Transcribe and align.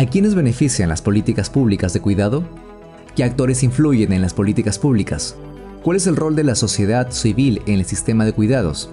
¿A 0.00 0.06
quiénes 0.06 0.34
benefician 0.34 0.88
las 0.88 1.02
políticas 1.02 1.50
públicas 1.50 1.92
de 1.92 2.00
cuidado? 2.00 2.42
¿Qué 3.14 3.22
actores 3.22 3.62
influyen 3.62 4.14
en 4.14 4.22
las 4.22 4.32
políticas 4.32 4.78
públicas? 4.78 5.36
¿Cuál 5.82 5.98
es 5.98 6.06
el 6.06 6.16
rol 6.16 6.34
de 6.34 6.42
la 6.42 6.54
sociedad 6.54 7.10
civil 7.10 7.60
en 7.66 7.74
el 7.74 7.84
sistema 7.84 8.24
de 8.24 8.32
cuidados? 8.32 8.88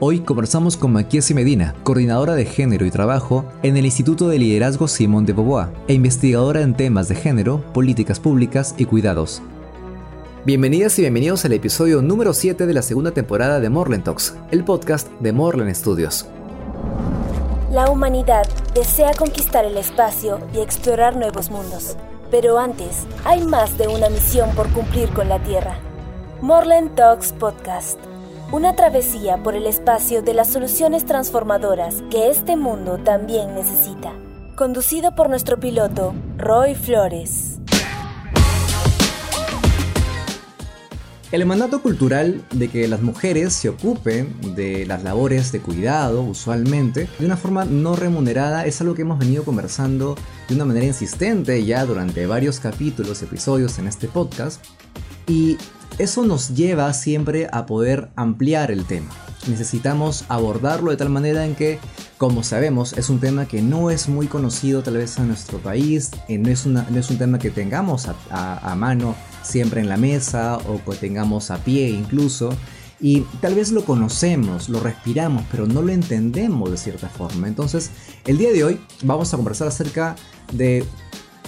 Hoy 0.00 0.18
conversamos 0.18 0.76
con 0.76 0.92
Maquiesi 0.92 1.34
Medina, 1.34 1.76
coordinadora 1.84 2.34
de 2.34 2.46
género 2.46 2.84
y 2.84 2.90
trabajo 2.90 3.44
en 3.62 3.76
el 3.76 3.84
Instituto 3.84 4.26
de 4.26 4.40
Liderazgo 4.40 4.88
Simón 4.88 5.24
de 5.24 5.34
Beauvoir 5.34 5.68
e 5.86 5.94
investigadora 5.94 6.62
en 6.62 6.74
temas 6.74 7.06
de 7.08 7.14
género, 7.14 7.62
políticas 7.72 8.18
públicas 8.18 8.74
y 8.76 8.86
cuidados. 8.86 9.40
Bienvenidas 10.44 10.98
y 10.98 11.02
bienvenidos 11.02 11.44
al 11.44 11.52
episodio 11.52 12.02
número 12.02 12.34
7 12.34 12.66
de 12.66 12.74
la 12.74 12.82
segunda 12.82 13.12
temporada 13.12 13.60
de 13.60 13.70
Morland 13.70 14.02
Talks, 14.02 14.34
el 14.50 14.64
podcast 14.64 15.08
de 15.20 15.30
Morland 15.30 15.72
Studios. 15.76 16.26
La 17.70 17.90
humanidad 17.90 18.48
desea 18.72 19.12
conquistar 19.12 19.66
el 19.66 19.76
espacio 19.76 20.40
y 20.54 20.60
explorar 20.60 21.16
nuevos 21.16 21.50
mundos. 21.50 21.98
Pero 22.30 22.58
antes, 22.58 23.06
hay 23.26 23.42
más 23.44 23.76
de 23.76 23.88
una 23.88 24.08
misión 24.08 24.54
por 24.54 24.72
cumplir 24.72 25.10
con 25.10 25.28
la 25.28 25.38
Tierra. 25.38 25.78
Morland 26.40 26.94
Talks 26.94 27.34
Podcast. 27.34 28.00
Una 28.52 28.74
travesía 28.74 29.42
por 29.42 29.54
el 29.54 29.66
espacio 29.66 30.22
de 30.22 30.32
las 30.32 30.50
soluciones 30.50 31.04
transformadoras 31.04 32.02
que 32.10 32.30
este 32.30 32.56
mundo 32.56 32.96
también 33.04 33.54
necesita. 33.54 34.14
Conducido 34.56 35.14
por 35.14 35.28
nuestro 35.28 35.60
piloto, 35.60 36.14
Roy 36.38 36.74
Flores. 36.74 37.47
El 41.30 41.44
mandato 41.44 41.82
cultural 41.82 42.42
de 42.54 42.68
que 42.68 42.88
las 42.88 43.02
mujeres 43.02 43.52
se 43.52 43.68
ocupen 43.68 44.34
de 44.56 44.86
las 44.86 45.02
labores 45.02 45.52
de 45.52 45.60
cuidado, 45.60 46.22
usualmente, 46.22 47.06
de 47.18 47.26
una 47.26 47.36
forma 47.36 47.66
no 47.66 47.96
remunerada, 47.96 48.64
es 48.64 48.80
algo 48.80 48.94
que 48.94 49.02
hemos 49.02 49.18
venido 49.18 49.44
conversando 49.44 50.16
de 50.48 50.54
una 50.54 50.64
manera 50.64 50.86
insistente 50.86 51.62
ya 51.66 51.84
durante 51.84 52.24
varios 52.26 52.60
capítulos, 52.60 53.22
episodios 53.22 53.78
en 53.78 53.88
este 53.88 54.08
podcast. 54.08 54.64
Y 55.26 55.58
eso 55.98 56.24
nos 56.24 56.54
lleva 56.54 56.94
siempre 56.94 57.46
a 57.52 57.66
poder 57.66 58.08
ampliar 58.16 58.70
el 58.70 58.86
tema. 58.86 59.10
Necesitamos 59.48 60.24
abordarlo 60.28 60.92
de 60.92 60.96
tal 60.96 61.10
manera 61.10 61.44
en 61.44 61.54
que, 61.54 61.78
como 62.16 62.42
sabemos, 62.42 62.96
es 62.96 63.10
un 63.10 63.20
tema 63.20 63.46
que 63.46 63.60
no 63.60 63.90
es 63.90 64.08
muy 64.08 64.28
conocido 64.28 64.82
tal 64.82 64.96
vez 64.96 65.18
en 65.18 65.28
nuestro 65.28 65.58
país, 65.58 66.10
eh, 66.26 66.38
no 66.38 66.48
es, 66.48 66.64
no 66.64 66.98
es 66.98 67.10
un 67.10 67.18
tema 67.18 67.38
que 67.38 67.50
tengamos 67.50 68.06
a 68.30 68.74
mano 68.76 69.14
siempre 69.48 69.80
en 69.80 69.88
la 69.88 69.96
mesa 69.96 70.58
o 70.58 70.80
que 70.84 70.96
tengamos 70.96 71.50
a 71.50 71.58
pie 71.64 71.88
incluso. 71.88 72.50
Y 73.00 73.20
tal 73.40 73.54
vez 73.54 73.70
lo 73.70 73.84
conocemos, 73.84 74.68
lo 74.68 74.80
respiramos, 74.80 75.44
pero 75.50 75.66
no 75.66 75.82
lo 75.82 75.92
entendemos 75.92 76.70
de 76.70 76.76
cierta 76.76 77.08
forma. 77.08 77.46
Entonces, 77.46 77.90
el 78.26 78.38
día 78.38 78.52
de 78.52 78.64
hoy 78.64 78.80
vamos 79.04 79.32
a 79.32 79.36
conversar 79.36 79.68
acerca 79.68 80.16
de 80.52 80.84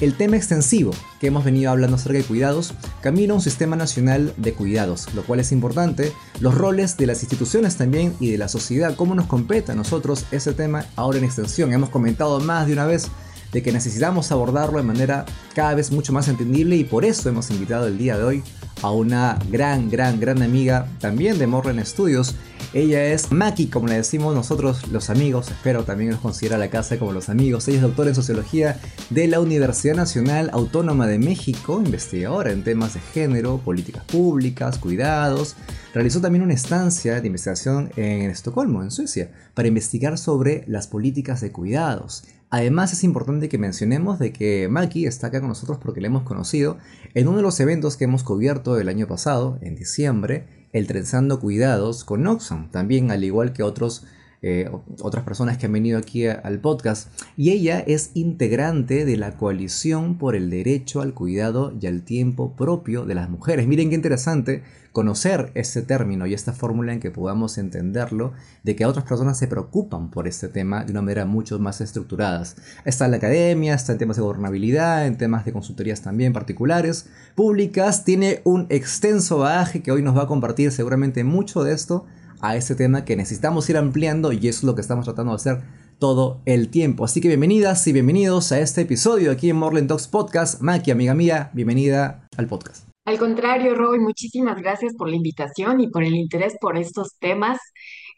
el 0.01 0.15
tema 0.17 0.37
extensivo 0.37 0.93
que 1.21 1.27
hemos 1.27 1.45
venido 1.45 1.71
hablando 1.71 1.97
acerca 1.97 2.19
de 2.19 2.25
cuidados, 2.25 2.73
camino 3.03 3.35
a 3.35 3.37
un 3.37 3.43
sistema 3.43 3.77
nacional 3.77 4.33
de 4.37 4.55
cuidados, 4.55 5.13
lo 5.15 5.23
cual 5.23 5.41
es 5.41 5.53
importante, 5.53 6.13
los 6.41 6.55
roles 6.55 6.97
de 6.97 7.07
las 7.07 7.23
instituciones 7.23 7.77
también 7.77 8.15
y 8.19 8.31
de 8.31 8.39
la 8.39 8.49
sociedad, 8.49 8.95
cómo 8.97 9.15
nos 9.15 9.27
compete 9.27 9.73
a 9.73 9.75
nosotros 9.75 10.25
ese 10.31 10.53
tema 10.53 10.87
ahora 10.97 11.19
en 11.19 11.25
extensión. 11.25 11.73
Hemos 11.73 11.91
comentado 11.91 12.41
más 12.41 12.67
de 12.67 12.73
una 12.73 12.87
vez 12.87 13.09
de 13.53 13.63
que 13.63 13.73
necesitamos 13.73 14.31
abordarlo 14.33 14.79
de 14.79 14.85
manera 14.85 15.25
cada 15.55 15.75
vez 15.75 15.91
mucho 15.91 16.13
más 16.13 16.29
entendible 16.29 16.77
y 16.77 16.85
por 16.85 17.05
eso 17.05 17.29
hemos 17.29 17.51
invitado 17.51 17.87
el 17.87 17.99
día 17.99 18.17
de 18.17 18.25
hoy 18.25 18.43
a 18.83 18.91
una 18.91 19.39
gran, 19.51 19.91
gran, 19.91 20.21
gran 20.21 20.43
amiga 20.43 20.87
también 21.01 21.39
de 21.39 21.47
Morren 21.47 21.85
Studios. 21.85 22.35
Ella 22.73 23.05
es 23.07 23.33
Maki, 23.33 23.67
como 23.67 23.89
le 23.89 23.97
decimos 23.97 24.35
nosotros 24.35 24.89
los 24.89 25.11
amigos, 25.11 25.51
espero 25.51 25.85
también 25.85 26.11
nos 26.11 26.21
considera 26.21 26.57
la 26.57 26.71
casa 26.71 26.99
como 26.99 27.13
los 27.13 27.29
amigos. 27.29 27.67
Ella 27.67 27.79
es 27.79 27.83
doctora 27.83 28.11
en 28.11 28.15
Sociología 28.15 28.81
de 29.11 29.27
la 29.27 29.41
Universidad 29.41 29.97
Nacional 29.97 30.51
Autónoma 30.53 31.07
de 31.07 31.19
México, 31.19 31.83
investigadora 31.85 32.53
en 32.53 32.63
temas 32.63 32.95
de 32.95 33.01
género, 33.01 33.59
políticas 33.59 34.05
públicas, 34.05 34.79
cuidados. 34.79 35.57
Realizó 35.93 36.21
también 36.21 36.45
una 36.45 36.55
estancia 36.55 37.21
de 37.21 37.27
investigación 37.27 37.91
en 37.97 38.31
Estocolmo, 38.31 38.83
en 38.83 38.93
Suecia, 38.93 39.33
para 39.55 39.69
investigar 39.69 40.17
sobre 40.17 40.65
las 40.69 40.87
políticas 40.87 41.41
de 41.41 41.51
cuidados. 41.51 42.25
Además 42.51 42.93
es 42.93 43.05
importante 43.05 43.49
que 43.49 43.59
mencionemos 43.59 44.19
de 44.19 44.33
que 44.33 44.69
Maki 44.69 45.07
está 45.07 45.29
acá 45.29 45.39
con 45.39 45.49
nosotros 45.49 45.79
porque 45.81 46.01
le 46.01 46.09
hemos 46.09 46.25
conocido 46.25 46.79
en 47.15 47.29
uno 47.29 47.37
de 47.37 47.45
los 47.45 47.61
eventos 47.61 47.97
que 47.97 48.05
hemos 48.05 48.25
cubierto 48.25 48.79
el 48.79 48.89
año 48.89 49.07
pasado, 49.07 49.59
en 49.63 49.77
diciembre, 49.77 50.67
el 50.73 50.89
Trenzando 50.89 51.39
Cuidados 51.39 52.05
con 52.05 52.27
Oxfam, 52.27 52.71
también 52.71 53.13
al 53.13 53.23
igual 53.23 53.53
que 53.53 53.63
otros 53.63 54.05
eh, 54.43 54.71
otras 55.03 55.23
personas 55.25 55.59
que 55.59 55.67
han 55.67 55.73
venido 55.73 55.99
aquí 55.99 56.27
al 56.27 56.61
podcast, 56.61 57.13
y 57.37 57.51
ella 57.51 57.79
es 57.81 58.11
integrante 58.15 59.05
de 59.05 59.19
la 59.19 59.37
coalición 59.37 60.17
por 60.17 60.35
el 60.35 60.49
derecho 60.49 61.03
al 61.03 61.13
cuidado 61.13 61.77
y 61.79 61.87
al 61.87 62.03
tiempo 62.05 62.57
propio 62.57 63.05
de 63.05 63.15
las 63.15 63.29
mujeres. 63.29 63.67
Miren 63.67 63.91
qué 63.91 63.97
interesante 63.97 64.63
conocer 64.93 65.53
este 65.55 65.83
término 65.83 66.27
y 66.27 66.35
esta 66.35 66.53
fórmula 66.53 66.93
en 66.93 67.01
que 67.01 67.11
podamos 67.11 67.59
entenderlo, 67.59 68.33
de 68.65 68.77
que 68.77 68.87
otras 68.87 69.05
personas 69.05 69.39
se 69.39 69.47
preocupan 69.47 70.11
por 70.11 70.27
este 70.27 70.49
tema 70.49 70.85
de 70.85 70.93
una 70.93 71.03
manera 71.03 71.27
mucho 71.27 71.59
más 71.59 71.81
estructurada. 71.81 72.45
Está 72.85 73.05
en 73.05 73.11
la 73.13 73.17
academia, 73.19 73.75
está 73.75 73.93
en 73.93 73.99
temas 73.99 74.17
de 74.17 74.23
gobernabilidad, 74.23 75.07
en 75.07 75.17
temas 75.17 75.45
de 75.45 75.53
consultorías 75.53 76.01
también 76.03 76.33
particulares, 76.33 77.07
públicas, 77.35 78.05
tiene 78.05 78.41
un 78.45 78.67
extenso 78.69 79.39
bagaje 79.39 79.83
que 79.83 79.93
hoy 79.93 80.03
nos 80.03 80.17
va 80.17 80.23
a 80.23 80.27
compartir 80.27 80.73
seguramente 80.73 81.25
mucho 81.25 81.63
de 81.63 81.73
esto 81.73 82.07
a 82.41 82.57
ese 82.57 82.75
tema 82.75 83.05
que 83.05 83.17
necesitamos 83.17 83.69
ir 83.71 83.77
ampliando 83.77 84.33
y 84.33 84.49
eso 84.49 84.61
es 84.61 84.65
lo 84.65 84.75
que 84.75 84.81
estamos 84.81 85.05
tratando 85.05 85.33
de 85.33 85.37
hacer 85.37 85.61
todo 85.99 86.41
el 86.47 86.69
tiempo. 86.69 87.05
Así 87.05 87.21
que 87.21 87.29
bienvenidas 87.29 87.87
y 87.87 87.93
bienvenidos 87.93 88.53
a 88.53 88.59
este 88.59 88.81
episodio 88.81 89.31
aquí 89.31 89.51
en 89.51 89.57
Morland 89.57 89.89
Talks 89.89 90.09
Podcast. 90.09 90.61
Maki, 90.63 90.91
amiga 90.91 91.15
mía, 91.15 91.51
bienvenida 91.53 92.27
al 92.37 92.47
podcast. 92.47 92.90
Al 93.05 93.19
contrario, 93.19 93.75
Roy, 93.75 93.99
muchísimas 93.99 94.57
gracias 94.57 94.95
por 94.97 95.09
la 95.09 95.17
invitación 95.17 95.81
y 95.81 95.89
por 95.89 96.05
el 96.05 96.15
interés 96.15 96.55
por 96.61 96.77
estos 96.77 97.17
temas. 97.19 97.59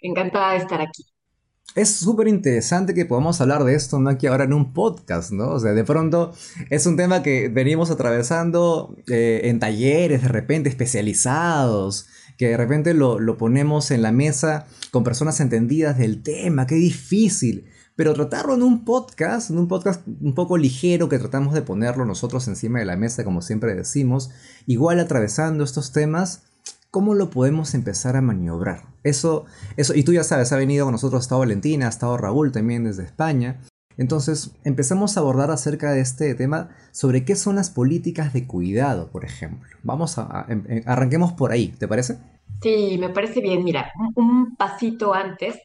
Encantada 0.01 0.53
de 0.53 0.59
estar 0.59 0.81
aquí. 0.81 1.05
Es 1.75 1.91
súper 1.97 2.29
interesante 2.29 2.93
que 2.93 3.07
podamos 3.07 3.41
hablar 3.41 3.65
de 3.65 3.75
esto, 3.75 3.99
¿no? 3.99 4.11
Aquí 4.11 4.27
ahora 4.27 4.45
en 4.45 4.53
un 4.53 4.75
podcast, 4.75 5.33
¿no? 5.33 5.53
O 5.53 5.61
sea, 5.61 5.73
de 5.73 5.85
pronto 5.85 6.35
es 6.69 6.85
un 6.85 6.99
tema 6.99 7.23
que 7.23 7.49
venimos 7.49 7.91
atravesando 7.91 8.95
eh, 9.09 9.43
en 9.45 9.59
talleres, 9.59 10.23
de 10.23 10.29
repente 10.29 10.69
especializados, 10.69 12.09
que 12.37 12.49
de 12.49 12.57
repente 12.59 12.93
lo, 12.93 13.19
lo 13.19 13.39
ponemos 13.39 13.91
en 13.91 14.03
la 14.03 14.13
mesa 14.13 14.67
con 14.91 15.03
personas 15.05 15.41
entendidas 15.41 15.97
del 15.97 16.23
tema, 16.23 16.67
qué 16.67 16.75
difícil. 16.75 17.72
Pero 17.97 18.15
tratarlo 18.15 18.55
en 18.55 18.63
un 18.63 18.85
podcast, 18.85 19.51
en 19.51 19.59
un 19.59 19.69
podcast 19.69 20.07
un 20.07 20.35
poco 20.35 20.57
ligero 20.57 21.09
que 21.09 21.19
tratamos 21.19 21.53
de 21.55 21.63
ponerlo 21.63 22.05
nosotros 22.05 22.49
encima 22.49 22.79
de 22.79 22.87
la 22.87 22.97
mesa, 22.97 23.25
como 23.25 23.43
siempre 23.43 23.75
decimos, 23.75 24.31
igual 24.67 24.99
atravesando 24.99 25.63
estos 25.63 25.93
temas, 25.93 26.45
¿cómo 26.91 27.15
lo 27.15 27.31
podemos 27.31 27.75
empezar 27.75 28.17
a 28.17 28.23
maniobrar? 28.23 28.85
Eso, 29.03 29.45
eso, 29.77 29.95
y 29.95 30.05
tú 30.05 30.13
ya 30.13 30.25
sabes, 30.25 30.53
ha 30.53 30.57
venido 30.57 30.87
con 30.87 30.93
nosotros, 30.93 31.21
ha 31.21 31.25
estado 31.25 31.41
Valentina, 31.41 31.87
ha 31.87 31.91
estado 31.91 32.17
Raúl 32.17 32.53
también 32.53 32.85
desde 32.85 33.05
España. 33.05 33.61
Entonces, 33.99 34.53
empezamos 34.65 35.17
a 35.17 35.21
abordar 35.21 35.51
acerca 35.51 35.93
de 35.93 36.01
este 36.01 36.35
tema 36.35 36.71
sobre 36.93 37.25
qué 37.25 37.37
son 37.37 37.57
las 37.57 37.71
políticas 37.71 38.33
de 38.33 38.47
cuidado, 38.47 39.11
por 39.11 39.25
ejemplo. 39.25 39.69
Vamos 39.83 40.19
a, 40.19 40.47
em, 40.49 40.65
em, 40.69 40.83
arranquemos 40.87 41.33
por 41.33 41.53
ahí, 41.53 41.69
¿te 41.69 41.89
parece? 41.89 42.19
Sí, 42.63 42.97
me 42.99 43.11
parece 43.11 43.41
bien. 43.41 43.65
Mira, 43.65 43.93
un 44.15 44.57
pasito 44.57 45.13
antes, 45.13 45.59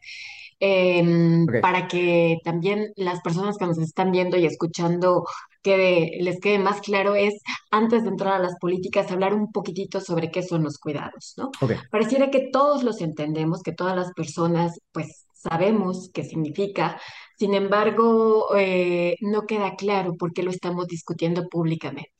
em, 0.59 1.45
para 1.61 1.87
que 1.87 2.37
también 2.43 2.91
las 2.95 3.21
personas 3.21 3.57
que 3.57 3.65
nos 3.65 3.77
están 3.77 4.11
viendo 4.11 4.37
y 4.37 4.45
escuchando 4.45 5.25
que 5.61 6.17
les 6.21 6.39
quede 6.39 6.59
más 6.59 6.81
claro, 6.81 7.15
es 7.15 7.41
antes 7.71 8.03
de 8.03 8.09
entrar 8.09 8.33
a 8.33 8.39
las 8.39 8.55
políticas, 8.59 9.11
hablar 9.11 9.33
un 9.33 9.51
poquitito 9.51 9.99
sobre 9.99 10.31
qué 10.31 10.41
son 10.43 10.63
los 10.63 10.77
cuidados, 10.77 11.33
¿no? 11.37 11.51
Pareciera 11.91 12.31
que 12.31 12.49
todos 12.51 12.83
los 12.83 13.01
entendemos, 13.01 13.61
que 13.61 13.73
todas 13.73 13.95
las 13.95 14.13
personas, 14.13 14.79
pues, 14.91 15.25
sabemos 15.33 16.09
qué 16.13 16.23
significa, 16.23 16.99
sin 17.37 17.53
embargo, 17.53 18.55
eh, 18.55 19.15
no 19.21 19.45
queda 19.45 19.75
claro 19.75 20.15
por 20.15 20.33
qué 20.33 20.41
lo 20.43 20.51
estamos 20.51 20.87
discutiendo 20.87 21.47
públicamente 21.49 22.16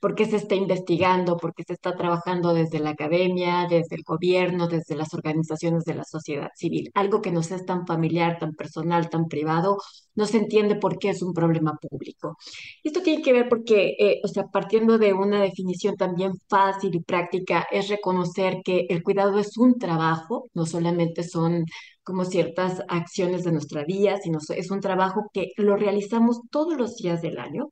por 0.00 0.14
qué 0.14 0.26
se 0.26 0.36
está 0.36 0.54
investigando, 0.54 1.36
por 1.36 1.54
qué 1.54 1.64
se 1.64 1.72
está 1.72 1.96
trabajando 1.96 2.52
desde 2.52 2.80
la 2.80 2.90
academia, 2.90 3.66
desde 3.68 3.96
el 3.96 4.02
gobierno, 4.02 4.68
desde 4.68 4.96
las 4.96 5.14
organizaciones 5.14 5.84
de 5.84 5.94
la 5.94 6.04
sociedad 6.04 6.50
civil. 6.54 6.90
Algo 6.94 7.22
que 7.22 7.32
nos 7.32 7.50
es 7.50 7.64
tan 7.64 7.86
familiar, 7.86 8.38
tan 8.38 8.54
personal, 8.54 9.08
tan 9.08 9.26
privado, 9.26 9.78
no 10.14 10.26
se 10.26 10.38
entiende 10.38 10.76
por 10.76 10.98
qué 10.98 11.10
es 11.10 11.22
un 11.22 11.32
problema 11.32 11.78
público. 11.80 12.36
Esto 12.82 13.02
tiene 13.02 13.22
que 13.22 13.32
ver 13.32 13.48
porque, 13.48 13.96
eh, 13.98 14.20
o 14.24 14.28
sea, 14.28 14.44
partiendo 14.44 14.98
de 14.98 15.12
una 15.12 15.40
definición 15.42 15.96
también 15.96 16.32
fácil 16.48 16.94
y 16.94 17.00
práctica, 17.00 17.66
es 17.70 17.88
reconocer 17.88 18.58
que 18.64 18.86
el 18.88 19.02
cuidado 19.02 19.38
es 19.38 19.56
un 19.58 19.78
trabajo, 19.78 20.44
no 20.54 20.66
solamente 20.66 21.22
son 21.22 21.64
como 22.02 22.24
ciertas 22.24 22.82
acciones 22.88 23.42
de 23.42 23.52
nuestra 23.52 23.84
vida, 23.84 24.18
sino 24.22 24.38
es 24.56 24.70
un 24.70 24.80
trabajo 24.80 25.28
que 25.32 25.48
lo 25.56 25.76
realizamos 25.76 26.40
todos 26.50 26.76
los 26.76 26.96
días 26.96 27.20
del 27.20 27.38
año, 27.38 27.68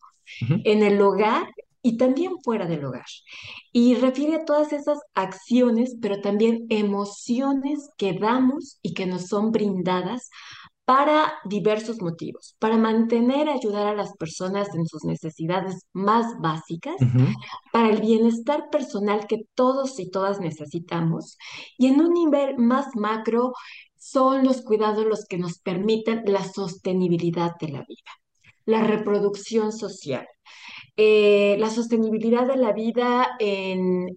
en 0.49 0.82
el 0.82 1.00
hogar 1.00 1.47
y 1.84 1.98
también 1.98 2.32
fuera 2.42 2.66
del 2.66 2.84
hogar. 2.84 3.04
Y 3.70 3.94
refiere 3.96 4.36
a 4.36 4.44
todas 4.46 4.72
esas 4.72 4.98
acciones, 5.14 5.96
pero 6.00 6.22
también 6.22 6.66
emociones 6.70 7.90
que 7.98 8.14
damos 8.14 8.78
y 8.81 8.94
que 8.94 9.04
nos 9.04 9.26
son 9.26 9.52
brindadas 9.52 10.31
para 10.86 11.34
diversos 11.44 12.00
motivos, 12.00 12.56
para 12.58 12.78
mantener, 12.78 13.50
ayudar 13.50 13.86
a 13.86 13.94
las 13.94 14.14
personas 14.16 14.75
en 14.75 14.86
sus 14.86 15.04
necesidades 15.04 15.86
más 15.92 16.26
básicas, 16.40 16.96
para 17.70 17.90
el 17.90 18.00
bienestar 18.00 18.70
personal 18.70 19.26
que 19.26 19.42
todos 19.54 20.00
y 20.00 20.10
todas 20.10 20.40
necesitamos, 20.40 21.36
y 21.78 21.88
en 21.88 22.00
un 22.00 22.12
nivel 22.12 22.56
más 22.56 22.96
macro 22.96 23.52
son 23.98 24.44
los 24.44 24.62
cuidados 24.62 25.06
los 25.06 25.25
que 25.26 25.38
nos 25.38 25.58
permiten 25.58 26.22
la 26.26 26.44
sostenibilidad 26.44 27.52
de 27.60 27.69
la 27.69 27.84
vida, 27.88 28.10
la 28.66 28.84
reproducción 28.84 29.72
social, 29.72 30.26
eh, 30.96 31.56
la 31.58 31.70
sostenibilidad 31.70 32.46
de 32.46 32.56
la 32.56 32.73
vida 32.73 33.31
en, 33.41 34.14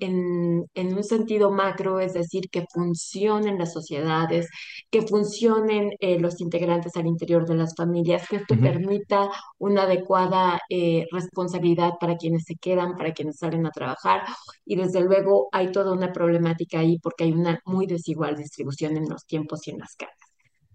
un 0.75 1.03
sentido 1.03 1.51
macro, 1.51 1.99
es 1.99 2.13
decir, 2.13 2.49
que 2.51 2.65
funcionen 2.71 3.57
las 3.57 3.73
sociedades, 3.73 4.47
que 4.91 5.01
funcionen 5.01 5.91
eh, 5.99 6.19
los 6.19 6.39
integrantes 6.41 6.95
al 6.95 7.07
interior 7.07 7.47
de 7.47 7.55
las 7.55 7.75
familias, 7.75 8.27
que 8.27 8.37
esto 8.37 8.55
permita 8.59 9.29
una 9.57 9.83
adecuada 9.83 10.59
eh, 10.69 11.05
responsabilidad 11.11 11.93
para 11.99 12.17
quienes 12.17 12.43
se 12.45 12.55
quedan, 12.55 12.95
para 12.95 13.13
quienes 13.13 13.37
salen 13.37 13.65
a 13.65 13.71
trabajar. 13.71 14.21
Y 14.65 14.75
desde 14.75 15.01
luego 15.01 15.49
hay 15.51 15.71
toda 15.71 15.93
una 15.93 16.11
problemática 16.13 16.79
ahí 16.79 16.99
porque 16.99 17.25
hay 17.25 17.31
una 17.31 17.59
muy 17.65 17.87
desigual 17.87 18.35
distribución 18.35 18.97
en 18.97 19.09
los 19.09 19.25
tiempos 19.25 19.67
y 19.67 19.71
en 19.71 19.79
las 19.79 19.95
cargas. 19.95 20.26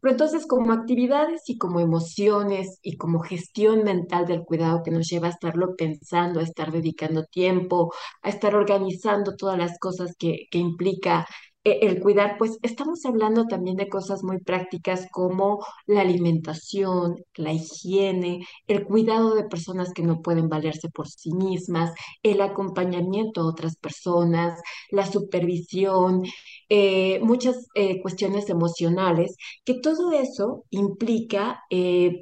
Pero 0.02 0.12
entonces, 0.12 0.46
como 0.46 0.72
actividades 0.72 1.49
y 1.49 1.58
como 1.58 1.81
emociones 1.81 2.81
y 2.82 2.96
como 2.99 3.20
gestión 3.20 3.84
mental 3.84 4.26
del 4.26 4.44
cuidado 4.44 4.82
que 4.84 4.90
nos 4.90 5.08
lleva 5.08 5.28
a 5.28 5.31
estarlo 5.31 5.76
pensando, 5.76 6.40
a 6.40 6.44
estar 6.44 6.72
dedicando 6.72 7.25
tiempo, 7.26 7.94
a 8.22 8.28
estar 8.31 8.56
organizando 8.56 9.37
todas 9.37 9.58
las 9.58 9.78
cosas 9.78 10.16
que, 10.19 10.46
que 10.50 10.58
implica 10.58 11.26
el 11.64 12.00
cuidar, 12.00 12.37
pues 12.38 12.59
estamos 12.62 13.05
hablando 13.05 13.47
también 13.47 13.76
de 13.76 13.88
cosas 13.88 14.23
muy 14.25 14.38
prácticas 14.41 15.06
como 15.12 15.64
la 15.87 16.00
alimentación, 16.00 17.17
la 17.35 17.53
higiene, 17.53 18.44
el 18.67 18.85
cuidado 18.85 19.35
de 19.35 19.44
personas 19.44 19.93
que 19.93 20.03
no 20.03 20.23
pueden 20.23 20.49
valerse 20.49 20.88
por 20.91 21.09
sí 21.09 21.32
mismas, 21.32 21.93
el 22.23 22.41
acompañamiento 22.41 23.41
a 23.43 23.47
otras 23.49 23.76
personas, 23.76 24.61
la 24.91 25.06
supervisión, 25.06 26.23
eh, 26.69 27.20
muchas 27.23 27.67
eh, 27.75 28.00
cuestiones 28.03 28.49
emocionales, 28.50 29.37
que 29.64 29.75
todo 29.75 30.12
eso 30.12 30.64
implica 30.70 31.61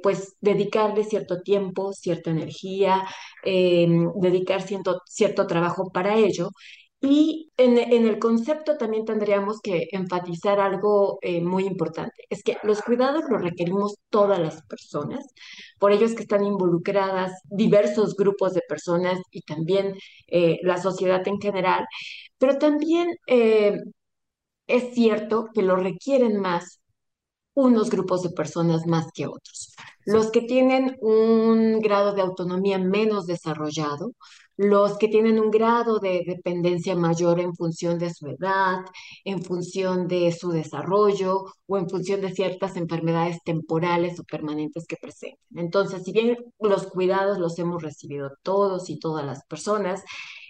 pues 0.03 0.35
dedicarle 0.41 1.03
cierto 1.03 1.41
tiempo, 1.41 1.93
cierta 1.93 2.31
energía, 2.31 3.05
dedicar 3.43 4.61
cierto, 4.61 5.01
cierto 5.05 5.47
trabajo 5.47 5.91
para 5.91 6.15
ello 6.17 6.49
y 7.01 7.51
en, 7.57 7.77
el 7.77 8.19
concepto 8.19 8.77
también 8.77 9.05
tendríamos 9.05 9.59
que 9.61 9.87
enfatizar 9.91 10.59
algo 10.59 11.17
eh, 11.21 11.41
muy 11.41 11.65
importante, 11.65 12.25
es 12.29 12.43
que 12.43 12.57
los 12.63 12.81
cuidados 12.83 13.23
los 13.29 13.41
requerimos 13.41 13.95
todas 14.09 14.39
las 14.39 14.61
personas, 14.67 15.25
por 15.79 15.91
ello 15.91 16.05
es 16.05 16.15
que 16.15 16.23
están 16.23 16.45
involucradas 16.45 17.31
diversos 17.49 18.15
grupos 18.15 18.53
de 18.53 18.61
personas 18.67 19.19
y 19.31 19.41
también 19.41 19.95
eh, 20.27 20.59
la 20.63 20.77
sociedad 20.77 21.27
en 21.27 21.39
general, 21.41 21.85
pero 22.37 22.57
también 22.59 23.09
eh, 23.27 23.77
es 24.67 24.93
cierto 24.93 25.49
que 25.53 25.63
lo 25.63 25.75
requieren 25.75 26.39
más 26.39 26.80
unos 27.53 27.89
grupos 27.89 28.23
de 28.23 28.29
personas 28.29 28.85
más 28.85 29.07
que 29.13 29.27
otros. 29.27 29.73
Los 30.05 30.31
que 30.31 30.41
tienen 30.41 30.97
un 31.01 31.79
grado 31.79 32.13
de 32.13 32.21
autonomía 32.21 32.77
menos 32.79 33.25
desarrollado, 33.25 34.13
los 34.57 34.97
que 34.97 35.07
tienen 35.07 35.39
un 35.39 35.49
grado 35.49 35.99
de 35.99 36.23
dependencia 36.25 36.95
mayor 36.95 37.39
en 37.39 37.55
función 37.55 37.97
de 37.97 38.13
su 38.13 38.27
edad, 38.27 38.79
en 39.23 39.43
función 39.43 40.07
de 40.07 40.31
su 40.31 40.51
desarrollo 40.51 41.45
o 41.67 41.77
en 41.77 41.89
función 41.89 42.21
de 42.21 42.33
ciertas 42.33 42.75
enfermedades 42.77 43.39
temporales 43.43 44.19
o 44.19 44.23
permanentes 44.23 44.85
que 44.87 44.97
presenten. 44.97 45.39
Entonces, 45.55 46.03
si 46.03 46.11
bien 46.11 46.37
los 46.59 46.87
cuidados 46.87 47.39
los 47.39 47.57
hemos 47.59 47.81
recibido 47.81 48.31
todos 48.43 48.89
y 48.89 48.99
todas 48.99 49.25
las 49.25 49.45
personas, 49.45 50.03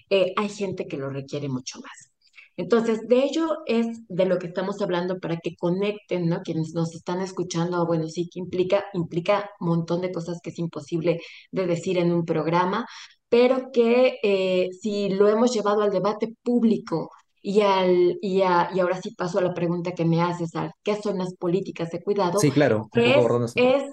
eh, 0.09 0.33
hay 0.35 0.49
gente 0.49 0.87
que 0.87 0.97
lo 0.97 1.09
requiere 1.09 1.47
mucho 1.47 1.79
más. 1.79 2.10
Entonces, 2.57 3.07
de 3.07 3.23
ello 3.23 3.47
es 3.65 3.87
de 4.07 4.25
lo 4.25 4.37
que 4.39 4.47
estamos 4.47 4.81
hablando 4.81 5.19
para 5.19 5.37
que 5.37 5.55
conecten, 5.55 6.27
¿no? 6.29 6.41
Quienes 6.41 6.73
nos 6.73 6.93
están 6.95 7.21
escuchando, 7.21 7.85
bueno, 7.85 8.07
sí 8.07 8.29
que 8.31 8.39
implica, 8.39 8.85
implica 8.93 9.49
un 9.59 9.69
montón 9.69 10.01
de 10.01 10.11
cosas 10.11 10.39
que 10.43 10.49
es 10.51 10.59
imposible 10.59 11.19
de 11.51 11.65
decir 11.67 11.97
en 11.97 12.11
un 12.13 12.25
programa, 12.25 12.85
pero 13.29 13.71
que 13.71 14.19
eh, 14.23 14.69
si 14.81 15.09
lo 15.09 15.27
hemos 15.29 15.53
llevado 15.53 15.81
al 15.81 15.91
debate 15.91 16.35
público 16.43 17.09
y, 17.41 17.61
al, 17.61 18.17
y, 18.21 18.39
y 18.39 18.41
ahora 18.41 19.01
sí 19.01 19.15
paso 19.15 19.39
a 19.39 19.41
la 19.41 19.53
pregunta 19.53 19.93
que 19.93 20.05
me 20.05 20.21
haces, 20.21 20.55
al 20.55 20.71
¿qué 20.83 21.01
son 21.01 21.17
las 21.17 21.33
políticas 21.35 21.89
de 21.91 22.03
cuidado? 22.03 22.39
Sí, 22.39 22.51
claro, 22.51 22.89
es, 22.93 23.25
es 23.55 23.83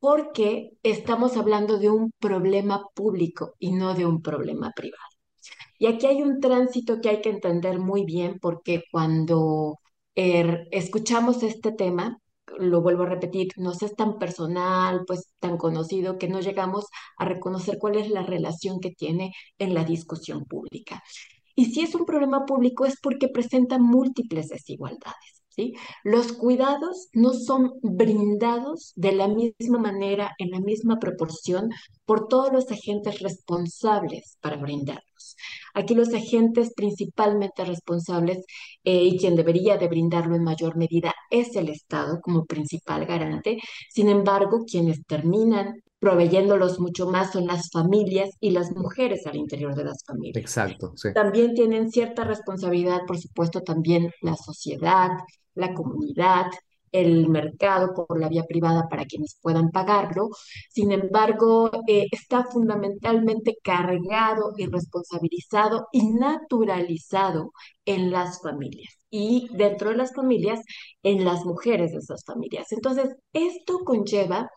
porque 0.00 0.70
estamos 0.82 1.36
hablando 1.36 1.78
de 1.78 1.90
un 1.90 2.12
problema 2.18 2.82
público 2.94 3.54
y 3.58 3.72
no 3.72 3.94
de 3.94 4.06
un 4.06 4.22
problema 4.22 4.72
privado. 4.74 5.17
Y 5.78 5.86
aquí 5.86 6.06
hay 6.06 6.22
un 6.22 6.40
tránsito 6.40 7.00
que 7.00 7.08
hay 7.10 7.20
que 7.22 7.30
entender 7.30 7.78
muy 7.78 8.04
bien 8.04 8.38
porque 8.40 8.84
cuando 8.90 9.78
er, 10.14 10.68
escuchamos 10.72 11.42
este 11.42 11.72
tema, 11.72 12.18
lo 12.58 12.82
vuelvo 12.82 13.04
a 13.04 13.06
repetir, 13.06 13.48
no 13.56 13.72
es 13.72 13.96
tan 13.96 14.18
personal, 14.18 15.04
pues 15.06 15.32
tan 15.38 15.56
conocido 15.58 16.18
que 16.18 16.28
no 16.28 16.40
llegamos 16.40 16.86
a 17.16 17.24
reconocer 17.26 17.78
cuál 17.78 17.96
es 17.96 18.10
la 18.10 18.22
relación 18.22 18.80
que 18.80 18.90
tiene 18.90 19.32
en 19.58 19.74
la 19.74 19.84
discusión 19.84 20.44
pública. 20.46 21.02
Y 21.54 21.66
si 21.66 21.82
es 21.82 21.94
un 21.94 22.06
problema 22.06 22.46
público 22.46 22.84
es 22.86 22.96
porque 23.00 23.28
presenta 23.28 23.78
múltiples 23.78 24.48
desigualdades. 24.48 25.37
Los 26.04 26.32
cuidados 26.32 27.08
no 27.12 27.32
son 27.32 27.74
brindados 27.82 28.92
de 28.96 29.12
la 29.12 29.28
misma 29.28 29.78
manera, 29.78 30.34
en 30.38 30.50
la 30.50 30.60
misma 30.60 30.98
proporción, 30.98 31.70
por 32.04 32.28
todos 32.28 32.52
los 32.52 32.70
agentes 32.70 33.20
responsables 33.20 34.38
para 34.40 34.56
brindarlos. 34.56 35.36
Aquí 35.74 35.94
los 35.94 36.12
agentes 36.14 36.72
principalmente 36.74 37.64
responsables 37.64 38.44
eh, 38.84 39.04
y 39.04 39.18
quien 39.18 39.36
debería 39.36 39.76
de 39.76 39.88
brindarlo 39.88 40.36
en 40.36 40.44
mayor 40.44 40.76
medida 40.76 41.14
es 41.30 41.54
el 41.56 41.68
Estado 41.68 42.20
como 42.20 42.46
principal 42.46 43.04
garante. 43.06 43.58
Sin 43.90 44.08
embargo, 44.08 44.64
quienes 44.66 45.04
terminan 45.06 45.82
proveyéndolos 45.98 46.78
mucho 46.78 47.08
más 47.08 47.32
son 47.32 47.46
las 47.46 47.70
familias 47.70 48.30
y 48.40 48.50
las 48.50 48.70
mujeres 48.72 49.26
al 49.26 49.36
interior 49.36 49.74
de 49.74 49.84
las 49.84 50.04
familias. 50.04 50.36
Exacto, 50.36 50.92
sí. 50.96 51.12
También 51.12 51.54
tienen 51.54 51.90
cierta 51.90 52.24
responsabilidad, 52.24 53.00
por 53.06 53.18
supuesto, 53.18 53.62
también 53.62 54.10
la 54.22 54.36
sociedad, 54.36 55.10
la 55.54 55.74
comunidad, 55.74 56.46
el 56.92 57.28
mercado 57.28 57.92
por 57.94 58.18
la 58.18 58.28
vía 58.28 58.44
privada 58.44 58.88
para 58.88 59.04
quienes 59.04 59.36
puedan 59.40 59.70
pagarlo. 59.70 60.30
Sin 60.70 60.92
embargo, 60.92 61.70
eh, 61.86 62.06
está 62.10 62.44
fundamentalmente 62.44 63.56
cargado 63.62 64.52
y 64.56 64.66
responsabilizado 64.66 65.88
y 65.92 66.12
naturalizado 66.12 67.52
en 67.84 68.10
las 68.10 68.40
familias 68.40 68.94
y 69.10 69.48
dentro 69.52 69.90
de 69.90 69.96
las 69.96 70.14
familias, 70.14 70.60
en 71.02 71.24
las 71.24 71.44
mujeres 71.44 71.92
de 71.92 71.98
esas 71.98 72.24
familias. 72.24 72.70
Entonces, 72.72 73.16
esto 73.32 73.80
conlleva 73.84 74.50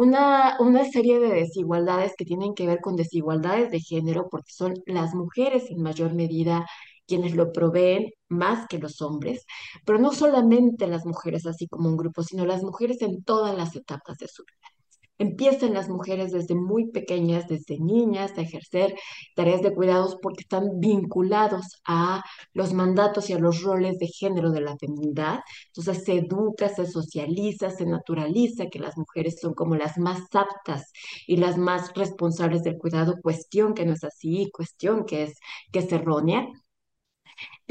una, 0.00 0.56
una 0.60 0.84
serie 0.86 1.20
de 1.20 1.28
desigualdades 1.28 2.14
que 2.16 2.24
tienen 2.24 2.54
que 2.54 2.66
ver 2.66 2.80
con 2.80 2.96
desigualdades 2.96 3.70
de 3.70 3.80
género, 3.80 4.28
porque 4.30 4.50
son 4.52 4.74
las 4.86 5.14
mujeres 5.14 5.70
en 5.70 5.82
mayor 5.82 6.14
medida 6.14 6.66
quienes 7.06 7.34
lo 7.34 7.52
proveen 7.52 8.10
más 8.28 8.66
que 8.68 8.78
los 8.78 9.02
hombres, 9.02 9.44
pero 9.84 9.98
no 9.98 10.12
solamente 10.12 10.86
las 10.86 11.04
mujeres 11.04 11.46
así 11.46 11.68
como 11.68 11.88
un 11.90 11.98
grupo, 11.98 12.22
sino 12.22 12.46
las 12.46 12.62
mujeres 12.62 13.02
en 13.02 13.22
todas 13.24 13.54
las 13.56 13.76
etapas 13.76 14.16
de 14.18 14.28
su 14.28 14.42
vida. 14.44 14.79
Empiezan 15.20 15.74
las 15.74 15.90
mujeres 15.90 16.32
desde 16.32 16.54
muy 16.54 16.90
pequeñas, 16.90 17.46
desde 17.46 17.78
niñas, 17.78 18.32
a 18.38 18.40
ejercer 18.40 18.94
tareas 19.36 19.60
de 19.60 19.74
cuidados 19.74 20.16
porque 20.22 20.40
están 20.40 20.80
vinculados 20.80 21.82
a 21.86 22.22
los 22.54 22.72
mandatos 22.72 23.28
y 23.28 23.34
a 23.34 23.38
los 23.38 23.62
roles 23.62 23.98
de 23.98 24.06
género 24.06 24.50
de 24.50 24.62
la 24.62 24.78
feminidad. 24.78 25.40
Entonces 25.66 26.04
se 26.04 26.14
educa, 26.14 26.70
se 26.70 26.86
socializa, 26.86 27.68
se 27.68 27.84
naturaliza 27.84 28.68
que 28.70 28.78
las 28.78 28.96
mujeres 28.96 29.38
son 29.42 29.52
como 29.52 29.76
las 29.76 29.98
más 29.98 30.22
aptas 30.32 30.90
y 31.26 31.36
las 31.36 31.58
más 31.58 31.92
responsables 31.94 32.62
del 32.62 32.78
cuidado, 32.78 33.16
cuestión 33.22 33.74
que 33.74 33.84
no 33.84 33.92
es 33.92 34.04
así, 34.04 34.48
cuestión 34.50 35.04
que 35.04 35.24
es, 35.24 35.34
que 35.70 35.80
es 35.80 35.92
errónea. 35.92 36.46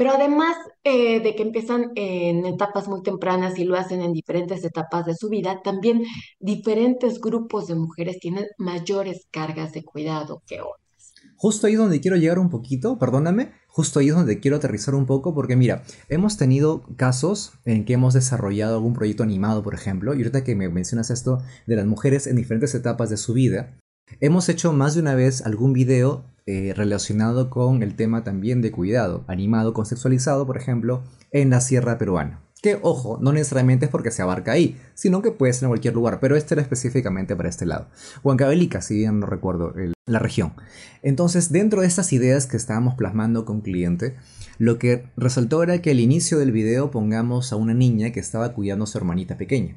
Pero 0.00 0.12
además 0.12 0.56
eh, 0.82 1.20
de 1.20 1.36
que 1.36 1.42
empiezan 1.42 1.92
en 1.94 2.46
etapas 2.46 2.88
muy 2.88 3.02
tempranas 3.02 3.58
y 3.58 3.64
lo 3.64 3.76
hacen 3.76 4.00
en 4.00 4.14
diferentes 4.14 4.64
etapas 4.64 5.04
de 5.04 5.14
su 5.14 5.28
vida, 5.28 5.60
también 5.62 6.04
diferentes 6.38 7.20
grupos 7.20 7.66
de 7.66 7.74
mujeres 7.74 8.18
tienen 8.18 8.46
mayores 8.56 9.26
cargas 9.30 9.72
de 9.74 9.84
cuidado 9.84 10.42
que 10.46 10.62
otras. 10.62 11.12
Justo 11.36 11.66
ahí 11.66 11.74
donde 11.74 12.00
quiero 12.00 12.16
llegar 12.16 12.38
un 12.38 12.48
poquito, 12.48 12.98
perdóname, 12.98 13.52
justo 13.66 13.98
ahí 13.98 14.08
es 14.08 14.14
donde 14.14 14.40
quiero 14.40 14.56
aterrizar 14.56 14.94
un 14.94 15.04
poco, 15.04 15.34
porque 15.34 15.54
mira, 15.54 15.82
hemos 16.08 16.38
tenido 16.38 16.82
casos 16.96 17.52
en 17.66 17.84
que 17.84 17.92
hemos 17.92 18.14
desarrollado 18.14 18.76
algún 18.76 18.94
proyecto 18.94 19.22
animado, 19.22 19.62
por 19.62 19.74
ejemplo, 19.74 20.14
y 20.14 20.22
ahorita 20.22 20.44
que 20.44 20.56
me 20.56 20.70
mencionas 20.70 21.10
esto 21.10 21.42
de 21.66 21.76
las 21.76 21.84
mujeres 21.84 22.26
en 22.26 22.36
diferentes 22.36 22.74
etapas 22.74 23.10
de 23.10 23.18
su 23.18 23.34
vida, 23.34 23.76
hemos 24.20 24.48
hecho 24.48 24.72
más 24.72 24.94
de 24.94 25.02
una 25.02 25.14
vez 25.14 25.44
algún 25.44 25.74
video 25.74 26.24
eh, 26.50 26.74
relacionado 26.74 27.48
con 27.48 27.84
el 27.84 27.94
tema 27.94 28.24
también 28.24 28.60
de 28.60 28.72
cuidado, 28.72 29.24
animado, 29.28 29.72
conceptualizado, 29.72 30.48
por 30.48 30.56
ejemplo, 30.56 31.04
en 31.30 31.48
la 31.50 31.60
sierra 31.60 31.96
peruana. 31.96 32.40
Que, 32.60 32.76
ojo, 32.82 33.20
no 33.22 33.32
necesariamente 33.32 33.84
es 33.84 33.90
porque 33.92 34.10
se 34.10 34.22
abarca 34.22 34.50
ahí, 34.50 34.76
sino 34.94 35.22
que 35.22 35.30
puede 35.30 35.52
ser 35.52 35.66
en 35.66 35.70
cualquier 35.70 35.94
lugar, 35.94 36.18
pero 36.18 36.34
este 36.34 36.54
era 36.54 36.62
específicamente 36.62 37.36
para 37.36 37.48
este 37.48 37.66
lado. 37.66 37.86
Huancavelica, 38.24 38.80
si 38.82 38.96
bien 38.96 39.20
no 39.20 39.26
recuerdo 39.26 39.72
la 40.06 40.18
región. 40.18 40.54
Entonces, 41.02 41.52
dentro 41.52 41.82
de 41.82 41.86
estas 41.86 42.12
ideas 42.12 42.48
que 42.48 42.56
estábamos 42.56 42.96
plasmando 42.96 43.44
con 43.44 43.60
cliente, 43.60 44.16
lo 44.58 44.76
que 44.80 45.04
resaltó 45.16 45.62
era 45.62 45.80
que 45.80 45.92
al 45.92 46.00
inicio 46.00 46.36
del 46.40 46.50
video 46.50 46.90
pongamos 46.90 47.52
a 47.52 47.56
una 47.56 47.74
niña 47.74 48.10
que 48.10 48.18
estaba 48.18 48.54
cuidando 48.54 48.84
a 48.84 48.88
su 48.88 48.98
hermanita 48.98 49.38
pequeña. 49.38 49.76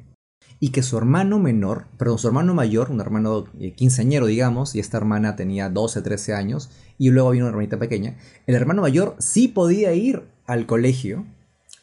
Y 0.64 0.70
que 0.70 0.82
su 0.82 0.96
hermano 0.96 1.38
menor, 1.38 1.84
perdón, 1.98 2.18
su 2.18 2.26
hermano 2.26 2.54
mayor, 2.54 2.90
un 2.90 2.98
hermano 2.98 3.44
eh, 3.60 3.74
quinceañero, 3.74 4.24
digamos, 4.24 4.74
y 4.74 4.80
esta 4.80 4.96
hermana 4.96 5.36
tenía 5.36 5.68
12, 5.68 6.00
13 6.00 6.32
años, 6.32 6.70
y 6.96 7.10
luego 7.10 7.28
había 7.28 7.42
una 7.42 7.50
hermanita 7.50 7.78
pequeña, 7.78 8.16
el 8.46 8.54
hermano 8.54 8.80
mayor 8.80 9.14
sí 9.18 9.46
podía 9.46 9.92
ir 9.92 10.22
al 10.46 10.64
colegio, 10.64 11.26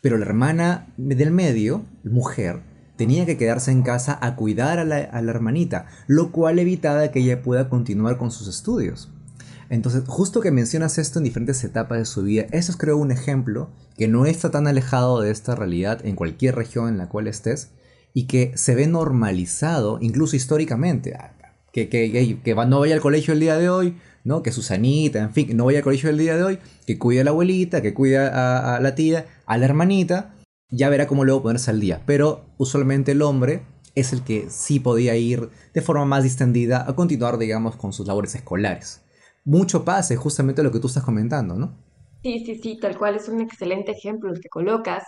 pero 0.01 0.17
la 0.17 0.25
hermana 0.25 0.87
del 0.97 1.29
medio, 1.29 1.85
mujer, 2.03 2.61
tenía 2.95 3.27
que 3.27 3.37
quedarse 3.37 3.69
en 3.69 3.83
casa 3.83 4.17
a 4.19 4.35
cuidar 4.35 4.79
a 4.79 4.83
la, 4.83 4.97
hermanita, 4.97 5.85
lo 6.07 6.31
cual 6.31 6.57
evitaba 6.57 7.07
que 7.09 7.19
ella 7.19 7.43
pueda 7.43 7.69
continuar 7.69 8.17
con 8.17 8.31
sus 8.31 8.47
estudios. 8.47 9.11
Entonces, 9.69 10.05
justo 10.07 10.41
que 10.41 10.49
mencionas 10.49 10.97
esto 10.97 11.19
en 11.19 11.25
diferentes 11.25 11.63
etapas 11.63 11.99
de 11.99 12.05
su 12.05 12.23
vida, 12.23 12.47
eso 12.49 12.71
es 12.71 12.79
creo 12.79 12.97
un 12.97 13.11
ejemplo 13.11 13.69
que 13.95 14.07
no 14.07 14.25
está 14.25 14.49
tan 14.49 14.65
alejado 14.65 15.21
de 15.21 15.29
esta 15.29 15.53
realidad 15.53 16.03
en 16.03 16.15
cualquier 16.15 16.55
región 16.55 16.89
en 16.89 16.97
la 16.97 17.09
cual 17.09 17.27
estés 17.27 17.69
y 18.13 18.27
que 18.27 18.51
se 18.55 18.75
ve 18.75 18.87
normalizado 18.87 19.97
incluso 20.01 20.35
históricamente. 20.35 21.17
Que, 21.71 21.87
que, 21.87 22.39
que 22.43 22.55
no 22.55 22.79
vaya 22.81 22.95
al 22.95 23.01
colegio 23.01 23.33
el 23.33 23.39
día 23.39 23.57
de 23.57 23.69
hoy, 23.69 23.95
¿no? 24.23 24.43
Que 24.43 24.51
Susanita, 24.51 25.19
en 25.19 25.31
fin, 25.31 25.55
no 25.55 25.65
vaya 25.65 25.79
al 25.79 25.83
colegio 25.83 26.09
el 26.09 26.17
día 26.17 26.35
de 26.35 26.43
hoy, 26.43 26.59
que 26.85 26.97
cuide 26.97 27.21
a 27.21 27.23
la 27.23 27.31
abuelita, 27.31 27.81
que 27.81 27.93
cuide 27.93 28.17
a, 28.17 28.79
la 28.81 28.95
tía, 28.95 29.25
a 29.45 29.57
la 29.57 29.65
hermanita, 29.65 30.35
ya 30.69 30.89
verá 30.89 31.07
cómo 31.07 31.25
luego 31.25 31.43
ponerse 31.43 31.71
al 31.71 31.79
día. 31.79 32.01
Pero 32.05 32.45
usualmente 32.57 33.13
el 33.13 33.21
hombre 33.21 33.63
es 33.95 34.13
el 34.13 34.23
que 34.23 34.49
sí 34.49 34.79
podía 34.79 35.15
ir 35.15 35.49
de 35.73 35.81
forma 35.81 36.05
más 36.05 36.23
distendida 36.23 36.85
a 36.87 36.95
continuar, 36.95 37.37
digamos, 37.37 37.75
con 37.75 37.93
sus 37.93 38.07
labores 38.07 38.35
escolares. 38.35 39.01
Mucho 39.43 39.83
pase, 39.83 40.15
justamente 40.15 40.63
lo 40.63 40.71
que 40.71 40.79
tú 40.79 40.87
estás 40.87 41.03
comentando, 41.03 41.55
¿no? 41.55 41.77
Sí, 42.21 42.43
sí, 42.45 42.59
sí, 42.61 42.77
tal 42.79 42.97
cual 42.97 43.15
es 43.15 43.27
un 43.27 43.41
excelente 43.41 43.91
ejemplo 43.91 44.31
el 44.31 44.39
que 44.39 44.49
colocas, 44.49 45.03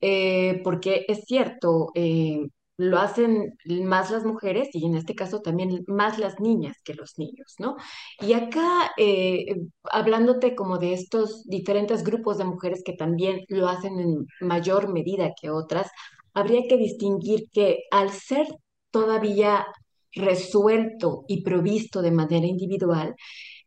eh, 0.00 0.60
porque 0.64 1.04
es 1.08 1.24
cierto, 1.24 1.90
eh, 1.94 2.48
lo 2.78 2.98
hacen 2.98 3.56
más 3.84 4.10
las 4.10 4.24
mujeres 4.24 4.68
y 4.72 4.84
en 4.84 4.96
este 4.96 5.14
caso 5.14 5.40
también 5.40 5.84
más 5.86 6.18
las 6.18 6.40
niñas 6.40 6.76
que 6.84 6.94
los 6.94 7.18
niños, 7.18 7.54
¿no? 7.58 7.76
Y 8.20 8.34
acá, 8.34 8.92
eh, 8.98 9.46
hablándote 9.84 10.54
como 10.54 10.78
de 10.78 10.92
estos 10.92 11.44
diferentes 11.44 12.04
grupos 12.04 12.38
de 12.38 12.44
mujeres 12.44 12.82
que 12.84 12.92
también 12.92 13.44
lo 13.48 13.68
hacen 13.68 13.98
en 13.98 14.26
mayor 14.40 14.92
medida 14.92 15.32
que 15.40 15.50
otras, 15.50 15.90
habría 16.34 16.62
que 16.68 16.76
distinguir 16.76 17.48
que 17.50 17.84
al 17.90 18.10
ser 18.10 18.46
todavía 18.90 19.66
resuelto 20.12 21.24
y 21.28 21.42
provisto 21.42 22.02
de 22.02 22.10
manera 22.10 22.46
individual, 22.46 23.14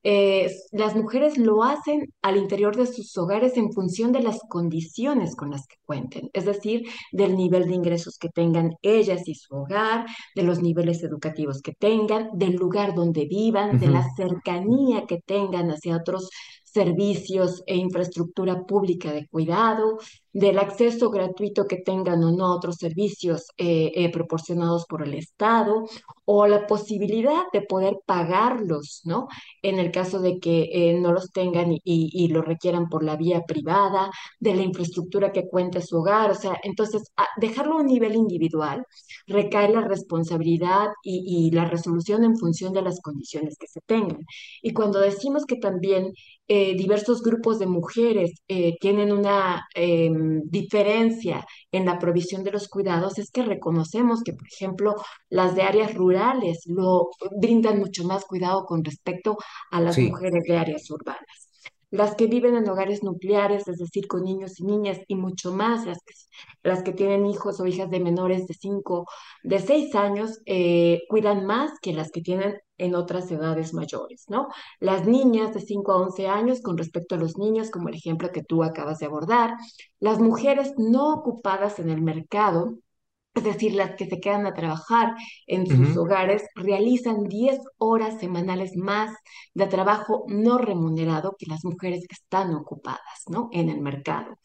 eh, 0.04 0.50
las 0.72 0.96
mujeres 0.96 1.38
lo 1.38 1.64
hacen 1.64 2.14
al 2.22 2.38
interior 2.38 2.76
de 2.76 2.88
sus 2.88 3.18
hogares 3.18 3.58
en 3.58 3.74
función 3.74 4.12
de 4.12 4.22
las 4.22 4.40
condiciones 4.50 5.36
con 5.36 5.52
las 5.52 5.68
que 5.68 5.76
cuenten, 5.86 6.30
es 6.34 6.46
decir, 6.46 6.88
del 7.12 7.36
nivel 7.36 7.68
de 7.68 7.76
ingresos 7.76 8.18
que 8.18 8.30
tengan 8.30 8.76
ellas 8.82 9.28
y 9.28 9.36
su 9.36 9.56
hogar, 9.56 10.06
de 10.36 10.44
los 10.44 10.62
niveles 10.62 11.04
educativos 11.04 11.62
que 11.62 11.74
tengan, 11.74 12.30
del 12.34 12.54
lugar 12.54 12.96
donde 12.96 13.26
vivan, 13.26 13.80
de 13.80 13.88
la 13.88 14.06
cercanía 14.16 15.06
que 15.06 15.20
tengan 15.26 15.70
hacia 15.70 15.98
otros 15.98 16.30
servicios 16.64 17.64
e 17.66 17.76
infraestructura 17.76 18.64
pública 18.66 19.12
de 19.12 19.28
cuidado, 19.28 19.98
del 20.34 20.60
acceso 20.60 21.10
gratuito 21.10 21.66
que 21.66 21.78
tengan 21.78 22.24
o 22.24 22.32
no 22.32 22.46
a 22.46 22.56
otros 22.56 22.76
servicios 22.76 23.48
eh, 23.58 23.92
eh, 23.96 24.12
proporcionados 24.12 24.86
por 24.88 25.04
el 25.04 25.16
Estado, 25.16 25.86
o 26.26 26.46
la 26.46 26.68
posibilidad 26.68 27.46
de 27.52 27.62
poder 27.62 27.98
pagarlos, 28.06 29.02
¿no? 29.04 29.28
En 29.64 29.80
el 29.80 29.92
caso 29.92 30.20
de 30.20 30.40
que 30.40 30.70
eh, 30.72 31.00
no 31.00 31.12
los 31.12 31.32
tengan 31.32 31.76
y, 31.84 32.28
lo 32.28 32.44
requieran 32.44 32.88
por 32.90 33.04
la 33.04 33.16
vía 33.16 33.42
privada, 33.48 34.12
de 34.40 34.56
la 34.56 34.62
infraestructura 34.62 35.32
que 35.32 35.48
cuente 35.48 35.82
su 35.82 35.98
hogar, 35.98 36.30
o 36.30 36.36
sea, 36.36 36.60
entonces 36.64 37.04
dejarlo 37.38 37.74
a 37.74 37.82
un 37.82 37.88
nivel 37.88 38.16
individual 38.16 38.86
recae 39.26 39.70
la 39.74 39.82
responsabilidad 39.82 40.90
y, 41.04 41.50
la 41.52 41.66
resolución 41.66 42.24
en 42.24 42.38
función 42.38 42.74
de 42.74 42.84
las 42.84 43.02
condiciones 43.02 43.58
que 43.58 43.68
se 43.68 43.82
tengan. 43.82 44.20
Y 44.62 44.74
cuando 44.74 45.00
decimos 45.00 45.46
que 45.46 45.56
también 45.56 46.14
diversos 46.48 47.22
grupos 47.22 47.60
de 47.60 47.68
mujeres 47.68 48.32
tienen 48.80 49.12
una 49.12 49.68
em, 49.76 50.19
diferencia 50.46 51.46
en 51.72 51.86
la 51.86 52.00
provisión 52.00 52.44
de 52.44 52.52
los 52.52 52.68
cuidados, 52.68 53.20
es 53.20 53.32
que 53.32 53.44
reconocemos 53.44 54.24
que, 54.24 54.34
por 54.34 54.48
ejemplo, 54.48 54.96
las 55.30 55.56
de 55.56 55.64
áreas 55.64 55.94
rurales 55.94 56.64
lo 56.66 57.10
brindan 57.40 57.80
mucho 57.80 58.04
más 58.04 58.26
cuidado 58.26 58.66
con 58.66 58.84
respecto 58.84 59.38
a 59.72 59.82
las 59.82 59.98
mujeres 59.98 60.44
de 60.44 60.58
áreas 60.58 60.90
urbanas 60.90 61.49
las 61.92 62.16
que 62.16 62.28
viven 62.28 62.56
en 62.56 62.70
hogares 62.70 63.04
nucleares, 63.04 63.68
es 63.68 63.78
decir, 63.78 64.08
con 64.08 64.24
niños 64.24 64.60
y 64.60 64.66
niñas, 64.66 65.00
y 65.08 65.16
mucho 65.16 65.52
más, 65.52 65.86
las 65.86 66.00
que, 66.04 66.14
las 66.64 66.84
que 66.84 66.94
tienen 66.94 67.26
hijos 67.26 67.60
o 67.60 67.66
hijas 67.66 67.90
de 67.90 68.00
menores 68.00 68.48
de 68.48 68.54
5, 68.54 69.06
de 69.44 69.60
6 69.60 69.96
años, 69.96 70.40
eh, 70.46 71.02
cuidan 71.10 71.46
más 71.46 71.72
que 71.82 71.94
las 71.94 72.12
que 72.12 72.22
tienen 72.22 72.60
en 72.78 72.96
otras 72.96 73.30
edades 73.32 73.74
mayores, 73.74 74.26
¿no? 74.30 74.48
Las 74.80 75.06
niñas 75.06 75.54
de 75.54 75.62
5 75.62 75.92
a 75.92 75.98
11 75.98 76.28
años 76.28 76.62
con 76.62 76.78
respecto 76.78 77.16
a 77.16 77.18
los 77.18 77.38
niños, 77.38 77.72
como 77.72 77.90
el 77.90 77.96
ejemplo 77.96 78.32
que 78.32 78.44
tú 78.44 78.64
acabas 78.64 79.00
de 79.00 79.08
abordar, 79.08 79.56
las 80.00 80.20
mujeres 80.20 80.74
no 80.78 81.14
ocupadas 81.14 81.80
en 81.80 81.90
el 81.90 82.02
mercado, 82.02 82.78
es 83.40 83.46
decir, 83.46 83.74
las 83.74 83.96
que 83.96 84.06
se 84.06 84.20
quedan 84.20 84.46
a 84.46 84.54
trabajar 84.54 85.16
en 85.48 85.66
sus 85.68 85.98
hogares, 85.98 86.44
realizan 86.56 87.24
10 87.24 87.60
horas 87.78 88.20
semanales 88.20 88.76
más 88.76 89.12
de 89.54 89.68
trabajo 89.68 90.26
no 90.28 90.58
remunerado 90.58 91.36
que 91.38 91.46
las 91.48 91.66
mujeres 91.66 92.06
que 92.08 92.16
están 92.16 92.54
ocupadas, 92.54 93.24
¿no? 93.28 93.50
En 93.52 93.70
el 93.70 93.82
mercado. 93.82 94.39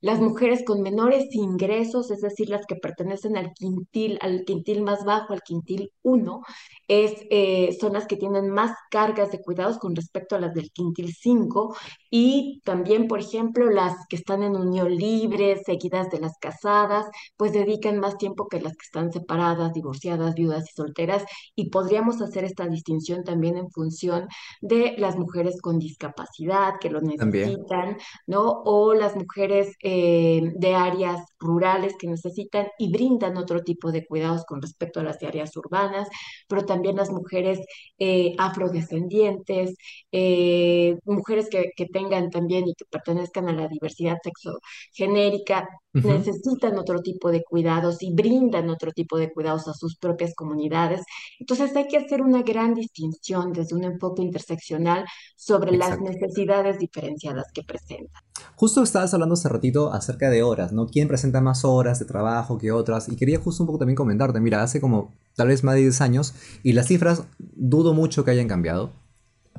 Las 0.00 0.20
mujeres 0.20 0.62
con 0.64 0.80
menores 0.80 1.26
ingresos, 1.32 2.12
es 2.12 2.20
decir, 2.20 2.48
las 2.48 2.66
que 2.66 2.76
pertenecen 2.76 3.36
al 3.36 3.52
quintil, 3.52 4.16
al 4.20 4.44
quintil 4.44 4.82
más 4.82 5.04
bajo, 5.04 5.32
al 5.32 5.42
quintil 5.42 5.90
1, 6.02 6.42
es, 6.86 7.14
eh, 7.30 7.76
son 7.80 7.94
las 7.94 8.06
que 8.06 8.16
tienen 8.16 8.48
más 8.48 8.76
cargas 8.90 9.32
de 9.32 9.40
cuidados 9.40 9.78
con 9.78 9.96
respecto 9.96 10.36
a 10.36 10.40
las 10.40 10.54
del 10.54 10.70
quintil 10.70 11.12
5 11.12 11.74
y 12.10 12.60
también, 12.64 13.08
por 13.08 13.18
ejemplo, 13.18 13.70
las 13.70 14.06
que 14.08 14.16
están 14.16 14.44
en 14.44 14.54
unión 14.54 14.94
libre, 14.94 15.60
seguidas 15.64 16.10
de 16.10 16.20
las 16.20 16.38
casadas, 16.38 17.06
pues 17.36 17.52
dedican 17.52 17.98
más 17.98 18.18
tiempo 18.18 18.46
que 18.46 18.60
las 18.60 18.74
que 18.74 18.84
están 18.84 19.12
separadas, 19.12 19.72
divorciadas, 19.72 20.34
viudas 20.34 20.64
y 20.70 20.76
solteras 20.76 21.24
y 21.56 21.70
podríamos 21.70 22.22
hacer 22.22 22.44
esta 22.44 22.68
distinción 22.68 23.24
también 23.24 23.56
en 23.56 23.68
función 23.70 24.28
de 24.60 24.94
las 24.96 25.16
mujeres 25.16 25.60
con 25.60 25.80
discapacidad 25.80 26.74
que 26.80 26.88
lo 26.88 27.00
necesitan, 27.00 27.96
¿no? 28.26 28.62
O 28.64 28.94
las 28.94 29.16
mujeres 29.16 29.74
eh, 29.80 29.87
de 29.88 30.74
áreas 30.74 31.22
rurales 31.38 31.94
que 31.98 32.06
necesitan 32.08 32.68
y 32.78 32.90
brindan 32.92 33.36
otro 33.36 33.62
tipo 33.62 33.92
de 33.92 34.06
cuidados 34.06 34.44
con 34.44 34.60
respecto 34.62 35.00
a 35.00 35.04
las 35.04 35.22
áreas 35.22 35.56
urbanas, 35.56 36.08
pero 36.48 36.64
también 36.64 36.96
las 36.96 37.10
mujeres 37.10 37.60
eh, 37.98 38.34
afrodescendientes, 38.38 39.74
eh, 40.12 40.96
mujeres 41.04 41.48
que, 41.50 41.72
que, 41.76 41.86
tengan 41.86 42.30
también 42.30 42.68
y 42.68 42.74
que 42.74 42.84
pertenezcan 42.90 43.48
a 43.48 43.52
la 43.52 43.68
diversidad 43.68 44.18
sexogenérica, 44.22 45.68
necesitan 45.92 46.78
otro 46.78 47.00
tipo 47.00 47.30
de 47.30 47.42
cuidados 47.42 48.02
y 48.02 48.12
brindan 48.12 48.68
otro 48.70 48.92
tipo 48.92 49.18
de 49.18 49.32
cuidados 49.32 49.68
a 49.68 49.74
sus 49.74 49.96
propias 49.96 50.34
comunidades. 50.34 51.02
Entonces 51.40 51.74
hay 51.74 51.88
que 51.88 51.98
hacer 51.98 52.22
una 52.22 52.42
gran 52.42 52.74
distinción 52.74 53.52
desde 53.52 53.74
un 53.74 53.84
enfoque 53.84 54.22
interseccional 54.22 55.04
sobre 55.36 55.76
las 55.76 56.00
necesidades 56.00 56.78
diferenciadas 56.78 57.46
que 57.52 57.62
presentan. 57.62 58.22
Justo 58.54 58.82
estabas 58.82 59.14
hablando 59.14 59.34
hace 59.34 59.48
ratito 59.48 59.92
acerca 59.92 60.30
de 60.30 60.42
horas, 60.42 60.72
¿no? 60.72 60.86
¿Quién 60.86 61.08
presenta 61.08 61.40
más 61.40 61.64
horas 61.64 61.98
de 61.98 62.04
trabajo 62.04 62.58
que 62.58 62.72
otras? 62.72 63.08
Y 63.08 63.16
quería 63.16 63.38
justo 63.38 63.62
un 63.62 63.66
poco 63.66 63.78
también 63.78 63.96
comentarte, 63.96 64.40
mira, 64.40 64.62
hace 64.62 64.80
como 64.80 65.12
tal 65.36 65.48
vez 65.48 65.64
más 65.64 65.76
de 65.76 65.82
10 65.82 66.00
años, 66.00 66.34
y 66.62 66.72
las 66.72 66.86
cifras 66.86 67.24
dudo 67.38 67.94
mucho 67.94 68.24
que 68.24 68.32
hayan 68.32 68.48
cambiado, 68.48 68.90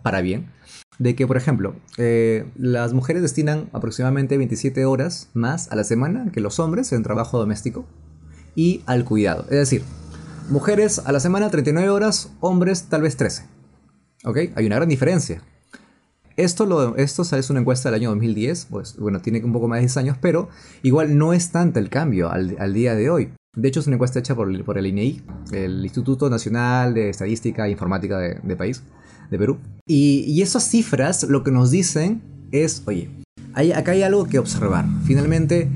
para 0.04 0.22
bien, 0.22 0.52
de 1.00 1.16
que, 1.16 1.26
por 1.26 1.38
ejemplo, 1.38 1.76
eh, 1.98 2.46
las 2.56 2.94
mujeres 2.94 3.22
destinan 3.22 3.70
aproximadamente 3.74 4.38
27 4.38 4.86
horas 4.86 5.30
más 5.34 5.72
a 5.72 5.76
la 5.76 5.84
semana 5.84 6.32
que 6.32 6.42
los 6.42 6.60
hombres 6.60 6.92
en 6.92 7.04
trabajo 7.04 7.40
doméstico 7.40 7.86
y 8.56 8.84
al 8.86 9.06
cuidado. 9.06 9.44
Es 9.44 9.58
decir, 9.58 9.82
mujeres 10.50 11.00
a 11.00 11.12
la 11.12 11.20
semana 11.20 11.50
39 11.50 11.90
horas, 11.90 12.32
hombres 12.42 12.84
tal 12.90 13.02
vez 13.02 13.16
13. 13.16 13.44
¿Ok? 14.26 14.38
Hay 14.56 14.66
una 14.66 14.76
gran 14.76 14.90
diferencia. 14.90 15.42
Esto, 16.36 16.66
lo, 16.66 16.96
esto 16.96 17.24
es 17.24 17.50
una 17.50 17.60
encuesta 17.60 17.90
del 17.90 18.00
año 18.00 18.10
2010, 18.12 18.68
pues 18.70 18.96
bueno, 18.98 19.22
tiene 19.22 19.44
un 19.44 19.52
poco 19.52 19.68
más 19.68 19.78
de 19.78 19.82
10 19.82 19.98
años, 19.98 20.18
pero 20.22 20.48
igual 20.84 21.18
no 21.18 21.34
es 21.34 21.52
tanto 21.52 21.80
el 21.80 21.90
cambio 21.90 22.32
al, 22.32 22.74
día 22.74 22.96
de 22.96 23.10
hoy. 23.10 23.34
De 23.56 23.68
hecho, 23.68 23.82
es 23.82 23.88
una 23.88 23.96
encuesta 23.96 24.20
hecha 24.20 24.36
por, 24.36 24.64
por 24.64 24.78
el 24.78 24.88
INEI, 24.88 25.22
e 25.52 25.66
el 25.66 25.84
Instituto 25.84 26.30
Nacional 26.30 26.94
de 26.94 27.10
Estadística 27.10 27.68
e 27.68 27.72
Informática 27.72 28.20
de, 28.20 28.56
país, 28.56 28.84
de 29.30 29.38
Perú. 29.38 29.58
Y, 29.86 30.42
esas 30.42 30.64
cifras 30.70 31.24
lo 31.24 31.44
que 31.44 31.52
nos 31.52 31.72
dicen 31.72 32.22
es, 32.52 32.84
oye, 32.86 33.10
hay, 33.54 33.72
acá 33.72 33.92
hay 33.92 34.04
algo 34.04 34.26
que 34.26 34.40
observar. 34.40 34.86
Finalmente, 35.06 35.70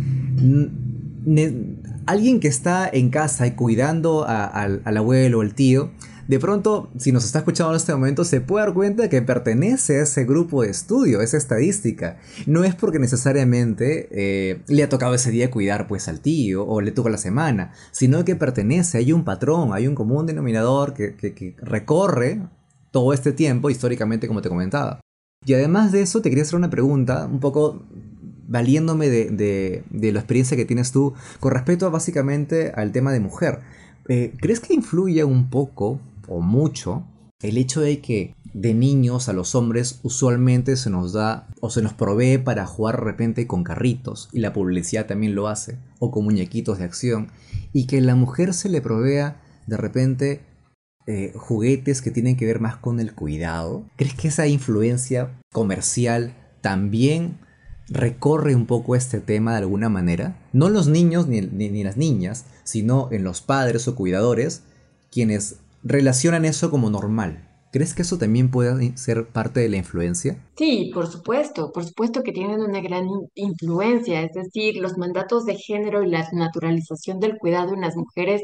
alguien 2.06 2.40
que 2.40 2.48
está 2.48 2.90
en 2.92 3.10
casa 3.10 3.48
y 3.48 3.52
cuidando 3.52 4.26
al 4.28 4.98
abuelo 4.98 5.40
o 5.40 5.42
al 5.42 5.54
tío, 5.54 5.92
de 6.28 6.40
pronto, 6.40 6.90
si 6.98 7.12
nos 7.12 7.26
está 7.26 7.40
escuchando 7.40 7.74
en 7.74 7.78
este 7.78 7.94
momento, 7.94 8.24
se 8.24 8.40
puede 8.40 8.66
dar 8.66 8.74
cuenta 8.74 9.10
que 9.10 9.22
pertenece 9.22 10.00
a 10.00 10.04
ese 10.04 10.24
grupo 10.24 10.62
de 10.62 10.70
estudio, 10.70 11.22
esa 11.22 11.38
estadística. 11.38 12.18
No 12.46 12.64
es 12.64 12.76
porque 12.76 12.98
necesariamente 12.98 14.08
eh, 14.12 14.62
le 14.68 14.84
ha 14.84 14.90
tocado 14.90 15.14
ese 15.14 15.32
día 15.32 15.52
cuidar 15.52 15.88
pues 15.88 16.08
al 16.08 16.22
tío 16.22 16.66
o 16.66 16.80
le 16.80 16.92
tocó 16.92 17.10
la 17.10 17.18
semana, 17.18 17.74
sino 17.92 18.24
que 18.24 18.36
pertenece, 18.38 19.00
hay 19.00 19.12
un 19.12 19.26
patrón, 19.26 19.74
hay 19.74 19.86
un 19.86 19.96
común 19.96 20.26
denominador 20.26 20.94
que, 20.94 21.56
recorre 21.62 22.42
todo 22.94 23.12
este 23.12 23.34
tiempo 23.34 23.72
históricamente 23.72 24.28
como 24.28 24.44
te 24.44 24.50
comentaba. 24.50 25.02
Y 25.46 25.54
además 25.56 25.92
de 25.92 26.04
eso, 26.04 26.22
te 26.22 26.30
quería 26.30 26.44
hacer 26.44 26.56
una 26.56 26.70
pregunta, 26.70 27.26
un 27.26 27.40
poco 27.40 27.84
valiéndome 28.48 29.10
de, 29.10 29.84
la 29.92 30.20
experiencia 30.20 30.56
que 30.56 30.64
tienes 30.64 30.92
tú 30.92 31.14
con 31.40 31.52
respecto 31.52 31.90
básicamente 31.90 32.72
al 32.76 32.92
tema 32.92 33.12
de 33.12 33.20
mujer. 33.20 33.62
Eh, 34.08 34.34
¿Crees 34.40 34.60
que 34.60 34.76
influye 34.76 35.24
un 35.24 35.50
poco 35.50 36.00
o 36.28 36.40
mucho 36.40 37.04
el 37.42 37.58
hecho 37.58 37.82
de 37.82 38.00
que 38.00 38.36
de 38.54 38.76
niños 38.76 39.28
a 39.28 39.34
los 39.34 39.56
hombres 39.56 40.00
usualmente 40.04 40.78
se 40.78 40.92
nos 40.92 41.14
da 41.14 41.48
o 41.62 41.72
se 41.72 41.82
nos 41.82 41.94
provee 41.94 42.38
para 42.38 42.68
jugar 42.68 42.98
de 42.98 43.06
repente 43.06 43.48
con 43.48 43.64
carritos 43.64 44.30
y 44.32 44.40
la 44.40 44.54
publicidad 44.54 45.08
también 45.08 45.34
lo 45.34 45.48
hace 45.48 45.80
o 45.98 46.12
con 46.12 46.26
muñequitos 46.26 46.78
de 46.78 46.84
acción 46.86 47.30
y 47.74 47.88
que 47.88 47.98
a 47.98 48.02
la 48.02 48.16
mujer 48.16 48.54
se 48.54 48.70
le 48.70 48.82
provea 48.82 49.42
de 49.66 49.78
repente 49.78 50.42
eh, 51.08 51.34
juguetes 51.36 52.02
que 52.02 52.12
tienen 52.12 52.38
que 52.38 52.46
ver 52.46 52.60
más 52.60 52.78
con 52.78 53.00
el 53.00 53.14
cuidado. 53.14 53.84
¿Crees 53.96 54.16
que 54.16 54.30
esa 54.30 54.48
influencia 54.48 55.32
comercial 55.52 56.34
también 56.62 57.38
recorre 57.90 58.56
un 58.56 58.66
poco 58.66 58.96
este 58.96 59.20
tema 59.20 59.52
de 59.52 59.58
alguna 59.60 59.90
manera? 59.90 60.40
No 60.54 60.70
los 60.70 60.88
niños 60.88 61.28
ni, 61.28 61.42
ni 61.42 61.84
las 61.84 61.98
niñas, 61.98 62.46
sino 62.64 63.10
en 63.12 63.24
los 63.24 63.42
padres 63.42 63.88
o 63.88 63.96
cuidadores 63.96 64.64
quienes 65.12 65.58
relacionan 65.84 66.46
eso 66.46 66.72
como 66.72 66.90
normal. 66.90 67.50
¿Crees 67.74 67.96
que 67.96 68.04
eso 68.04 68.20
también 68.20 68.52
puede 68.52 68.96
ser 68.98 69.28
parte 69.30 69.60
de 69.60 69.68
la 69.68 69.78
influencia? 69.78 70.38
Sí, 70.56 70.92
por 70.94 71.08
supuesto, 71.08 71.72
por 71.72 71.84
supuesto 71.84 72.22
que 72.22 72.32
tienen 72.32 72.62
una 72.62 72.82
gran 72.82 73.08
influencia, 73.34 74.22
es 74.22 74.32
decir, 74.34 74.78
los 74.78 74.96
mandatos 75.00 75.46
de 75.46 75.56
género 75.56 76.04
y 76.04 76.10
la 76.12 76.30
naturalización 76.34 77.20
del 77.20 77.40
cuidado 77.40 77.74
en 77.74 77.82
las 77.82 77.96
mujeres 77.96 78.44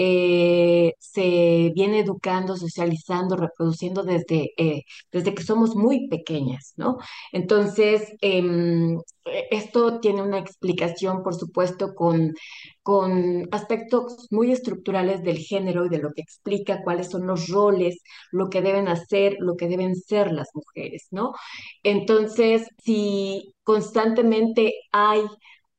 eh, 0.00 0.94
se 1.00 1.72
viene 1.74 1.98
educando, 2.00 2.56
socializando, 2.56 3.36
reproduciendo 3.36 4.04
desde, 4.04 4.52
eh, 4.56 4.84
desde 5.10 5.34
que 5.34 5.42
somos 5.42 5.74
muy 5.74 6.08
pequeñas, 6.08 6.72
¿no? 6.76 6.98
Entonces, 7.32 8.12
em, 8.20 8.96
e, 9.24 9.48
esto 9.50 9.98
tiene 10.00 10.22
una 10.22 10.38
explicación, 10.38 11.22
por 11.24 11.34
supuesto, 11.34 11.94
con, 11.96 12.34
con 12.82 13.48
aspectos 13.50 14.28
muy 14.30 14.52
estructurales 14.52 15.22
del 15.24 15.38
género 15.38 15.84
y 15.86 15.88
de 15.88 15.98
lo 15.98 16.12
que 16.12 16.22
explica 16.22 16.82
cuáles 16.84 17.10
son 17.10 17.26
los 17.26 17.48
roles, 17.48 17.98
lo 18.30 18.48
que 18.50 18.62
deben 18.62 18.86
hacer, 18.88 19.36
lo 19.40 19.56
que 19.56 19.66
deben 19.68 19.96
ser 19.96 20.30
las 20.32 20.48
mujeres, 20.54 21.08
¿no? 21.10 21.32
Entonces, 21.82 22.68
si 22.84 23.52
constantemente 23.64 24.74
hay 24.92 25.22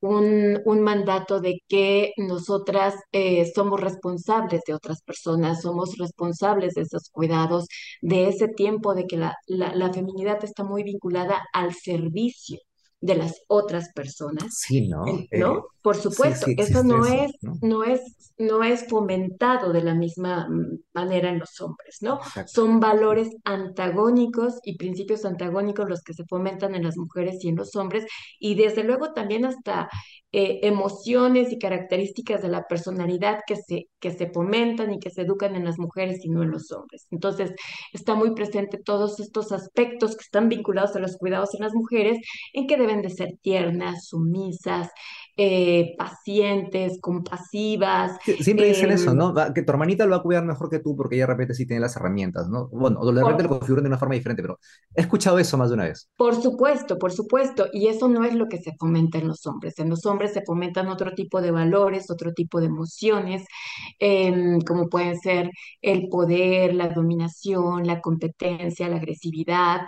un, 0.01 0.61
un, 0.65 0.81
mandato 0.81 1.39
de 1.41 1.61
que 1.67 2.13
nosotras 2.17 2.95
eh, 3.11 3.51
somos 3.53 3.79
responsables 3.81 4.61
de 4.65 4.73
otras 4.73 5.01
personas, 5.01 5.61
somos 5.61 5.97
responsables 5.97 6.73
de 6.75 6.81
esos 6.83 7.09
cuidados, 7.09 7.67
de 8.01 8.27
ese 8.29 8.47
tiempo, 8.47 8.95
de 8.95 9.05
que 9.07 9.17
la, 9.17 9.35
la, 9.47 9.75
la 9.75 9.91
feminidad 9.93 10.43
está 10.43 10.63
muy 10.63 10.83
vinculada 10.83 11.47
al 11.53 11.73
servicio 11.73 12.59
de 13.01 13.15
las 13.15 13.43
otras 13.47 13.91
personas. 13.93 14.55
Sí, 14.57 14.87
¿no? 14.87 15.05
¿no? 15.05 15.17
Eh, 15.31 15.61
Por 15.81 15.95
supuesto, 15.95 16.47
eso 16.57 16.83
no 16.83 17.05
es, 17.05 17.31
¿no? 17.61 17.83
es, 17.83 18.33
no 18.37 18.63
es 18.63 18.87
fomentado 18.87 19.71
de 19.71 19.81
la 19.81 19.95
misma 19.95 20.49
manera 20.93 21.29
en 21.29 21.39
los 21.39 21.59
hombres, 21.61 21.97
¿no? 22.01 22.19
Son 22.47 22.79
valores 22.79 23.29
antagónicos 23.45 24.59
y 24.63 24.77
principios 24.77 25.25
antagónicos 25.25 25.87
los 25.87 26.01
que 26.03 26.13
se 26.13 26.25
fomentan 26.25 26.75
en 26.75 26.83
las 26.83 26.97
mujeres 26.97 27.43
y 27.43 27.49
en 27.49 27.55
los 27.55 27.75
hombres, 27.75 28.05
y 28.37 28.55
desde 28.55 28.83
luego 28.83 29.13
también 29.13 29.45
hasta 29.45 29.89
eh, 30.31 30.59
emociones 30.63 31.51
y 31.51 31.57
características 31.57 32.41
de 32.41 32.49
la 32.49 32.67
personalidad 32.67 33.39
que 33.47 33.55
se, 33.55 33.87
que 33.99 34.11
se 34.11 34.29
fomentan 34.31 34.93
y 34.93 34.99
que 34.99 35.09
se 35.09 35.23
educan 35.23 35.55
en 35.55 35.65
las 35.65 35.79
mujeres 35.79 36.23
y 36.23 36.29
no 36.29 36.43
en 36.43 36.51
los 36.51 36.71
hombres. 36.71 37.07
Entonces, 37.09 37.51
está 37.93 38.13
muy 38.15 38.35
presente 38.35 38.77
todos 38.77 39.19
estos 39.19 39.51
aspectos 39.51 40.15
que 40.15 40.23
están 40.23 40.47
vinculados 40.49 40.95
a 40.95 40.99
los 40.99 41.17
cuidados 41.17 41.55
en 41.55 41.61
las 41.61 41.73
mujeres, 41.73 42.19
en 42.53 42.67
que 42.67 42.77
deben 42.77 43.01
de 43.01 43.09
ser 43.09 43.37
tiernas, 43.41 44.07
sumisas, 44.07 44.89
eh, 45.41 45.95
pacientes, 45.97 46.99
compasivas. 46.99 48.17
Siempre 48.41 48.67
dicen 48.67 48.91
eso, 48.91 49.11
em, 49.11 49.17
¿no? 49.17 49.33
Que 49.53 49.61
tu 49.61 49.71
hermanita 49.71 50.03
lo 50.03 50.11
va 50.11 50.17
a 50.17 50.21
cuidar 50.21 50.43
mejor 50.43 50.69
que 50.69 50.79
tú 50.79 50.97
porque 50.97 51.15
ella 51.15 51.27
de 51.27 51.31
repente 51.31 51.53
sí 51.53 51.65
tiene 51.65 51.79
las 51.79 51.95
herramientas, 51.95 52.49
¿no? 52.49 52.67
Bueno, 52.73 52.99
de 53.05 53.21
repente 53.21 53.43
lo 53.43 53.49
configuran 53.49 53.85
de 53.85 53.87
una 53.87 53.97
forma 53.97 54.15
diferente, 54.15 54.43
pero 54.43 54.59
he 54.93 54.99
escuchado 54.99 55.39
eso 55.39 55.57
más 55.57 55.69
de 55.69 55.75
una 55.75 55.85
vez. 55.85 56.09
Por 56.17 56.35
supuesto, 56.35 56.99
por 56.99 57.13
supuesto, 57.13 57.67
y 57.71 57.87
eso 57.87 58.09
no 58.09 58.25
es 58.25 58.35
lo 58.35 58.49
que 58.49 58.57
se 58.57 58.75
fomenta 58.77 59.17
en 59.17 59.29
los 59.29 59.45
hombres. 59.45 59.79
En 59.79 59.89
los 59.89 60.05
hombres 60.05 60.33
se 60.33 60.41
fomentan 60.41 60.89
otro 60.89 61.13
tipo 61.13 61.41
de 61.41 61.51
valores, 61.51 62.11
otro 62.11 62.33
tipo 62.33 62.59
de 62.59 62.65
emociones, 62.65 63.45
em, 63.97 64.59
como 64.59 64.89
pueden 64.89 65.17
ser 65.21 65.51
el 65.81 66.09
poder, 66.09 66.73
la 66.75 66.89
dominación, 66.89 67.87
la 67.87 68.01
competencia, 68.01 68.89
la 68.89 68.97
agresividad, 68.97 69.83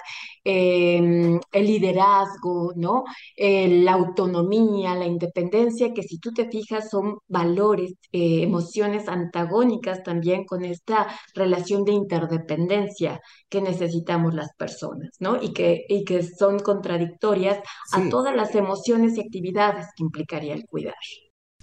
em, 0.45 1.41
el 1.51 1.65
liderazgo, 1.65 2.71
¿no? 2.77 3.03
la 3.37 3.93
autonomía, 3.93 4.95
la 4.95 5.05
independencia 5.05 5.40
que 5.49 6.03
si 6.03 6.19
tú 6.19 6.31
te 6.31 6.49
fijas 6.49 6.89
son 6.89 7.17
valores, 7.27 7.93
eh, 8.11 8.43
emociones 8.43 9.07
antagónicas 9.07 10.03
también 10.03 10.45
con 10.45 10.63
esta 10.63 11.07
relación 11.33 11.83
de 11.83 11.93
interdependencia 11.93 13.19
que 13.49 13.61
necesitamos 13.61 14.33
las 14.33 14.49
personas, 14.57 15.09
¿no? 15.19 15.41
Y 15.41 15.53
que, 15.53 15.85
y 15.87 16.03
que 16.03 16.23
son 16.23 16.59
contradictorias 16.59 17.59
a 17.93 18.09
todas 18.09 18.35
las 18.35 18.55
emociones 18.55 19.17
y 19.17 19.21
actividades 19.21 19.87
que 19.95 20.03
implicaría 20.03 20.53
el 20.53 20.65
cuidar. 20.65 20.95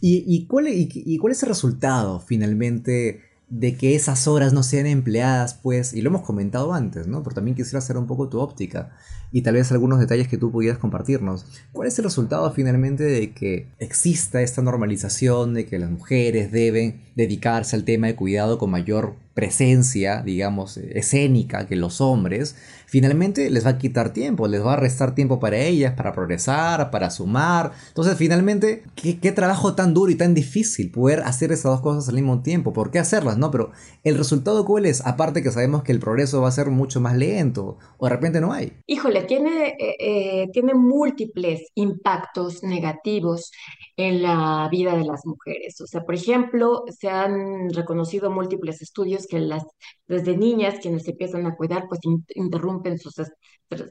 ¿Y, 0.01 0.47
cuál, 0.47 0.69
y 0.69 1.19
cuál 1.19 1.33
es 1.33 1.43
el 1.43 1.49
resultado 1.49 2.21
finalmente 2.21 3.28
de 3.51 3.77
que 3.77 3.95
esas 3.95 4.27
horas 4.29 4.53
no 4.53 4.63
sean 4.63 4.87
empleadas, 4.87 5.55
pues, 5.55 5.95
y 5.95 6.03
lo 6.03 6.11
hemos 6.11 6.23
comentado 6.23 6.75
antes, 6.75 7.07
¿no? 7.07 7.23
Pero 7.23 7.35
también 7.35 7.57
quisiera 7.57 7.79
hacer 7.79 7.97
un 7.97 8.07
poco 8.07 8.29
tu 8.29 8.41
óptica 8.41 8.91
y 9.33 9.43
tal 9.43 9.55
vez 9.55 9.73
algunos 9.73 10.01
detalles 10.01 10.29
que 10.29 10.39
tú 10.39 10.51
pudieras 10.51 10.79
compartirnos. 10.79 11.47
¿Cuál 11.73 11.89
es 11.89 11.99
el 11.99 12.05
resultado 12.05 12.51
finalmente 12.53 13.05
de 13.05 13.33
que 13.33 13.69
exista 13.79 14.43
esta 14.43 14.63
normalización 14.63 15.55
de 15.55 15.67
que 15.67 15.79
las 15.79 15.91
mujeres 15.91 16.53
deben 16.53 17.03
dedicarse 17.15 17.77
al 17.77 17.85
tema 17.85 18.07
de 18.07 18.17
cuidado 18.17 18.59
con 18.59 18.71
mayor 18.71 19.17
presencia, 19.35 20.23
digamos, 20.23 20.77
escénica 20.77 21.67
que 21.67 21.77
los 21.77 22.01
hombres? 22.01 22.57
Finalmente 22.89 23.51
les 23.51 23.65
va 23.65 23.71
a 23.71 23.79
quitar 23.79 24.13
tiempo, 24.13 24.49
les 24.49 24.65
va 24.65 24.73
a 24.73 24.77
restar 24.77 25.15
tiempo 25.15 25.39
para 25.39 25.59
ellas, 25.59 25.95
para 25.95 26.13
progresar, 26.13 26.91
para 26.91 27.11
sumar. 27.11 27.73
Entonces, 27.89 28.17
finalmente, 28.17 28.83
¿qué, 28.97 29.33
trabajo 29.33 29.75
tan 29.75 29.95
duro 29.95 30.11
y 30.11 30.17
tan 30.17 30.35
difícil 30.35 30.91
poder 30.91 31.21
hacer 31.21 31.53
esas 31.53 31.73
dos 31.73 31.81
cosas 31.83 32.09
al 32.09 32.15
mismo 32.15 32.43
tiempo. 32.43 32.73
¿Por 32.73 32.91
qué 32.91 32.99
hacerlas? 32.99 33.37
No, 33.37 33.51
pero 33.51 33.71
el 34.03 34.17
resultado 34.17 34.65
cuál 34.65 34.87
es, 34.87 35.07
aparte 35.07 35.43
que 35.43 35.51
sabemos 35.51 35.83
que 35.83 35.93
el 35.93 36.01
progreso 36.01 36.41
va 36.41 36.49
a 36.49 36.53
ser 36.53 36.71
mucho 36.71 37.01
más 37.01 37.17
lento, 37.17 37.79
o 37.99 38.07
de 38.07 38.11
repente 38.11 38.41
no 38.41 38.53
hay. 38.53 38.73
Híjole, 38.87 39.25
tiene, 39.25 39.77
eh, 39.79 39.97
eh, 39.99 40.49
tiene 40.53 40.75
múltiples 40.75 41.69
impactos 41.75 42.63
negativos 42.63 43.53
en 43.99 44.23
la 44.23 44.69
vida 44.71 44.97
de 44.97 45.05
las 45.05 45.27
mujeres. 45.27 45.81
O 45.81 45.87
sea, 45.87 46.05
por 46.05 46.15
ejemplo, 46.15 46.85
se 46.89 47.11
han 47.11 47.69
reconocido 47.71 48.31
múltiples 48.31 48.81
estudios 48.81 49.27
que 49.27 49.41
las, 49.41 49.65
desde 50.07 50.37
niñas 50.37 50.77
quienes 50.81 51.03
se 51.03 51.11
empiezan 51.11 51.47
a 51.47 51.57
cuidar, 51.57 51.87
pues 51.89 52.01
interrumpen 52.37 52.99
sus 53.01 53.15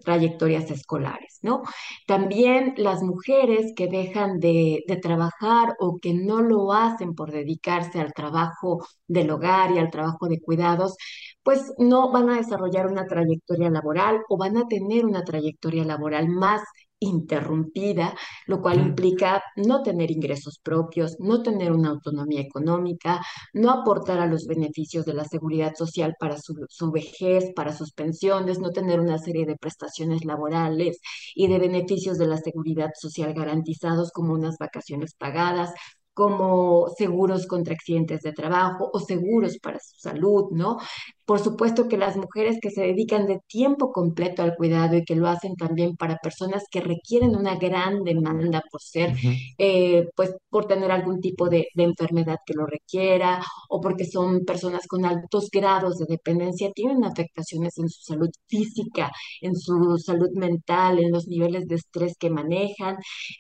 trayectorias 0.05 0.71
escolares, 0.71 1.39
¿no? 1.41 1.61
También 2.07 2.73
las 2.77 3.03
mujeres 3.03 3.73
que 3.75 3.87
dejan 3.87 4.39
de, 4.39 4.83
de 4.87 4.95
trabajar 4.97 5.75
o 5.79 5.97
que 6.01 6.13
no 6.13 6.41
lo 6.41 6.71
hacen 6.71 7.13
por 7.13 7.31
dedicarse 7.31 7.99
al 7.99 8.13
trabajo 8.13 8.87
del 9.07 9.29
hogar 9.29 9.71
y 9.71 9.79
al 9.79 9.91
trabajo 9.91 10.27
de 10.29 10.39
cuidados, 10.39 10.95
pues 11.43 11.73
no 11.77 12.11
van 12.13 12.29
a 12.29 12.37
desarrollar 12.37 12.87
una 12.87 13.07
trayectoria 13.07 13.69
laboral 13.69 14.21
o 14.29 14.37
van 14.37 14.55
a 14.57 14.67
tener 14.69 15.05
una 15.05 15.23
trayectoria 15.23 15.83
laboral 15.83 16.29
más 16.29 16.61
interrumpida, 16.99 18.15
lo 18.47 18.62
cual 18.62 18.79
implica 18.79 19.43
no 19.55 19.83
tener 19.83 20.12
ingresos 20.12 20.60
propios, 20.60 21.17
no 21.19 21.43
tener 21.43 21.71
una 21.71 21.89
autonomía 21.89 22.41
económica, 22.41 23.21
no 23.53 23.71
aportar 23.71 24.19
a 24.19 24.25
los 24.25 24.45
beneficios 24.47 25.05
de 25.05 25.13
la 25.13 25.25
seguridad 25.25 25.75
social 25.75 26.15
para 26.19 26.38
su, 26.38 26.91
vejez, 26.91 27.51
para 27.55 27.73
sus 27.73 27.91
pensiones, 27.93 28.60
no 28.60 28.71
tener 28.71 28.99
una 28.99 29.17
serie 29.17 29.45
de 29.45 29.57
prestaciones 29.57 30.25
laborales 30.25 30.99
y 31.36 31.47
de 31.47 31.60
beneficios 31.60 32.17
de 32.17 32.27
la 32.27 32.38
seguridad 32.38 32.91
social 32.95 33.33
garantizados 33.33 34.12
como 34.12 34.33
unas 34.33 34.57
vacaciones 34.57 35.13
pagadas, 35.15 35.71
como 36.17 36.88
seguros 36.97 37.45
contra 37.45 37.75
accidentes 37.75 38.21
de 38.21 38.34
trabajo 38.34 38.89
o 38.91 38.99
seguros 38.99 39.60
para 39.60 39.77
su 39.80 39.99
salud, 39.99 40.45
¿no? 40.49 40.77
Por 41.25 41.39
supuesto 41.39 41.88
que 41.88 41.97
las 41.97 42.15
mujeres 42.15 42.58
que 42.60 42.71
se 42.71 42.82
dedican 42.82 43.27
de 43.27 43.39
tiempo 43.47 43.91
completo 43.91 44.41
al 44.41 44.56
cuidado 44.56 44.95
y 44.95 45.03
que 45.03 45.15
lo 45.15 45.27
hacen 45.27 45.56
también 45.56 45.95
para 45.95 46.17
personas 46.17 46.63
que 46.71 46.80
requieren 46.82 47.36
una 47.36 47.56
gran 47.58 48.03
demanda 48.03 48.63
por 48.71 48.82
ser, 48.82 49.13
eh, 49.60 50.08
pues 50.15 50.34
por 50.49 50.65
tener 50.65 50.89
algún 50.89 51.19
tipo 51.21 51.49
de, 51.49 51.67
de 51.75 51.84
enfermedad 51.84 52.38
que 52.45 52.53
lo 52.53 52.65
requiera 52.65 53.43
o 53.69 53.80
porque 53.82 54.06
son 54.06 54.45
personas 54.45 54.88
con 54.88 55.06
altos 55.06 55.49
grados 55.51 55.97
de 55.97 56.06
dependencia, 56.08 56.71
tienen 56.73 57.03
afectaciones 57.03 57.77
en 57.77 57.89
su 57.89 58.01
salud 58.01 58.30
física, 58.47 59.12
en 59.41 59.56
su 59.56 59.97
salud 59.99 60.30
mental, 60.34 60.97
en 60.99 61.12
los 61.12 61.27
niveles 61.27 61.67
de 61.67 61.75
estrés 61.75 62.15
que 62.17 62.30
manejan. 62.30 62.97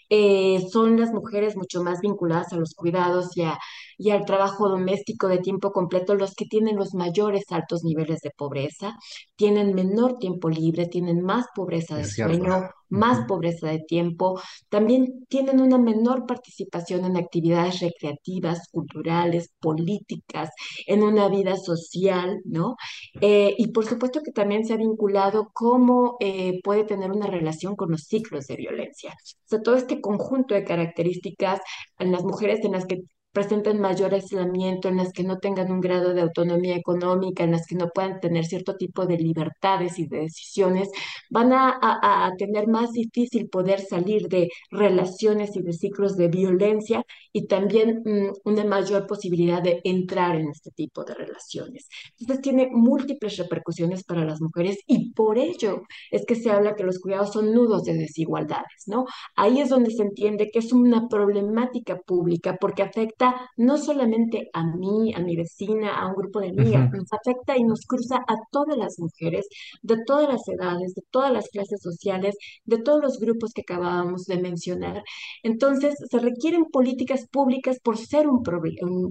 Eh, 0.09 0.61
son 0.71 0.99
las 0.99 1.11
mujeres 1.11 1.55
mucho 1.55 1.83
más 1.83 2.01
vinculadas 2.01 2.51
a 2.53 2.57
los 2.57 2.66
cuidados 2.75 3.35
y, 3.37 3.43
a- 3.43 3.57
y 3.97 4.11
al 4.11 4.25
trabajo 4.25 4.69
doméstico 4.69 5.27
de 5.27 5.39
tiempo 5.39 5.71
completo 5.71 6.15
los 6.15 6.33
que 6.35 6.45
tienen 6.45 6.75
los 6.77 6.93
mayores 6.93 7.45
altos 7.51 7.83
niveles 7.83 8.19
de 8.21 8.31
pobreza, 8.37 8.95
tienen 9.35 9.73
menor 9.73 10.17
tiempo 10.19 10.49
libre, 10.49 10.87
tienen 10.87 11.21
más 11.21 11.45
pobreza 11.55 11.97
de 11.97 12.09
sueño, 12.09 12.69
más 12.89 13.25
pobreza 13.27 13.67
de 13.67 13.79
tiempo, 13.79 14.41
también 14.69 15.25
tienen 15.27 15.61
una 15.61 15.77
menor 15.77 16.25
participación 16.25 17.05
en 17.05 17.17
actividades 17.17 17.79
recreativas, 17.79 18.67
culturales, 18.71 19.51
políticas, 19.59 20.49
en 20.85 21.03
una 21.03 21.27
vida 21.29 21.57
social, 21.57 22.39
¿no? 22.45 22.75
Eh, 23.21 23.55
y 23.57 23.69
por 23.69 23.85
supuesto 23.85 24.21
que 24.23 24.31
también 24.31 24.65
se 24.65 24.73
ha 24.73 24.77
vinculado 24.77 25.51
cómo 25.53 26.17
eh, 26.19 26.59
puede 26.63 26.83
tener 26.83 27.11
una 27.11 27.27
relación 27.27 27.75
con 27.75 27.91
los 27.91 28.03
ciclos 28.03 28.47
de 28.47 28.55
violencia. 28.55 29.11
O 29.11 29.49
sea, 29.49 29.61
todo 29.61 29.75
este 29.75 30.01
conjunto 30.01 30.53
de 30.55 30.63
características 30.63 31.59
en 31.99 32.11
las 32.11 32.23
mujeres 32.23 32.63
en 32.63 32.73
las 32.73 32.85
que 32.85 33.01
presenten 33.37 33.79
mayor 33.79 34.13
aislamiento, 34.13 34.87
en 34.87 34.97
las 34.97 35.11
que 35.13 35.23
no 35.23 35.37
tengan 35.39 35.71
un 35.71 35.81
grado 35.81 36.13
de 36.13 36.21
autonomía 36.21 36.75
económica, 36.75 37.43
en 37.43 37.51
las 37.51 37.65
que 37.67 37.75
no 37.75 37.89
puedan 37.93 38.19
tener 38.19 38.45
cierto 38.45 38.75
tipo 38.77 39.05
de 39.05 39.17
libertades 39.17 39.99
y 39.99 40.07
de 40.07 40.19
decisiones, 40.21 40.89
van 41.29 41.53
a, 41.53 41.69
a- 41.81 42.25
a 42.27 42.35
tener 42.37 42.67
más 42.67 42.91
difícil 42.91 43.49
poder 43.49 43.79
salir 43.81 44.27
de 44.27 44.49
relaciones 44.71 45.55
y 45.55 45.61
de 45.61 45.73
ciclos 45.73 46.17
de 46.17 46.27
violencia 46.29 47.03
y 47.31 47.47
también 47.47 48.01
mm, 48.05 48.49
una 48.49 48.63
mayor 48.65 49.07
posibilidad 49.07 49.61
de 49.61 49.81
entrar 49.83 50.35
en 50.35 50.49
este 50.49 50.71
tipo 50.71 51.03
de 51.03 51.13
relaciones. 51.15 51.87
Entonces 52.19 52.41
tiene 52.41 52.69
múltiples 52.71 53.37
repercusiones 53.37 54.03
para 54.03 54.25
las 54.25 54.41
mujeres 54.41 54.77
y 54.87 55.11
por 55.13 55.37
ello 55.37 55.83
es 56.11 56.25
que 56.25 56.35
se 56.35 56.49
habla 56.51 56.75
que 56.75 56.83
los 56.83 56.99
cuidados 56.99 57.33
son 57.33 57.53
nudos 57.53 57.83
de 57.83 57.93
desigualdades, 57.93 58.83
¿no? 58.87 59.05
Ahí 59.35 59.59
es 59.61 59.69
donde 59.69 59.91
se 59.91 60.03
entiende 60.03 60.49
que 60.51 60.59
es 60.59 60.71
una 60.73 61.07
problemática 61.07 61.97
pública 61.97 62.57
porque 62.59 62.83
afecta 62.83 63.26
no 63.57 63.77
solamente 63.77 64.49
a 64.53 64.63
mí, 64.65 65.13
a 65.15 65.19
mi 65.19 65.35
vecina, 65.35 65.97
a 65.99 66.07
un 66.07 66.15
grupo 66.15 66.39
de 66.39 66.49
amigas, 66.49 66.85
Ujú. 66.85 66.91
nos 66.91 67.11
afecta 67.13 67.57
y 67.57 67.63
nos 67.63 67.81
cruza 67.85 68.17
a 68.17 68.35
todas 68.51 68.77
las 68.77 68.99
mujeres 68.99 69.47
de 69.81 69.97
todas 70.05 70.27
las 70.29 70.47
edades, 70.47 70.93
de 70.95 71.03
todas 71.11 71.31
las 71.31 71.49
clases 71.49 71.81
sociales, 71.81 72.35
de 72.65 72.77
todos 72.79 73.01
los 73.01 73.19
grupos 73.19 73.53
que 73.53 73.61
acabábamos 73.61 74.25
de 74.25 74.37
mencionar. 74.41 75.03
Entonces, 75.43 75.95
se 76.09 76.19
requieren 76.19 76.65
políticas 76.65 77.27
públicas 77.31 77.79
por 77.83 77.97
ser 77.97 78.27
un, 78.27 78.41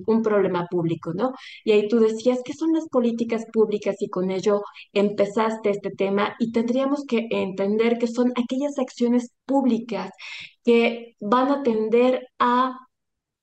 un 0.06 0.22
problema 0.22 0.66
público, 0.70 1.12
¿no? 1.14 1.32
Y 1.64 1.72
ahí 1.72 1.88
tú 1.88 1.98
decías, 2.00 2.40
¿qué 2.44 2.52
son 2.54 2.72
las 2.72 2.88
políticas 2.88 3.44
públicas? 3.52 3.96
Y 4.00 4.08
con 4.08 4.30
ello 4.30 4.62
empezaste 4.92 5.70
este 5.70 5.90
tema 5.90 6.34
y 6.38 6.52
tendríamos 6.52 7.04
que 7.06 7.26
entender 7.30 7.98
que 7.98 8.06
son 8.08 8.32
aquellas 8.36 8.78
acciones 8.78 9.30
públicas 9.46 10.10
que 10.64 11.16
van 11.20 11.50
a 11.50 11.62
tender 11.62 12.26
a 12.38 12.78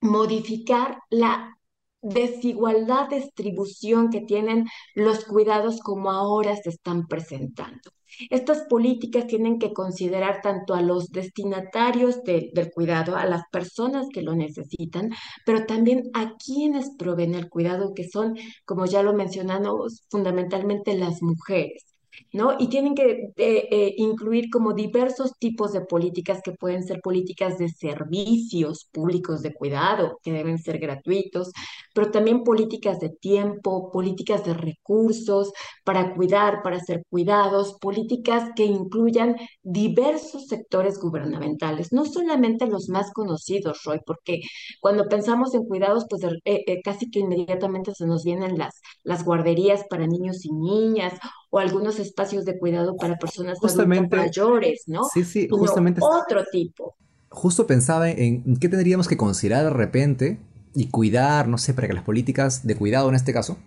modificar 0.03 0.99
la 1.09 1.57
desigualdad 2.01 3.09
de 3.09 3.17
distribución 3.21 4.09
que 4.09 4.21
tienen 4.21 4.67
los 4.95 5.25
cuidados 5.25 5.79
como 5.81 6.11
ahora 6.11 6.55
se 6.57 6.69
están 6.69 7.07
presentando. 7.07 7.91
Estas 8.29 8.63
políticas 8.67 9.25
tienen 9.27 9.57
que 9.57 9.73
considerar 9.73 10.41
tanto 10.41 10.73
a 10.75 10.81
los 10.81 11.09
destinatarios 11.11 12.23
de- 12.23 12.51
del 12.53 12.71
cuidado, 12.71 13.15
a 13.15 13.25
las 13.25 13.43
personas 13.51 14.07
que 14.13 14.21
lo 14.21 14.35
necesitan, 14.35 15.09
pero 15.45 15.65
también 15.65 16.03
a 16.13 16.35
quienes 16.37 16.91
proveen 16.97 17.33
el 17.33 17.49
cuidado, 17.49 17.93
que 17.95 18.07
son, 18.07 18.35
como 18.65 18.85
ya 18.85 19.01
lo 19.03 19.13
mencionamos, 19.13 20.03
fundamentalmente 20.09 20.95
las 20.97 21.21
mujeres. 21.23 21.92
¿No? 22.31 22.55
Y 22.59 22.67
tienen 22.67 22.95
que 22.95 23.31
eh, 23.37 23.67
eh, 23.71 23.93
incluir 23.97 24.49
como 24.49 24.73
diversos 24.73 25.33
tipos 25.39 25.71
de 25.73 25.81
políticas 25.81 26.41
que 26.43 26.51
pueden 26.53 26.83
ser 26.83 27.01
políticas 27.01 27.57
de 27.57 27.69
servicios 27.69 28.87
públicos 28.91 29.41
de 29.41 29.53
cuidado, 29.53 30.19
que 30.23 30.31
deben 30.31 30.57
ser 30.57 30.79
gratuitos, 30.79 31.51
pero 31.93 32.11
también 32.11 32.43
políticas 32.43 32.99
de 32.99 33.09
tiempo, 33.09 33.91
políticas 33.91 34.43
de 34.45 34.53
recursos 34.53 35.51
para 35.83 36.13
cuidar, 36.15 36.61
para 36.63 36.79
ser 36.79 37.03
cuidados, 37.09 37.77
políticas 37.79 38.49
que 38.55 38.65
incluyan 38.65 39.35
diversos 39.61 40.47
sectores 40.47 40.99
gubernamentales, 40.99 41.91
no 41.93 42.05
solamente 42.05 42.67
los 42.67 42.89
más 42.89 43.11
conocidos, 43.11 43.81
Roy, 43.83 43.99
porque 44.05 44.41
cuando 44.81 45.07
pensamos 45.07 45.53
en 45.53 45.65
cuidados, 45.65 46.05
pues 46.09 46.21
eh, 46.45 46.81
casi 46.83 47.09
que 47.11 47.19
inmediatamente 47.19 47.93
se 47.93 48.05
nos 48.07 48.23
vienen 48.23 48.57
las, 48.57 48.81
las 49.03 49.23
guarderías 49.23 49.83
para 49.89 50.07
niños 50.07 50.45
y 50.45 50.51
niñas 50.51 51.13
o 51.53 51.59
algunos 51.59 51.99
espacios 51.99 52.45
de 52.45 52.57
cuidado 52.57 52.97
para 52.97 53.15
personas 53.17 53.59
Justamente, 53.59 54.15
mayores, 54.15 54.83
¿no? 54.87 55.03
sí, 55.13 55.23
sí, 55.23 55.41
Sino 55.43 55.57
justamente, 55.57 56.01
otro 56.01 56.43
tipo. 56.51 56.95
justo 57.29 57.67
pensaba 57.67 58.09
en 58.09 58.57
qué 58.57 58.69
tendríamos 58.69 59.07
que 59.07 59.17
considerar 59.17 59.63
de 59.65 59.69
repente 59.69 60.39
y 60.73 60.87
cuidar, 60.89 61.47
no 61.47 61.59
sé, 61.59 61.75
para 61.75 61.87
que 61.87 61.93
las 61.93 62.03
políticas 62.03 62.65
de 62.65 62.75
cuidado 62.75 63.07
en 63.09 63.15
este 63.15 63.33
caso 63.33 63.57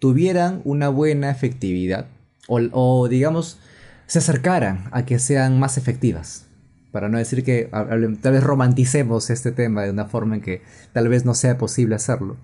tuvieran 0.00 0.62
una 0.64 0.88
buena 0.88 1.30
efectividad 1.30 2.06
o, 2.48 2.58
o, 2.72 3.08
digamos 3.08 3.58
se 4.06 4.18
acercaran 4.18 4.88
a 4.90 5.04
que 5.04 5.18
sean 5.20 5.60
más 5.60 5.78
efectivas. 5.78 6.46
Para 6.90 7.08
no 7.08 7.18
decir 7.18 7.44
que 7.44 7.68
tal 8.22 8.32
vez 8.32 8.42
romanticemos 8.42 9.30
este 9.30 9.52
tema 9.52 9.82
de 9.84 9.90
una 9.90 10.06
forma 10.06 10.36
en 10.36 10.40
que 10.40 10.62
tal 10.92 11.08
vez 11.08 11.24
no 11.26 11.34
sea 11.34 11.58
posible 11.58 11.94
hacerlo. 11.94 12.36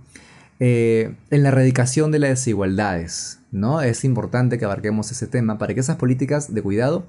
Eh, 0.66 1.14
en 1.30 1.42
la 1.42 1.50
erradicación 1.50 2.10
de 2.10 2.18
las 2.18 2.30
desigualdades, 2.30 3.38
¿no? 3.50 3.82
Es 3.82 4.02
importante 4.02 4.56
que 4.56 4.64
abarquemos 4.64 5.10
ese 5.10 5.26
tema 5.26 5.58
para 5.58 5.74
que 5.74 5.80
esas 5.80 5.96
políticas 5.96 6.54
de 6.54 6.62
cuidado 6.62 7.04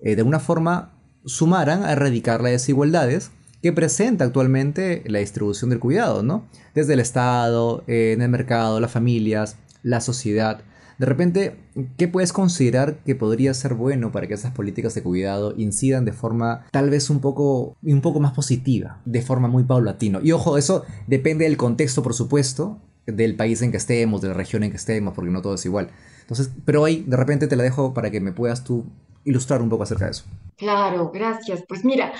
eh, 0.00 0.14
de 0.14 0.20
alguna 0.20 0.40
forma 0.40 0.92
sumaran 1.24 1.84
a 1.84 1.92
erradicar 1.92 2.42
las 2.42 2.52
desigualdades 2.52 3.30
que 3.62 3.72
presenta 3.72 4.26
actualmente 4.26 5.04
la 5.06 5.20
distribución 5.20 5.70
del 5.70 5.78
cuidado, 5.78 6.22
¿no? 6.22 6.44
Desde 6.74 6.92
el 6.92 7.00
Estado, 7.00 7.82
eh, 7.86 8.12
en 8.12 8.20
el 8.20 8.28
mercado, 8.28 8.78
las 8.78 8.90
familias, 8.90 9.56
la 9.82 10.02
sociedad. 10.02 10.60
De 10.98 11.06
repente, 11.06 11.56
¿qué 11.96 12.08
puedes 12.08 12.34
considerar 12.34 12.98
que 13.06 13.14
podría 13.14 13.54
ser 13.54 13.72
bueno 13.72 14.12
para 14.12 14.26
que 14.26 14.34
esas 14.34 14.52
políticas 14.52 14.94
de 14.94 15.02
cuidado 15.02 15.54
incidan 15.56 16.04
de 16.04 16.12
forma 16.12 16.66
tal 16.72 16.90
vez 16.90 17.08
un 17.08 17.20
poco, 17.20 17.74
un 17.82 18.02
poco 18.02 18.20
más 18.20 18.34
positiva, 18.34 19.00
de 19.06 19.22
forma 19.22 19.48
muy 19.48 19.64
paulatina? 19.64 20.20
Y 20.22 20.32
ojo, 20.32 20.58
eso 20.58 20.84
depende 21.06 21.46
del 21.46 21.56
contexto, 21.56 22.02
por 22.02 22.12
supuesto, 22.12 22.82
del 23.12 23.36
país 23.36 23.62
en 23.62 23.70
que 23.70 23.76
estemos, 23.78 24.20
de 24.22 24.28
la 24.28 24.34
región 24.34 24.62
en 24.64 24.70
que 24.70 24.76
estemos, 24.76 25.14
porque 25.14 25.30
no 25.30 25.42
todo 25.42 25.54
es 25.54 25.64
igual. 25.66 25.90
Entonces, 26.22 26.50
pero 26.64 26.84
ahí 26.84 27.04
de 27.06 27.16
repente 27.16 27.46
te 27.48 27.56
la 27.56 27.62
dejo 27.64 27.94
para 27.94 28.10
que 28.10 28.20
me 28.20 28.32
puedas 28.32 28.64
tú 28.64 28.84
ilustrar 29.24 29.62
un 29.62 29.68
poco 29.70 29.82
acerca 29.84 30.06
de 30.06 30.12
eso. 30.12 30.24
Claro, 30.56 31.10
gracias. 31.12 31.62
Pues 31.68 31.84
mira, 31.84 32.12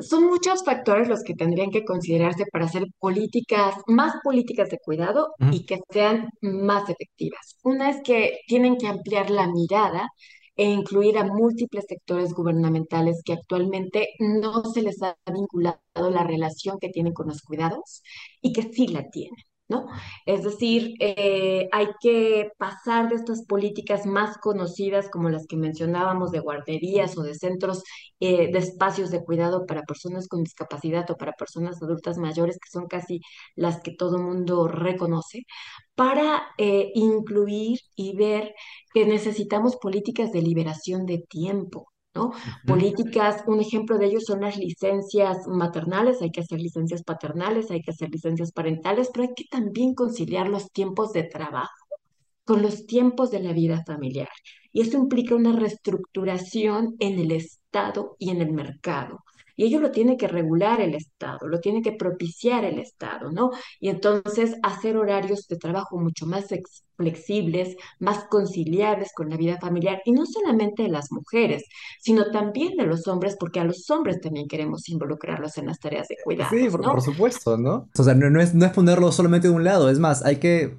son 0.00 0.24
muchos 0.26 0.64
factores 0.64 1.08
los 1.08 1.22
que 1.22 1.34
tendrían 1.34 1.70
que 1.70 1.84
considerarse 1.84 2.44
para 2.52 2.66
hacer 2.66 2.84
políticas, 2.98 3.76
más 3.86 4.14
políticas 4.22 4.70
de 4.70 4.78
cuidado 4.78 5.34
Uh 5.40 5.44
-huh. 5.46 5.54
y 5.56 5.66
que 5.66 5.80
sean 5.90 6.28
más 6.42 6.88
efectivas. 6.90 7.56
Una 7.62 7.90
es 7.90 8.02
que 8.04 8.38
tienen 8.46 8.76
que 8.78 8.88
ampliar 8.88 9.30
la 9.30 9.46
mirada 9.48 10.08
e 10.56 10.64
incluir 10.64 11.18
a 11.18 11.24
múltiples 11.24 11.84
sectores 11.88 12.32
gubernamentales 12.34 13.22
que 13.24 13.32
actualmente 13.34 14.08
no 14.20 14.64
se 14.72 14.82
les 14.82 15.02
ha 15.02 15.16
vinculado 15.32 15.80
la 16.10 16.24
relación 16.24 16.78
que 16.80 16.90
tienen 16.90 17.12
con 17.14 17.28
los 17.28 17.42
cuidados 17.42 18.02
y 18.40 18.52
que 18.52 18.62
sí 18.62 18.88
la 18.88 19.08
tienen. 19.10 19.36
¿No? 19.68 19.86
Es 20.26 20.42
decir, 20.44 20.94
eh, 21.00 21.68
hay 21.72 21.88
que 22.00 22.50
pasar 22.58 23.08
de 23.08 23.16
estas 23.16 23.44
políticas 23.46 24.06
más 24.06 24.38
conocidas 24.38 25.08
como 25.10 25.30
las 25.30 25.46
que 25.46 25.56
mencionábamos 25.56 26.30
de 26.32 26.40
guarderías 26.40 27.16
o 27.16 27.22
de 27.22 27.34
centros 27.34 27.82
eh, 28.20 28.50
de 28.52 28.58
espacios 28.58 29.10
de 29.10 29.24
cuidado 29.24 29.66
para 29.66 29.82
personas 29.82 30.28
con 30.28 30.42
discapacidad 30.44 31.10
o 31.10 31.16
para 31.16 31.32
personas 31.32 31.82
adultas 31.82 32.18
mayores, 32.18 32.58
que 32.58 32.70
son 32.70 32.86
casi 32.88 33.20
las 33.56 33.80
que 33.80 33.92
todo 33.96 34.18
mundo 34.18 34.68
reconoce, 34.68 35.44
para 35.94 36.42
eh, 36.58 36.90
incluir 36.94 37.78
y 37.96 38.16
ver 38.16 38.54
que 38.92 39.06
necesitamos 39.06 39.76
políticas 39.76 40.32
de 40.32 40.42
liberación 40.42 41.06
de 41.06 41.18
tiempo. 41.18 41.93
¿No? 42.14 42.26
Uh 42.26 42.32
-huh. 42.32 42.66
Políticas, 42.66 43.42
un 43.46 43.60
ejemplo 43.60 43.98
de 43.98 44.06
ello 44.06 44.20
son 44.20 44.40
las 44.42 44.56
licencias 44.56 45.46
maternales, 45.46 46.22
hay 46.22 46.30
que 46.30 46.40
hacer 46.40 46.60
licencias 46.60 47.02
paternales, 47.02 47.70
hay 47.70 47.82
que 47.82 47.90
hacer 47.90 48.10
licencias 48.10 48.52
parentales, 48.52 49.10
pero 49.12 49.28
hay 49.28 49.34
que 49.34 49.44
también 49.50 49.94
conciliar 49.94 50.48
los 50.48 50.70
tiempos 50.70 51.12
de 51.12 51.24
trabajo 51.24 51.84
con 52.44 52.62
los 52.62 52.86
tiempos 52.86 53.30
de 53.30 53.40
la 53.40 53.52
vida 53.52 53.82
familiar. 53.86 54.28
Y 54.72 54.82
eso 54.82 54.98
implica 54.98 55.34
una 55.34 55.52
reestructuración 55.52 56.96
en 56.98 57.18
el 57.18 57.32
Estado 57.32 57.63
y 58.18 58.30
en 58.30 58.40
el 58.40 58.52
mercado. 58.52 59.24
y 59.56 59.64
ello 59.66 59.78
lo 59.78 59.92
tiene 59.92 60.16
que 60.16 60.26
regular 60.26 60.80
el 60.80 60.96
Estado, 60.96 61.46
lo 61.46 61.60
tiene 61.60 61.80
que 61.80 61.92
propiciar 61.92 62.64
el 62.64 62.80
Estado, 62.80 63.30
¿no? 63.30 63.50
Y 63.78 63.88
entonces 63.88 64.56
hacer 64.64 64.96
horarios 64.96 65.46
de 65.46 65.56
trabajo 65.56 65.96
mucho 65.96 66.26
más 66.26 66.46
flexibles, 66.96 67.76
más 68.00 68.24
conciliables 68.24 69.12
con 69.14 69.30
la 69.30 69.36
vida 69.36 69.56
familiar, 69.60 70.02
y 70.04 70.10
no 70.10 70.26
solamente 70.26 70.82
de 70.82 70.88
las 70.88 71.12
mujeres, 71.12 71.62
sino 72.00 72.32
también 72.32 72.76
de 72.76 72.86
los 72.86 73.06
hombres, 73.06 73.36
porque 73.38 73.60
a 73.60 73.64
los 73.64 73.88
hombres 73.90 74.20
también 74.20 74.48
queremos 74.48 74.88
involucrarlos 74.88 75.56
en 75.58 75.66
las 75.66 75.78
tareas 75.78 76.08
de 76.08 76.16
cuidado. 76.24 76.50
Sí, 76.50 76.68
por, 76.68 77.00
supuesto, 77.00 77.56
¿no? 77.56 77.88
O 77.96 78.02
sea, 78.02 78.14
no, 78.14 78.40
es, 78.40 78.54
no 78.54 78.66
es 78.66 78.72
ponerlo 78.72 79.12
solamente 79.12 79.46
de 79.46 79.54
un 79.54 79.62
lado, 79.62 79.88
es 79.88 80.00
más, 80.00 80.24
hay 80.24 80.38
que 80.38 80.78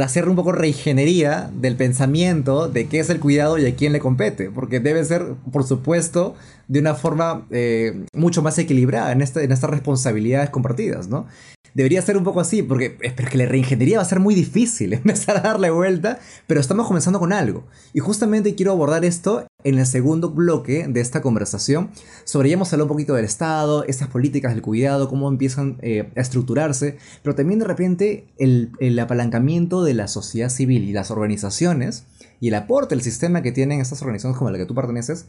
hacer 0.00 0.28
un 0.28 0.36
poco 0.36 0.52
reingeniería 0.52 1.50
del 1.54 1.76
pensamiento 1.76 2.68
de 2.68 2.86
qué 2.86 3.00
es 3.00 3.10
el 3.10 3.20
cuidado 3.20 3.58
y 3.58 3.66
a 3.66 3.74
quién 3.74 3.92
le 3.92 4.00
compete, 4.00 4.50
porque 4.50 4.80
debe 4.80 5.04
ser, 5.04 5.34
por 5.50 5.64
supuesto, 5.64 6.34
de 6.68 6.80
una 6.80 6.94
forma 6.94 7.46
eh, 7.50 8.04
mucho 8.14 8.42
más 8.42 8.58
equilibrada 8.58 9.12
en, 9.12 9.22
en 9.22 9.52
estas 9.52 9.70
responsabilidades 9.70 10.50
compartidas, 10.50 11.08
¿no? 11.08 11.26
Debería 11.74 12.02
ser 12.02 12.18
un 12.18 12.24
poco 12.24 12.40
así, 12.40 12.62
porque 12.62 12.98
es 13.00 13.14
que 13.14 13.38
la 13.38 13.46
reingeniería 13.46 13.96
va 13.96 14.02
a 14.02 14.06
ser 14.06 14.20
muy 14.20 14.34
difícil 14.34 14.92
empezar 14.92 15.38
a 15.38 15.40
darle 15.40 15.70
vuelta, 15.70 16.18
pero 16.46 16.60
estamos 16.60 16.86
comenzando 16.86 17.18
con 17.18 17.32
algo. 17.32 17.64
Y 17.94 18.00
justamente 18.00 18.54
quiero 18.54 18.72
abordar 18.72 19.04
esto 19.04 19.46
en 19.64 19.78
el 19.78 19.86
segundo 19.86 20.30
bloque 20.30 20.86
de 20.88 21.00
esta 21.00 21.22
conversación. 21.22 21.90
Sobre 22.24 22.48
ya 22.48 22.54
hemos 22.54 22.72
hablado 22.72 22.86
un 22.86 22.94
poquito 22.96 23.14
del 23.14 23.24
Estado, 23.24 23.84
estas 23.84 24.08
políticas 24.08 24.52
del 24.52 24.62
cuidado, 24.62 25.08
cómo 25.08 25.28
empiezan 25.28 25.78
eh, 25.82 26.10
a 26.16 26.20
estructurarse, 26.20 26.98
pero 27.22 27.34
también 27.34 27.58
de 27.58 27.66
repente 27.66 28.26
el, 28.38 28.72
el 28.80 28.98
apalancamiento 28.98 29.84
de 29.84 29.94
la 29.94 30.08
sociedad 30.08 30.48
civil 30.48 30.84
y 30.84 30.92
las 30.92 31.10
organizaciones 31.10 32.06
y 32.40 32.48
el 32.48 32.54
aporte, 32.54 32.94
el 32.94 33.02
sistema 33.02 33.42
que 33.42 33.52
tienen 33.52 33.80
estas 33.80 34.02
organizaciones 34.02 34.36
como 34.36 34.50
la 34.50 34.58
que 34.58 34.66
tú 34.66 34.74
perteneces, 34.74 35.26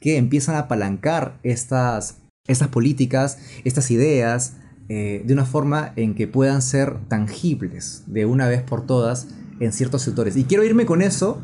que 0.00 0.16
empiezan 0.16 0.56
a 0.56 0.60
apalancar 0.60 1.38
estas, 1.42 2.16
estas 2.46 2.68
políticas, 2.68 3.38
estas 3.64 3.90
ideas, 3.90 4.54
eh, 4.88 5.22
de 5.24 5.32
una 5.32 5.44
forma 5.44 5.92
en 5.94 6.16
que 6.16 6.26
puedan 6.26 6.62
ser 6.62 6.96
tangibles 7.06 8.02
de 8.06 8.26
una 8.26 8.48
vez 8.48 8.62
por 8.62 8.86
todas 8.86 9.28
en 9.60 9.72
ciertos 9.72 10.02
sectores. 10.02 10.36
Y 10.36 10.44
quiero 10.44 10.64
irme 10.64 10.84
con 10.84 11.00
eso, 11.00 11.40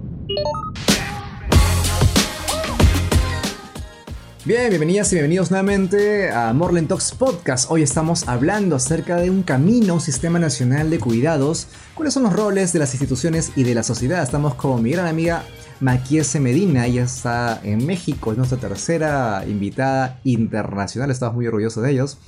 Bien, 4.46 4.68
bienvenidas 4.68 5.10
y 5.10 5.16
bienvenidos 5.16 5.50
nuevamente 5.50 6.30
a 6.30 6.52
Morland 6.52 6.86
Talks 6.86 7.10
Podcast. 7.10 7.68
Hoy 7.68 7.82
estamos 7.82 8.28
hablando 8.28 8.76
acerca 8.76 9.16
de 9.16 9.28
un 9.28 9.42
camino, 9.42 9.94
un 9.94 10.00
sistema 10.00 10.38
nacional 10.38 10.88
de 10.88 11.00
cuidados. 11.00 11.66
¿Cuáles 11.96 12.14
son 12.14 12.22
los 12.22 12.32
roles 12.32 12.72
de 12.72 12.78
las 12.78 12.94
instituciones 12.94 13.50
y 13.56 13.64
de 13.64 13.74
la 13.74 13.82
sociedad? 13.82 14.22
Estamos 14.22 14.54
con 14.54 14.84
mi 14.84 14.92
gran 14.92 15.08
amiga 15.08 15.42
Maquiese 15.80 16.38
Medina, 16.38 16.86
ella 16.86 17.02
está 17.02 17.60
en 17.64 17.84
México, 17.86 18.30
es 18.30 18.38
nuestra 18.38 18.56
tercera 18.56 19.42
invitada 19.48 20.20
internacional, 20.22 21.10
estamos 21.10 21.34
muy 21.34 21.48
orgullosos 21.48 21.82
de 21.82 21.90
ellos. 21.90 22.18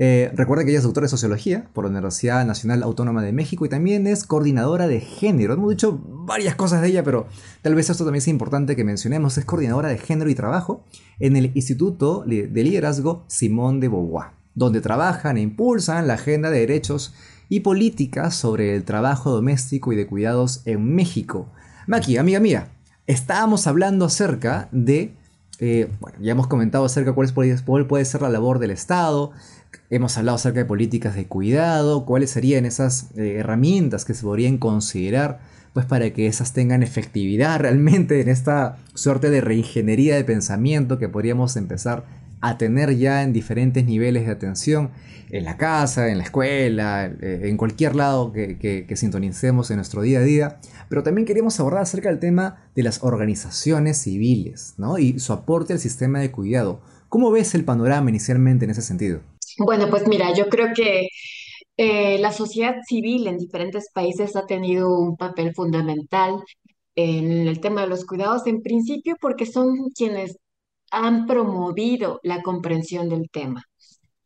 Eh, 0.00 0.30
recuerda 0.34 0.64
que 0.64 0.70
ella 0.70 0.78
es 0.78 0.84
doctora 0.84 1.06
de 1.06 1.10
Sociología 1.10 1.68
por 1.72 1.84
la 1.84 1.90
Universidad 1.90 2.46
Nacional 2.46 2.84
Autónoma 2.84 3.20
de 3.20 3.32
México 3.32 3.66
y 3.66 3.68
también 3.68 4.06
es 4.06 4.24
coordinadora 4.24 4.86
de 4.86 5.00
género. 5.00 5.54
Hemos 5.54 5.70
dicho 5.70 6.00
varias 6.04 6.54
cosas 6.54 6.82
de 6.82 6.88
ella, 6.88 7.02
pero 7.02 7.26
tal 7.62 7.74
vez 7.74 7.90
esto 7.90 8.04
también 8.04 8.20
es 8.20 8.28
importante 8.28 8.76
que 8.76 8.84
mencionemos. 8.84 9.36
Es 9.38 9.44
coordinadora 9.44 9.88
de 9.88 9.98
género 9.98 10.30
y 10.30 10.36
trabajo 10.36 10.84
en 11.18 11.34
el 11.34 11.50
Instituto 11.54 12.22
de 12.24 12.48
Liderazgo 12.62 13.24
Simón 13.26 13.80
de 13.80 13.88
Beauvoir, 13.88 14.28
donde 14.54 14.80
trabajan 14.80 15.36
e 15.36 15.40
impulsan 15.42 16.06
la 16.06 16.14
agenda 16.14 16.50
de 16.50 16.60
derechos 16.60 17.12
y 17.48 17.60
políticas 17.60 18.36
sobre 18.36 18.76
el 18.76 18.84
trabajo 18.84 19.32
doméstico 19.32 19.92
y 19.92 19.96
de 19.96 20.06
cuidados 20.06 20.62
en 20.64 20.94
México. 20.94 21.50
Maki, 21.88 22.18
amiga 22.18 22.38
mía, 22.38 22.68
estábamos 23.08 23.66
hablando 23.66 24.04
acerca 24.04 24.68
de, 24.70 25.16
eh, 25.58 25.90
bueno, 25.98 26.18
ya 26.20 26.32
hemos 26.32 26.46
comentado 26.46 26.84
acerca 26.84 27.10
de 27.10 27.14
cuál 27.64 27.86
puede 27.86 28.04
ser 28.04 28.22
la 28.22 28.28
labor 28.28 28.58
del 28.60 28.70
Estado, 28.70 29.32
Hemos 29.90 30.18
hablado 30.18 30.36
acerca 30.36 30.60
de 30.60 30.64
políticas 30.66 31.14
de 31.14 31.26
cuidado, 31.26 32.04
cuáles 32.04 32.30
serían 32.30 32.66
esas 32.66 33.10
eh, 33.16 33.36
herramientas 33.38 34.04
que 34.04 34.14
se 34.14 34.22
podrían 34.22 34.58
considerar 34.58 35.40
pues 35.72 35.86
para 35.86 36.10
que 36.10 36.26
esas 36.26 36.52
tengan 36.52 36.82
efectividad 36.82 37.58
realmente 37.60 38.20
en 38.20 38.28
esta 38.28 38.78
suerte 38.94 39.30
de 39.30 39.40
reingeniería 39.40 40.16
de 40.16 40.24
pensamiento 40.24 40.98
que 40.98 41.08
podríamos 41.08 41.56
empezar 41.56 42.04
a 42.40 42.58
tener 42.58 42.96
ya 42.96 43.22
en 43.22 43.32
diferentes 43.32 43.84
niveles 43.84 44.26
de 44.26 44.32
atención, 44.32 44.90
en 45.30 45.44
la 45.44 45.56
casa, 45.56 46.08
en 46.08 46.18
la 46.18 46.24
escuela, 46.24 47.06
eh, 47.06 47.40
en 47.44 47.56
cualquier 47.56 47.96
lado 47.96 48.32
que, 48.32 48.58
que, 48.58 48.96
sintonicemos 48.96 49.70
en 49.70 49.76
nuestro 49.76 50.02
día 50.02 50.20
a 50.20 50.22
día. 50.22 50.56
Pero 50.88 51.02
también 51.02 51.26
queríamos 51.26 51.58
abordar 51.60 51.82
acerca 51.82 52.08
del 52.08 52.18
tema 52.18 52.64
de 52.74 52.82
las 52.82 53.02
organizaciones 53.02 53.98
civiles 53.98 54.74
¿no? 54.78 54.98
y 54.98 55.18
su 55.18 55.32
aporte 55.32 55.72
al 55.72 55.80
sistema 55.80 56.20
de 56.20 56.30
cuidado. 56.30 56.80
¿Cómo 57.08 57.30
ves 57.30 57.54
el 57.54 57.64
panorama 57.64 58.10
inicialmente 58.10 58.64
en 58.64 58.70
ese 58.70 58.82
sentido? 58.82 59.20
Bueno, 59.58 59.88
pues 59.90 60.06
mira, 60.06 60.32
yo 60.34 60.48
creo 60.48 60.68
que 60.74 61.08
eh, 61.76 62.18
la 62.18 62.32
sociedad 62.32 62.76
civil 62.86 63.26
en 63.26 63.38
diferentes 63.38 63.90
países 63.92 64.36
ha 64.36 64.46
tenido 64.46 64.98
un 64.98 65.16
papel 65.16 65.54
fundamental 65.54 66.42
en 66.94 67.48
el 67.48 67.60
tema 67.60 67.82
de 67.82 67.88
los 67.88 68.04
cuidados, 68.04 68.46
en 68.46 68.62
principio 68.62 69.16
porque 69.20 69.46
son 69.46 69.90
quienes 69.96 70.36
han 70.90 71.26
promovido 71.26 72.20
la 72.22 72.42
comprensión 72.42 73.08
del 73.08 73.30
tema 73.30 73.64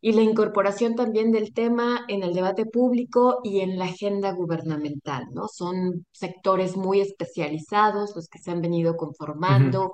y 0.00 0.12
la 0.12 0.22
incorporación 0.22 0.96
también 0.96 1.30
del 1.32 1.54
tema 1.54 2.04
en 2.08 2.22
el 2.24 2.34
debate 2.34 2.66
público 2.66 3.40
y 3.44 3.60
en 3.60 3.78
la 3.78 3.86
agenda 3.86 4.32
gubernamental, 4.32 5.26
¿no? 5.32 5.46
Son 5.48 6.06
sectores 6.10 6.76
muy 6.76 7.00
especializados 7.00 8.14
los 8.16 8.28
que 8.28 8.38
se 8.40 8.50
han 8.50 8.60
venido 8.60 8.96
conformando 8.96 9.92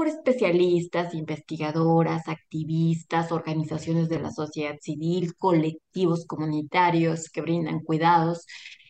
por 0.00 0.08
especialistas, 0.08 1.12
investigadoras, 1.12 2.26
activistas, 2.26 3.30
organizaciones 3.32 4.08
de 4.08 4.18
la 4.18 4.30
sociedad 4.30 4.76
civil, 4.80 5.34
colectivos 5.36 6.24
comunitarios 6.24 7.28
que 7.28 7.42
brindan 7.42 7.80
cuidados 7.80 8.46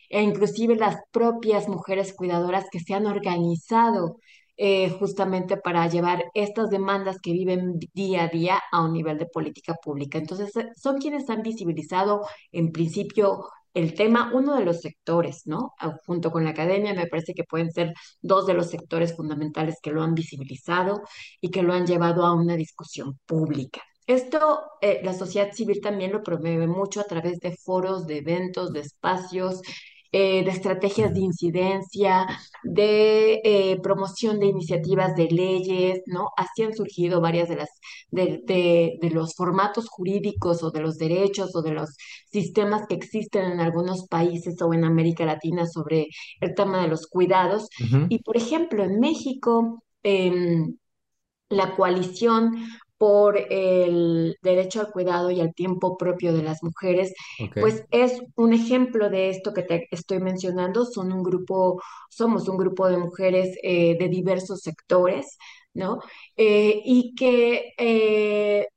e 0.07 0.21
inclusive 0.21 0.77
las 0.77 0.95
propias 1.11 1.67
mujeres 1.67 2.13
cuidadoras 2.13 2.63
que 2.71 2.79
se 2.79 2.93
han 2.93 3.07
organizado 3.07 4.19
eh, 4.55 4.89
justamente 4.99 5.57
para 5.57 5.85
llevar 5.89 6.23
estas 6.33 6.69
demandas 6.69 7.17
que 7.21 7.33
viven 7.33 7.77
día 7.93 8.23
a 8.23 8.27
día 8.29 8.61
a 8.71 8.81
un 8.81 8.93
nivel 8.93 9.17
de 9.17 9.25
política 9.25 9.73
pública. 9.83 10.17
Entonces, 10.17 10.53
son 10.77 10.99
quienes 10.99 11.29
han 11.29 11.41
visibilizado 11.41 12.21
en 12.53 12.71
principio 12.71 13.43
el 13.73 13.93
tema, 13.93 14.31
uno 14.33 14.55
de 14.57 14.65
los 14.65 14.81
sectores, 14.81 15.43
¿no? 15.45 15.73
Ah, 15.79 15.95
junto 16.05 16.31
con 16.31 16.43
la 16.43 16.51
academia, 16.51 16.93
me 16.93 17.07
parece 17.07 17.33
que 17.33 17.43
pueden 17.43 17.71
ser 17.71 17.93
dos 18.21 18.45
de 18.45 18.53
los 18.53 18.69
sectores 18.69 19.15
fundamentales 19.15 19.77
que 19.81 19.91
lo 19.91 20.03
han 20.03 20.13
visibilizado 20.13 21.01
y 21.39 21.51
que 21.51 21.63
lo 21.63 21.73
han 21.73 21.87
llevado 21.87 22.25
a 22.25 22.33
una 22.33 22.55
discusión 22.55 23.19
pública. 23.25 23.81
Esto, 24.07 24.61
eh, 24.81 24.99
la 25.03 25.13
sociedad 25.13 25.53
civil 25.53 25.79
también 25.81 26.11
lo 26.11 26.23
promueve 26.23 26.67
mucho 26.67 26.99
a 27.01 27.05
través 27.05 27.39
de 27.39 27.55
foros, 27.55 28.07
de 28.07 28.17
eventos, 28.17 28.73
de 28.73 28.81
espacios 28.81 29.61
eh, 30.13 30.43
de 30.43 30.51
estrategias 30.51 31.13
de 31.13 31.21
incidencia, 31.21 32.27
de 32.63 33.41
eh, 33.43 33.79
promoción 33.81 34.39
de 34.39 34.47
iniciativas 34.47 35.15
de 35.15 35.29
leyes, 35.29 36.01
¿no? 36.05 36.29
Así 36.35 36.63
han 36.63 36.75
surgido 36.75 37.21
varias 37.21 37.47
de 37.47 37.55
las, 37.55 37.69
de, 38.09 38.41
de, 38.99 39.09
los 39.09 39.35
formatos 39.35 39.87
jurídicos 39.87 40.63
o 40.63 40.71
de 40.71 40.81
los 40.81 40.97
derechos 40.97 41.55
o 41.55 41.61
de 41.61 41.71
los 41.71 41.95
sistemas 42.29 42.87
que 42.87 42.95
existen 42.95 43.53
en 43.53 43.59
algunos 43.61 44.07
países 44.07 44.61
o 44.61 44.73
en 44.73 44.83
América 44.83 45.25
Latina 45.25 45.65
sobre 45.65 46.07
el 46.41 46.55
tema 46.55 46.81
de 46.81 46.87
los 46.89 47.07
cuidados. 47.07 47.69
Y 48.09 48.19
por 48.23 48.37
ejemplo, 48.37 48.83
en 48.83 48.99
México, 48.99 49.83
em, 50.03 50.75
la 51.49 51.75
coalición 51.75 52.55
por 53.01 53.35
el 53.49 54.37
derecho 54.43 54.79
al 54.79 54.91
cuidado 54.91 55.31
y 55.31 55.41
al 55.41 55.55
tiempo 55.55 55.97
propio 55.97 56.33
de 56.33 56.43
las 56.43 56.61
mujeres, 56.61 57.11
pues 57.55 57.83
es 57.89 58.21
un 58.35 58.53
ejemplo 58.53 59.09
de 59.09 59.31
esto 59.31 59.55
que 59.55 59.63
te 59.63 59.87
estoy 59.89 60.19
mencionando. 60.19 60.85
Son 60.85 61.11
un 61.11 61.23
grupo, 61.23 61.81
somos 62.11 62.47
un 62.47 62.57
grupo 62.57 62.87
de 62.87 62.97
mujeres 62.97 63.57
eh, 63.63 63.97
de 63.97 64.07
diversos 64.07 64.61
sectores, 64.61 65.39
¿no? 65.73 65.97
Eh, 66.37 66.79
y 66.85 67.15
que 67.15 67.73
eh, 67.79 68.67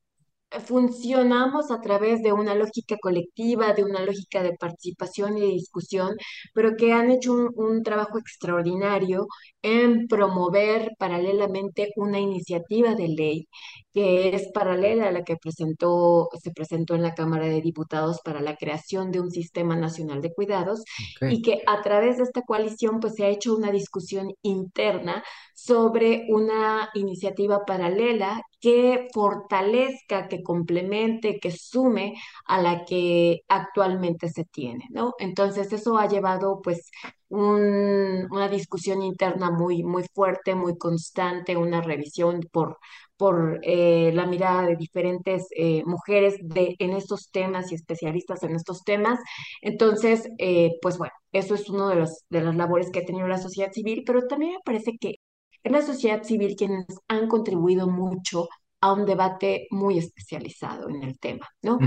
funcionamos 0.60 1.70
a 1.70 1.80
través 1.80 2.22
de 2.22 2.32
una 2.32 2.54
lógica 2.54 2.96
colectiva, 3.00 3.72
de 3.72 3.84
una 3.84 4.00
lógica 4.04 4.42
de 4.42 4.56
participación 4.56 5.36
y 5.38 5.40
de 5.42 5.46
discusión, 5.48 6.16
pero 6.54 6.76
que 6.76 6.92
han 6.92 7.10
hecho 7.10 7.32
un, 7.54 7.82
trabajo 7.82 8.18
extraordinario 8.18 9.26
en 9.62 10.06
promover 10.08 10.92
paralelamente 10.98 11.90
una 11.96 12.18
iniciativa 12.20 12.94
de 12.94 13.08
ley 13.08 13.48
que 13.94 14.34
es 14.34 14.50
paralela 14.52 15.08
a 15.08 15.12
la 15.12 15.22
que 15.22 15.36
presentó, 15.36 16.28
se 16.42 16.50
presentó 16.50 16.96
en 16.96 17.02
la 17.02 17.14
Cámara 17.14 17.46
de 17.46 17.60
Diputados 17.60 18.20
para 18.24 18.40
la 18.40 18.56
creación 18.56 19.12
de 19.12 19.20
un 19.20 19.30
sistema 19.30 19.76
nacional 19.76 20.20
de 20.20 20.34
cuidados 20.34 20.82
y 21.20 21.42
que 21.42 21.62
a 21.66 21.80
través 21.80 22.16
de 22.18 22.24
esta 22.24 22.42
coalición 22.42 22.98
pues 22.98 23.14
se 23.14 23.24
ha 23.24 23.28
hecho 23.28 23.56
una 23.56 23.70
discusión 23.70 24.32
interna 24.42 25.22
sobre 25.54 26.26
una 26.28 26.90
iniciativa 26.94 27.64
paralela 27.64 28.42
que 28.60 29.08
fortalezca, 29.12 30.26
que 30.26 30.42
complemente, 30.42 31.38
que 31.38 31.52
sume 31.52 32.14
a 32.46 32.60
la 32.60 32.84
que 32.84 33.42
actualmente 33.46 34.28
se 34.28 34.44
tiene, 34.44 34.86
¿no? 34.90 35.14
Entonces 35.18 35.72
eso 35.72 35.98
ha 35.98 36.08
llevado 36.08 36.60
pues 36.62 36.90
una 37.28 38.48
discusión 38.48 39.02
interna 39.02 39.50
muy, 39.50 39.82
muy 39.82 40.04
fuerte, 40.14 40.54
muy 40.54 40.76
constante, 40.78 41.56
una 41.56 41.80
revisión 41.80 42.40
por, 42.52 42.78
por 43.16 43.60
eh, 43.62 44.10
la 44.14 44.26
mirada 44.26 44.66
de 44.66 44.76
diferentes 44.76 45.46
eh, 45.56 45.82
mujeres 45.86 46.36
de, 46.42 46.76
en 46.78 46.90
estos 46.92 47.30
temas 47.30 47.72
y 47.72 47.74
especialistas 47.76 48.42
en 48.42 48.54
estos 48.54 48.84
temas. 48.84 49.18
Entonces, 49.62 50.28
eh, 50.38 50.72
pues 50.82 50.98
bueno, 50.98 51.14
eso 51.32 51.54
es 51.54 51.68
uno 51.70 51.88
de, 51.88 51.96
los, 51.96 52.24
de 52.28 52.42
las 52.42 52.54
labores 52.56 52.90
que 52.90 53.00
ha 53.00 53.04
tenido 53.04 53.26
la 53.28 53.38
sociedad 53.38 53.72
civil, 53.72 54.02
pero 54.06 54.26
también 54.26 54.52
me 54.52 54.60
parece 54.64 54.92
que 55.00 55.16
es 55.62 55.72
la 55.72 55.82
sociedad 55.82 56.22
civil 56.22 56.56
quienes 56.56 56.86
han 57.08 57.28
contribuido 57.28 57.88
mucho 57.88 58.48
a 58.80 58.92
un 58.92 59.06
debate 59.06 59.66
muy 59.70 59.98
especializado 59.98 60.90
en 60.90 61.02
el 61.02 61.18
tema, 61.18 61.48
¿no? 61.62 61.78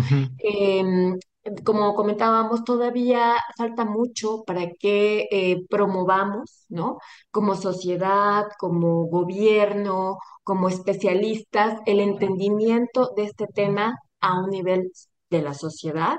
Como 1.63 1.93
comentábamos, 1.95 2.63
todavía 2.63 3.35
falta 3.57 3.85
mucho 3.85 4.43
para 4.45 4.69
que 4.79 5.27
eh, 5.31 5.65
promovamos, 5.69 6.65
¿no? 6.69 6.97
Como 7.31 7.55
sociedad, 7.55 8.45
como 8.59 9.05
gobierno, 9.07 10.17
como 10.43 10.69
especialistas, 10.69 11.79
el 11.85 11.99
entendimiento 11.99 13.11
de 13.15 13.25
este 13.25 13.47
tema 13.47 13.95
a 14.21 14.39
un 14.39 14.49
nivel 14.49 14.91
de 15.29 15.41
la 15.41 15.53
sociedad 15.53 16.17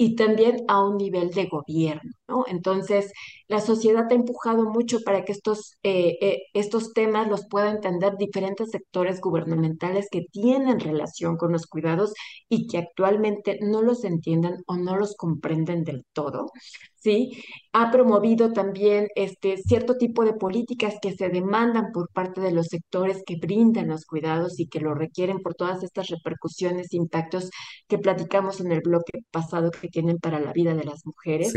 y 0.00 0.14
también 0.14 0.64
a 0.68 0.82
un 0.82 0.96
nivel 0.96 1.30
de 1.30 1.46
gobierno, 1.46 2.12
¿no? 2.28 2.44
Entonces, 2.46 3.12
la 3.48 3.60
sociedad 3.60 4.06
ha 4.10 4.14
empujado 4.14 4.70
mucho 4.70 5.00
para 5.04 5.24
que 5.24 5.32
estos, 5.32 5.76
eh, 5.82 6.16
eh, 6.20 6.42
estos 6.54 6.92
temas 6.92 7.28
los 7.28 7.48
puedan 7.48 7.76
entender 7.76 8.16
diferentes 8.16 8.70
sectores 8.70 9.20
gubernamentales 9.20 10.06
que 10.10 10.26
tienen 10.30 10.78
relación 10.78 11.36
con 11.36 11.52
los 11.52 11.66
cuidados 11.66 12.12
y 12.48 12.68
que 12.68 12.78
actualmente 12.78 13.58
no 13.60 13.82
los 13.82 14.04
entienden 14.04 14.62
o 14.68 14.76
no 14.76 14.96
los 14.96 15.16
comprenden 15.16 15.82
del 15.82 16.04
todo. 16.12 16.52
¿sí? 16.98 17.42
Ha 17.72 17.90
promovido 17.90 18.52
también 18.52 19.08
este, 19.14 19.56
cierto 19.58 19.96
tipo 19.96 20.24
de 20.24 20.34
políticas 20.34 20.94
que 21.00 21.12
se 21.12 21.28
demandan 21.28 21.92
por 21.92 22.10
parte 22.12 22.40
de 22.40 22.52
los 22.52 22.66
sectores 22.66 23.22
que 23.26 23.36
brindan 23.36 23.88
los 23.88 24.04
cuidados 24.04 24.58
y 24.60 24.68
que 24.68 24.80
lo 24.80 24.94
requieren 24.94 25.40
por 25.40 25.54
todas 25.54 25.82
estas 25.82 26.08
repercusiones, 26.08 26.92
impactos 26.94 27.50
que 27.88 27.98
platicamos 27.98 28.60
en 28.60 28.72
el 28.72 28.80
bloque 28.80 29.20
pasado 29.30 29.70
que 29.70 29.87
tienen 29.88 30.18
para 30.18 30.40
la 30.40 30.52
vida 30.52 30.74
de 30.74 30.84
las 30.84 31.04
mujeres. 31.04 31.52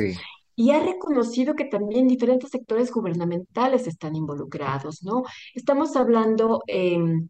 Y 0.56 0.72
ha 0.72 0.80
reconocido 0.80 1.56
que 1.56 1.66
también 1.66 2.08
diferentes 2.08 2.50
sectores 2.50 2.92
gubernamentales 2.92 3.88
están 3.88 4.16
involucrados, 4.16 5.04
¿no? 5.04 5.24
Estamos 5.54 5.96
hablando... 5.96 6.62
Em, 6.68 7.30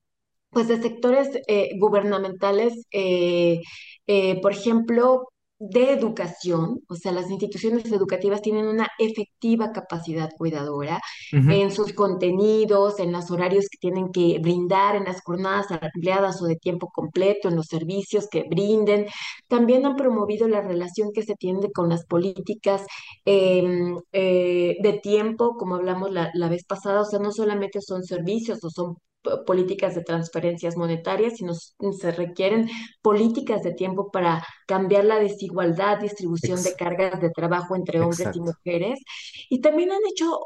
pues 0.52 0.68
de 0.68 0.82
sectores 0.82 1.30
eh, 1.48 1.78
gubernamentales, 1.80 2.86
eh, 2.92 3.62
eh, 4.06 4.42
por 4.42 4.52
ejemplo, 4.52 5.31
de 5.64 5.94
educación, 5.94 6.82
o 6.90 6.96
sea, 6.96 7.12
las 7.12 7.30
instituciones 7.30 7.86
educativas 7.92 8.42
tienen 8.42 8.66
una 8.66 8.88
efectiva 8.98 9.72
capacidad 9.72 10.32
cuidadora 10.36 11.00
en 11.32 11.72
sus 11.72 11.94
contenidos, 11.94 13.00
en 13.00 13.12
los 13.12 13.30
horarios 13.30 13.66
que 13.70 13.78
tienen 13.78 14.12
que 14.12 14.40
brindar, 14.40 14.96
en 14.96 15.04
las 15.04 15.22
jornadas 15.22 15.68
ampliadas 15.70 16.42
o 16.42 16.46
de 16.48 16.56
tiempo 16.56 16.90
completo, 16.92 17.48
en 17.48 17.56
los 17.58 17.68
servicios 17.68 18.28
que 18.28 18.44
brinden. 18.50 19.06
También 19.48 19.86
han 19.86 19.96
promovido 19.96 20.48
la 20.48 20.62
relación 20.62 21.12
que 21.14 21.22
se 21.22 21.36
tiene 21.36 21.72
con 21.72 21.90
las 21.90 22.06
políticas 22.08 22.84
em, 23.26 23.98
eh, 24.14 24.78
de 24.82 24.94
tiempo, 24.94 25.58
como 25.58 25.76
hablamos 25.76 26.12
la, 26.12 26.32
la 26.34 26.50
vez 26.50 26.66
pasada, 26.66 27.02
o 27.02 27.06
sea, 27.06 27.20
no 27.20 27.32
solamente 27.32 27.82
son 27.82 28.04
servicios 28.04 28.64
o 28.64 28.70
son 28.72 28.96
políticas 29.46 29.96
de 29.96 30.04
transferencias 30.04 30.78
monetarias, 30.78 31.38
sino 31.38 31.54
se 31.54 32.12
requieren 32.12 32.70
políticas 33.02 33.62
de 33.64 33.74
tiempo 33.74 34.12
para 34.12 34.46
cambiar 34.68 35.06
la 35.06 35.20
desigualdad, 35.20 36.00
distribución 36.00 36.62
de 36.64 36.76
cargas 36.76 37.22
de 37.22 37.30
trabajo 37.30 37.76
entre 37.76 38.00
hombres 38.00 38.36
y 38.36 38.40
mujeres. 38.40 39.00
Y 39.50 39.62
también 39.62 39.92
han 39.92 40.02
hecho 40.10 40.40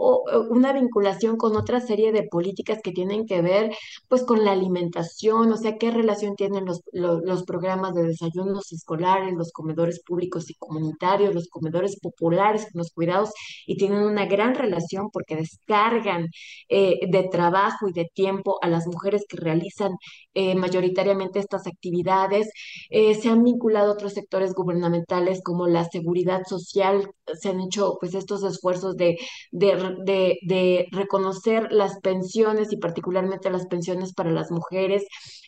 una 0.50 0.74
vinculación 0.74 1.38
con 1.38 1.56
otra 1.56 1.80
serie 1.80 2.12
de 2.12 2.24
políticas 2.24 2.80
que 2.84 2.92
tienen 2.92 3.26
que 3.26 3.42
ver 3.42 3.76
pues 4.08 4.24
con 4.24 4.44
la 4.44 4.52
alimentación, 4.52 5.52
o 5.52 5.58
sea, 5.58 5.78
qué 5.78 5.92
relación 5.92 6.36
tienen 6.36 6.66
los, 6.66 6.82
los, 6.92 7.44
programas 7.44 7.94
de 7.94 8.04
desayunos 8.04 8.72
escolares, 8.72 9.34
los 9.34 9.52
comedores 9.52 10.02
públicos 10.04 10.50
y 10.50 10.56
comunitarios, 10.56 11.34
los 11.34 11.48
comedores 11.48 12.00
populares 12.00 12.64
con 12.72 12.80
los 12.80 12.92
cuidados, 12.92 13.32
y 13.68 13.78
tienen 13.78 14.00
una 14.00 14.26
gran 14.26 14.56
relación 14.56 15.10
porque 15.12 15.36
descargan 15.36 16.30
eh, 16.70 17.00
de 17.08 17.24
trabajo 17.30 17.88
y 17.88 17.94
de 17.94 18.10
tiempo 18.14 18.58
a 18.66 18.68
las 18.70 18.88
mujeres 18.88 19.26
que 19.28 19.38
realizan 19.38 19.94
eh, 20.34 20.56
mayoritariamente 20.56 21.40
estas 21.40 21.68
actividades. 21.68 22.50
Eh, 22.90 23.16
se 23.16 23.30
han 23.30 23.44
vinculado 23.44 23.94
otros 23.94 24.14
sectores 24.14 24.54
gubernamentales 24.54 25.42
como 25.44 25.68
la 25.68 25.86
seguridad 25.86 26.44
social, 26.48 27.10
se 27.40 27.50
han 27.50 27.62
hecho 27.62 27.98
pues 28.00 28.14
estos 28.16 28.44
esfuerzos 28.44 28.96
de, 28.98 29.18
de, 29.52 30.38
de 30.42 30.88
reconocer 30.92 31.72
las 31.72 32.00
pensiones 32.00 32.72
y 32.72 32.78
particularmente 32.78 33.50
las 33.50 33.68
pensiones 33.68 34.14
para 34.14 34.32
las 34.32 34.52
mujeres 34.52 35.04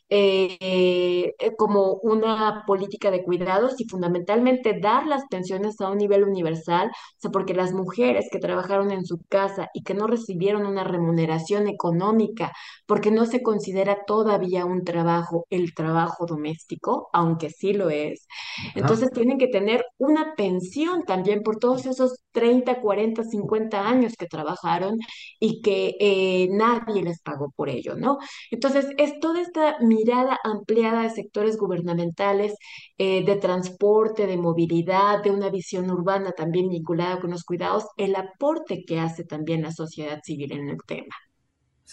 eh, 0.10 1.34
eh, 1.40 1.56
como 1.58 1.96
una 2.04 2.64
política 2.66 3.12
de 3.12 3.24
cuidados 3.24 3.80
y 3.80 3.88
fundamentalmente 3.90 4.80
dar 4.80 5.06
las 5.06 5.26
pensiones 5.30 5.80
a 5.82 5.90
un 5.90 5.98
nivel 5.98 6.24
universal, 6.24 6.90
o 6.90 7.20
sea, 7.20 7.32
porque 7.32 7.54
las 7.54 7.74
mujeres 7.74 8.28
que 8.32 8.40
trabajaron 8.40 8.92
en 8.92 9.06
su 9.06 9.20
casa 9.30 9.70
y 9.74 9.84
que 9.84 9.94
no 9.94 10.08
recibieron 10.08 10.66
una 10.66 10.84
remuneración 10.84 11.68
económica, 11.68 12.54
porque 12.86 13.12
no 13.12 13.26
se 13.26 13.42
considera 13.44 13.98
todavía 14.06 14.66
un 14.66 14.84
trabajo 14.84 15.46
el 15.50 15.74
trabajo 15.74 16.26
doméstico, 16.26 17.10
aunque 17.14 17.50
sí 17.50 17.74
lo 17.74 17.90
es, 17.90 18.28
entonces 18.76 19.12
tienen 19.12 19.38
que 19.38 19.48
tener 19.48 19.86
una 19.98 20.36
pensión 20.36 21.04
también 21.04 21.42
por 21.44 21.58
todos 21.58 21.86
esos 21.86 22.20
30, 22.32 22.82
40, 22.82 23.24
50 23.24 23.88
años 23.88 24.14
que 24.18 24.28
trabajaron 24.28 24.98
y 25.40 25.62
que 25.62 25.96
eh, 26.00 26.48
nadie 26.52 27.04
les 27.04 27.22
pagó 27.22 27.52
por 27.56 27.70
ello, 27.70 27.96
¿no? 27.96 28.18
Entonces, 28.52 28.88
es 28.98 29.20
toda 29.20 29.42
esta 29.42 29.78
mirada 29.98 30.38
ampliada 30.44 31.04
de 31.04 31.10
sectores 31.10 31.58
gubernamentales, 31.58 32.54
eh, 32.98 33.26
de 33.26 33.36
transporte, 33.36 34.28
de 34.28 34.38
movilidad, 34.38 35.24
de 35.24 35.32
una 35.32 35.50
visión 35.50 35.90
urbana 35.90 36.32
también 36.32 36.70
vinculada 36.70 37.20
con 37.20 37.32
los 37.32 37.44
cuidados, 37.44 37.86
el 37.98 38.16
aporte 38.16 38.84
que 38.86 39.00
hace 39.00 39.24
también 39.24 39.64
la 39.64 39.72
sociedad 39.72 40.20
civil 40.24 40.52
en 40.52 40.70
el 40.70 40.78
tema. 40.86 41.16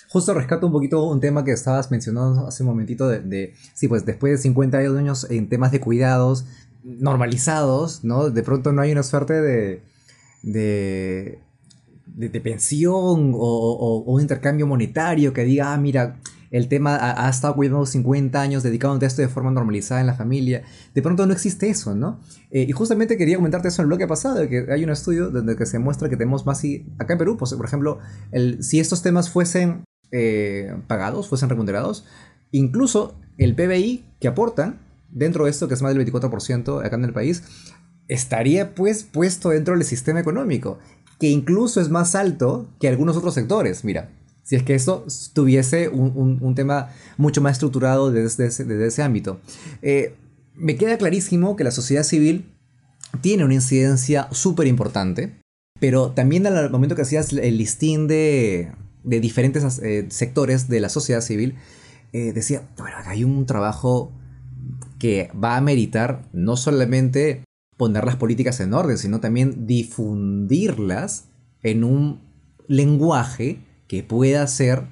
Justo 0.08 0.34
rescato 0.34 0.66
un 0.66 0.72
poquito 0.72 1.04
un 1.04 1.20
tema 1.20 1.44
que 1.44 1.52
estabas 1.52 1.90
mencionando 1.90 2.46
hace 2.46 2.64
un 2.64 2.70
momentito 2.70 3.08
de, 3.08 3.20
de, 3.20 3.54
sí, 3.74 3.86
pues 3.86 4.04
después 4.04 4.32
de 4.32 4.38
50 4.38 4.78
años 4.78 5.30
en 5.30 5.48
temas 5.48 5.70
de 5.70 5.80
cuidados 5.80 6.46
normalizados, 6.82 8.04
¿no? 8.04 8.30
De 8.30 8.42
pronto 8.42 8.72
no 8.72 8.82
hay 8.82 8.92
una 8.92 9.04
suerte 9.04 9.34
de, 9.40 9.82
de, 10.42 11.38
de, 12.06 12.40
pensión 12.40 13.32
o, 13.34 13.38
o, 13.38 14.12
un 14.12 14.20
intercambio 14.20 14.66
monetario 14.66 15.32
que 15.32 15.44
diga, 15.44 15.72
ah, 15.72 15.78
mira, 15.78 16.20
el 16.54 16.68
tema 16.68 16.96
ha, 17.00 17.28
estado 17.28 17.56
cuidando 17.56 17.84
50 17.84 18.40
años, 18.40 18.62
dedicado 18.62 18.94
a 18.94 19.04
esto 19.04 19.20
de 19.20 19.26
forma 19.26 19.50
normalizada 19.50 20.00
en 20.00 20.06
la 20.06 20.14
familia. 20.14 20.62
De 20.94 21.02
pronto 21.02 21.26
no 21.26 21.32
existe 21.32 21.68
eso, 21.68 21.96
¿no? 21.96 22.20
Eh, 22.52 22.64
y 22.68 22.70
justamente 22.70 23.16
quería 23.16 23.34
comentarte 23.34 23.66
eso 23.66 23.82
en 23.82 23.86
el 23.86 23.88
bloque 23.88 24.06
pasado, 24.06 24.48
que 24.48 24.68
hay 24.70 24.84
un 24.84 24.90
estudio 24.90 25.30
donde 25.30 25.66
se 25.66 25.80
muestra 25.80 26.08
que 26.08 26.16
tenemos 26.16 26.46
más, 26.46 26.64
y 26.64 26.86
acá 27.00 27.14
en 27.14 27.18
Perú, 27.18 27.36
pues, 27.36 27.52
por 27.54 27.66
ejemplo, 27.66 27.98
si 28.60 28.78
estos 28.78 29.02
temas 29.02 29.30
fuesen 29.30 29.82
eh, 30.12 30.76
pagados, 30.86 31.26
fuesen 31.26 31.48
remunerados, 31.48 32.06
incluso 32.52 33.18
el 33.36 33.56
PBI 33.56 34.04
que 34.20 34.28
aportan 34.28 34.78
dentro 35.10 35.46
de 35.46 35.50
esto, 35.50 35.66
que 35.66 35.74
es 35.74 35.82
más 35.82 35.92
del 35.92 36.06
24% 36.06 36.86
acá 36.86 36.94
en 36.94 37.04
el 37.04 37.12
país, 37.12 37.42
estaría 38.06 38.76
pues 38.76 39.02
puesto 39.02 39.48
dentro 39.48 39.74
del 39.74 39.82
sistema 39.82 40.20
económico, 40.20 40.78
que 41.18 41.30
incluso 41.30 41.80
es 41.80 41.88
más 41.88 42.14
alto 42.14 42.68
que 42.78 42.86
algunos 42.86 43.16
otros 43.16 43.34
sectores. 43.34 43.84
Mira, 43.84 44.10
si 44.44 44.56
es 44.56 44.62
que 44.62 44.74
esto 44.74 45.06
tuviese 45.32 45.88
un, 45.88 46.54
tema 46.54 46.90
mucho 47.16 47.40
más 47.40 47.52
estructurado 47.52 48.12
desde 48.12 48.46
ese, 48.46 49.02
ámbito. 49.02 49.40
Eh, 49.82 50.14
me 50.54 50.76
queda 50.76 50.98
clarísimo 50.98 51.56
que 51.56 51.64
la 51.64 51.70
sociedad 51.70 52.04
civil 52.04 52.52
tiene 53.20 53.44
una 53.44 53.54
incidencia 53.54 54.28
súper 54.30 54.66
importante, 54.66 55.40
pero 55.80 56.10
también 56.10 56.46
al 56.46 56.70
momento 56.70 56.94
que 56.94 57.02
hacías 57.02 57.32
el 57.32 57.56
listín 57.56 58.06
de, 58.06 58.72
diferentes 59.02 59.78
eh, 59.78 60.06
sectores 60.10 60.68
de 60.68 60.80
la 60.80 60.90
sociedad 60.90 61.22
civil, 61.22 61.56
eh, 62.12 62.32
decía, 62.32 62.68
bueno, 62.76 62.96
hay 63.06 63.24
un 63.24 63.46
trabajo 63.46 64.12
que 64.98 65.30
va 65.32 65.56
a 65.56 65.60
meritar 65.60 66.28
no 66.32 66.56
solamente 66.56 67.42
poner 67.76 68.04
las 68.04 68.16
políticas 68.16 68.60
en 68.60 68.74
orden, 68.74 68.98
sino 68.98 69.20
también 69.20 69.66
difundirlas 69.66 71.24
en 71.62 71.82
un 71.82 72.20
lenguaje 72.68 73.58
que 73.86 74.02
pueda 74.02 74.46
ser 74.46 74.84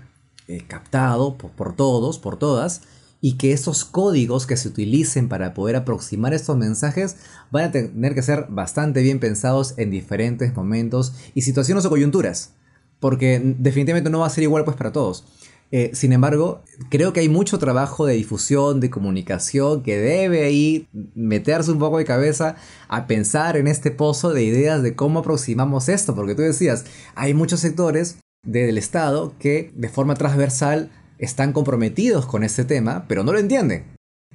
eh, 0.48 0.64
captado 0.66 1.36
por, 1.36 1.74
todos, 1.74 2.18
por 2.18 2.38
todas, 2.38 2.82
y 3.20 3.34
que 3.38 3.52
estos 3.52 3.84
códigos 3.84 4.46
que 4.46 4.56
se 4.56 4.68
utilicen 4.68 5.28
para 5.28 5.54
poder 5.54 5.76
aproximar 5.76 6.34
estos 6.34 6.56
mensajes 6.56 7.16
van 7.52 7.64
a 7.64 7.70
tener 7.70 8.14
que 8.14 8.22
ser 8.22 8.46
bastante 8.48 9.00
bien 9.00 9.20
pensados 9.20 9.74
en 9.76 9.90
diferentes 9.90 10.54
momentos 10.56 11.14
y 11.32 11.42
situaciones 11.42 11.84
o 11.84 11.90
coyunturas, 11.90 12.54
porque 12.98 13.40
definitivamente 13.58 14.10
no 14.10 14.18
va 14.18 14.26
a 14.26 14.30
ser 14.30 14.42
igual 14.42 14.64
pues 14.64 14.76
para 14.76 14.92
todos. 14.92 15.24
Eh, 15.70 15.92
sin 15.94 16.12
embargo, 16.12 16.62
creo 16.90 17.14
que 17.14 17.20
hay 17.20 17.30
mucho 17.30 17.58
trabajo 17.58 18.04
de 18.04 18.14
difusión, 18.14 18.78
de 18.80 18.90
comunicación, 18.90 19.82
que 19.82 19.96
debe 19.96 20.44
ahí 20.44 20.88
meterse 21.14 21.70
un 21.70 21.78
poco 21.78 21.96
de 21.96 22.04
cabeza 22.04 22.56
a 22.88 23.06
pensar 23.06 23.56
en 23.56 23.68
este 23.68 23.90
pozo 23.90 24.34
de 24.34 24.42
ideas 24.42 24.82
de 24.82 24.94
cómo 24.94 25.20
aproximamos 25.20 25.88
esto, 25.88 26.14
porque 26.14 26.34
tú 26.34 26.42
decías, 26.42 26.84
hay 27.14 27.32
muchos 27.32 27.60
sectores 27.60 28.16
del 28.44 28.78
Estado 28.78 29.34
que 29.38 29.72
de 29.74 29.88
forma 29.88 30.14
transversal 30.14 30.90
están 31.18 31.52
comprometidos 31.52 32.26
con 32.26 32.42
este 32.42 32.64
tema, 32.64 33.06
pero 33.08 33.22
no 33.22 33.32
lo 33.32 33.38
entienden. 33.38 33.84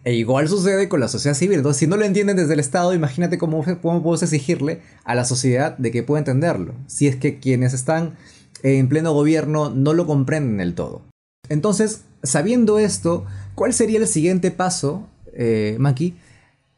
E 0.03 0.13
igual 0.13 0.47
sucede 0.47 0.87
con 0.87 1.01
la 1.01 1.09
sociedad 1.09 1.35
civil. 1.35 1.57
Entonces, 1.57 1.79
si 1.79 1.87
no 1.87 1.97
lo 1.97 2.05
entienden 2.05 2.37
desde 2.37 2.53
el 2.53 2.61
Estado, 2.61 2.93
imagínate 2.93 3.37
cómo, 3.37 3.63
cómo 3.63 4.01
podemos 4.01 4.23
exigirle 4.23 4.81
a 5.03 5.15
la 5.15 5.25
sociedad 5.25 5.77
de 5.77 5.91
que 5.91 6.03
pueda 6.03 6.19
entenderlo. 6.19 6.75
Si 6.87 7.07
es 7.07 7.17
que 7.17 7.39
quienes 7.39 7.73
están 7.73 8.15
en 8.63 8.87
pleno 8.87 9.13
gobierno 9.13 9.69
no 9.69 9.93
lo 9.93 10.07
comprenden 10.07 10.57
del 10.57 10.75
todo. 10.75 11.01
Entonces, 11.49 12.03
sabiendo 12.23 12.79
esto, 12.79 13.25
¿cuál 13.55 13.73
sería 13.73 13.99
el 13.99 14.07
siguiente 14.07 14.51
paso, 14.51 15.07
eh, 15.33 15.75
Maki, 15.79 16.15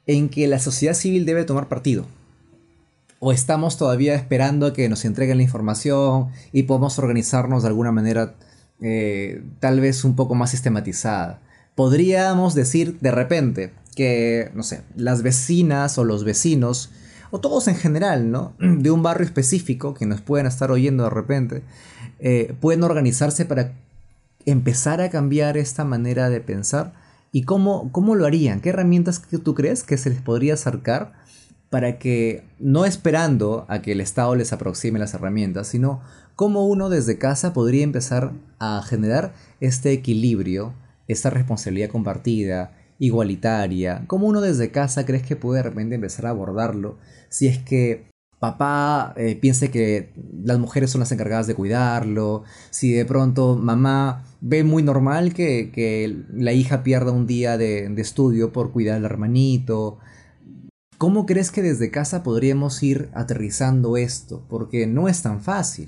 en 0.07 0.29
que 0.29 0.47
la 0.47 0.59
sociedad 0.59 0.95
civil 0.95 1.25
debe 1.25 1.43
tomar 1.43 1.67
partido? 1.67 2.05
¿O 3.19 3.33
estamos 3.33 3.77
todavía 3.77 4.15
esperando 4.15 4.71
que 4.71 4.87
nos 4.87 5.03
entreguen 5.03 5.37
la 5.37 5.43
información 5.43 6.29
y 6.53 6.63
podamos 6.63 6.97
organizarnos 6.99 7.63
de 7.63 7.67
alguna 7.67 7.91
manera 7.91 8.35
eh, 8.81 9.43
tal 9.59 9.81
vez 9.81 10.05
un 10.05 10.15
poco 10.15 10.35
más 10.35 10.51
sistematizada? 10.51 11.41
Podríamos 11.75 12.55
decir 12.55 12.97
de 13.01 13.11
repente 13.11 13.73
que, 13.95 14.51
no 14.53 14.63
sé, 14.63 14.83
las 14.95 15.21
vecinas 15.21 15.97
o 15.97 16.05
los 16.05 16.23
vecinos, 16.23 16.91
o 17.31 17.41
todos 17.41 17.67
en 17.67 17.75
general, 17.75 18.31
¿no? 18.31 18.53
De 18.59 18.89
un 18.89 19.03
barrio 19.03 19.25
específico 19.25 19.93
que 19.93 20.05
nos 20.05 20.21
pueden 20.21 20.47
estar 20.47 20.71
oyendo 20.71 21.03
de 21.03 21.09
repente, 21.09 21.63
eh, 22.19 22.55
pueden 22.61 22.83
organizarse 22.83 23.43
para 23.43 23.73
empezar 24.45 25.01
a 25.01 25.09
cambiar 25.09 25.57
esta 25.57 25.83
manera 25.83 26.29
de 26.29 26.39
pensar 26.39 26.93
y 27.33 27.43
cómo, 27.43 27.91
cómo 27.91 28.15
lo 28.15 28.25
harían, 28.25 28.61
qué 28.61 28.69
herramientas 28.69 29.19
que 29.19 29.37
tú 29.37 29.53
crees 29.53 29.83
que 29.83 29.97
se 29.97 30.09
les 30.09 30.21
podría 30.21 30.53
acercar 30.53 31.18
para 31.69 31.99
que, 31.99 32.43
no 32.59 32.85
esperando 32.85 33.65
a 33.67 33.81
que 33.81 33.91
el 33.91 34.01
Estado 34.01 34.35
les 34.35 34.53
aproxime 34.53 34.99
las 34.99 35.13
herramientas, 35.13 35.67
sino 35.67 36.01
cómo 36.35 36.67
uno 36.67 36.89
desde 36.89 37.17
casa 37.17 37.53
podría 37.53 37.83
empezar 37.83 38.31
a 38.59 38.81
generar 38.83 39.33
este 39.59 39.91
equilibrio, 39.91 40.73
esta 41.07 41.29
responsabilidad 41.29 41.89
compartida, 41.89 42.71
igualitaria, 42.97 44.03
cómo 44.07 44.27
uno 44.27 44.41
desde 44.41 44.71
casa 44.71 45.05
crees 45.05 45.23
que 45.23 45.35
puede 45.35 45.57
de 45.57 45.69
repente 45.69 45.95
empezar 45.95 46.25
a 46.25 46.31
abordarlo 46.31 46.97
si 47.29 47.47
es 47.47 47.57
que 47.59 48.09
papá 48.39 49.13
eh, 49.17 49.35
piense 49.35 49.69
que 49.69 50.13
las 50.43 50.59
mujeres 50.59 50.89
son 50.89 50.99
las 50.99 51.11
encargadas 51.11 51.47
de 51.47 51.55
cuidarlo, 51.55 52.43
si 52.69 52.91
de 52.93 53.05
pronto 53.05 53.57
mamá 53.57 54.23
ve 54.41 54.63
muy 54.63 54.81
normal 54.81 55.33
que, 55.33 56.23
la 56.33 56.53
hija 56.53 56.83
pierda 56.83 57.11
un 57.11 57.27
día 57.27 57.57
de, 57.57 57.93
estudio 57.97 58.51
por 58.53 58.71
cuidar 58.71 58.97
al 58.97 59.05
hermanito. 59.05 59.99
¿Cómo 60.99 61.25
crees 61.25 61.49
que 61.49 61.61
desde 61.61 61.91
casa 61.91 62.23
podríamos 62.23 62.83
ir 62.83 63.09
aterrizando 63.13 63.95
esto? 63.95 64.45
Porque 64.49 64.85
no 64.85 65.07
es 65.07 65.23
tan 65.23 65.39
fácil. 65.41 65.87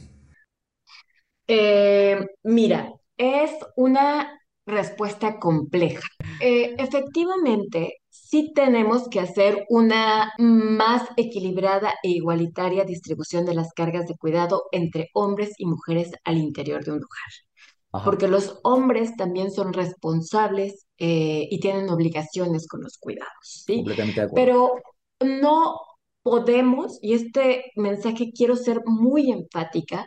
Eh, 1.47 2.17
mira, 2.43 2.93
es 3.17 3.51
una 3.75 4.39
respuesta 4.65 5.37
compleja. 5.37 6.07
Eh, 6.39 6.75
efectivamente, 6.77 7.97
sí 8.09 8.53
tenemos 8.55 9.09
que 9.09 9.19
hacer 9.19 9.65
una 9.67 10.31
más 10.37 11.09
equilibrada 11.17 11.93
e 12.03 12.11
igualitaria 12.11 12.85
distribución 12.85 13.43
de 13.43 13.55
las 13.55 13.73
cargas 13.73 14.07
de 14.07 14.15
cuidado 14.15 14.63
entre 14.71 15.09
hombres 15.13 15.49
y 15.57 15.65
mujeres 15.65 16.11
al 16.23 16.37
interior 16.37 16.85
de 16.85 16.91
un 16.91 16.99
lugar. 16.99 18.05
Porque 18.05 18.29
los 18.29 18.61
hombres 18.63 19.17
también 19.17 19.51
son 19.51 19.73
responsables 19.73 20.85
eh, 20.97 21.49
y 21.51 21.59
tienen 21.59 21.89
obligaciones 21.89 22.65
con 22.65 22.81
los 22.81 22.97
cuidados, 22.97 23.63
¿sí? 23.65 23.75
Completamente 23.75 24.21
de 24.21 24.27
acuerdo. 24.27 24.45
Pero 24.45 24.81
no 25.23 25.75
podemos, 26.23 26.99
y 27.01 27.13
este 27.13 27.71
mensaje 27.75 28.31
quiero 28.35 28.55
ser 28.55 28.81
muy 28.85 29.31
enfática, 29.31 30.05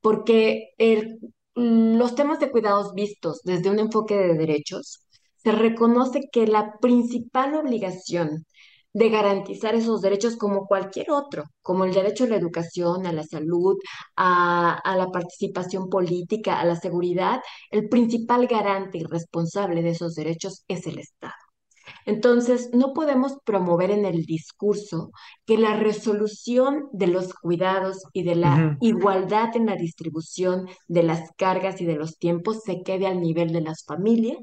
porque 0.00 0.70
los 1.54 2.14
temas 2.14 2.38
de 2.40 2.50
cuidados 2.50 2.94
vistos 2.94 3.40
desde 3.44 3.70
un 3.70 3.78
enfoque 3.78 4.16
de 4.16 4.34
derechos 4.34 5.00
se 5.42 5.52
reconoce 5.52 6.28
que 6.32 6.46
la 6.46 6.78
principal 6.80 7.54
obligación 7.54 8.44
de 8.96 9.10
garantizar 9.10 9.74
esos 9.74 10.00
derechos 10.00 10.36
como 10.36 10.66
cualquier 10.66 11.10
otro, 11.10 11.44
como 11.62 11.84
el 11.84 11.92
derecho 11.92 12.24
a 12.24 12.28
la 12.28 12.36
educación, 12.36 13.06
a 13.06 13.12
la 13.12 13.24
salud, 13.24 13.76
a, 14.16 14.80
la 14.96 15.08
participación 15.12 15.90
política, 15.90 16.58
a 16.60 16.64
la 16.64 16.76
seguridad, 16.76 17.40
el 17.70 17.88
principal 17.90 18.46
garante 18.46 18.98
y 18.98 19.04
responsable 19.04 19.82
de 19.82 19.90
esos 19.90 20.14
derechos 20.14 20.64
es 20.68 20.86
el 20.86 20.98
Estado. 20.98 21.34
Entonces, 22.06 22.70
no 22.72 22.92
podemos 22.92 23.36
promover 23.44 23.90
en 23.90 24.04
el 24.04 24.24
discurso 24.24 25.10
que 25.44 25.58
la 25.58 25.76
resolución 25.76 26.88
de 26.92 27.08
los 27.08 27.34
cuidados 27.34 28.04
y 28.12 28.22
de 28.22 28.36
la 28.36 28.78
igualdad 28.80 29.56
en 29.56 29.66
la 29.66 29.74
distribución 29.74 30.68
de 30.86 31.02
las 31.02 31.30
cargas 31.36 31.80
y 31.80 31.84
de 31.84 31.96
los 31.96 32.16
tiempos 32.18 32.62
se 32.64 32.82
quede 32.82 33.08
al 33.08 33.20
nivel 33.20 33.52
de 33.52 33.60
las 33.60 33.84
familias 33.84 34.38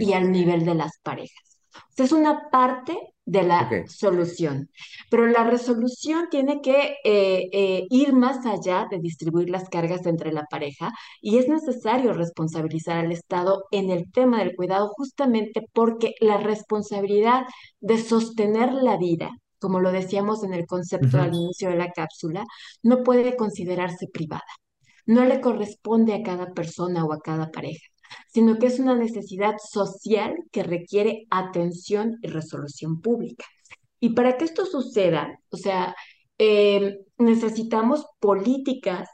y 0.00 0.12
al 0.12 0.30
nivel 0.30 0.64
de 0.64 0.76
las 0.76 0.92
parejas. 1.02 1.60
es 1.96 2.12
una 2.12 2.48
parte 2.50 2.96
de 3.28 3.42
la 3.42 3.68
solución. 3.88 4.70
Pero 5.10 5.26
la 5.26 5.44
resolución 5.44 6.28
tiene 6.30 6.62
que 6.62 6.96
eh, 7.04 7.48
eh, 7.52 7.86
ir 7.90 8.14
más 8.14 8.46
allá 8.46 8.86
de 8.90 8.98
distribuir 9.00 9.50
las 9.50 9.68
cargas 9.68 10.06
entre 10.06 10.32
la 10.32 10.44
pareja 10.46 10.90
y 11.20 11.36
es 11.36 11.46
necesario 11.48 12.14
responsabilizar 12.14 12.96
al 12.96 13.12
Estado 13.12 13.64
en 13.70 13.90
el 13.90 14.10
tema 14.10 14.38
del 14.38 14.56
cuidado 14.56 14.88
justamente 14.96 15.66
porque 15.74 16.14
la 16.20 16.38
responsabilidad 16.38 17.42
de 17.80 17.98
sostener 17.98 18.72
la 18.72 18.96
vida, 18.96 19.30
como 19.58 19.80
lo 19.80 19.92
decíamos 19.92 20.42
en 20.42 20.54
el 20.54 20.66
concepto 20.66 21.18
al 21.20 21.34
inicio 21.34 21.68
de 21.68 21.76
la 21.76 21.90
cápsula, 21.92 22.44
no 22.82 23.02
puede 23.02 23.36
considerarse 23.36 24.06
privada. 24.10 24.42
No 25.04 25.24
le 25.26 25.40
corresponde 25.40 26.14
a 26.14 26.22
cada 26.22 26.54
persona 26.54 27.04
o 27.04 27.12
a 27.12 27.20
cada 27.20 27.50
pareja 27.50 27.86
sino 28.28 28.58
que 28.58 28.66
es 28.66 28.78
una 28.78 28.94
necesidad 28.94 29.54
social 29.58 30.34
que 30.52 30.62
requiere 30.62 31.26
atención 31.30 32.18
y 32.22 32.28
resolución 32.28 33.00
pública. 33.00 33.44
Y 34.00 34.10
para 34.10 34.36
que 34.36 34.44
esto 34.44 34.66
suceda, 34.66 35.38
o 35.50 35.56
sea, 35.56 35.94
em, 36.38 36.96
necesitamos 37.18 38.06
políticas 38.20 39.08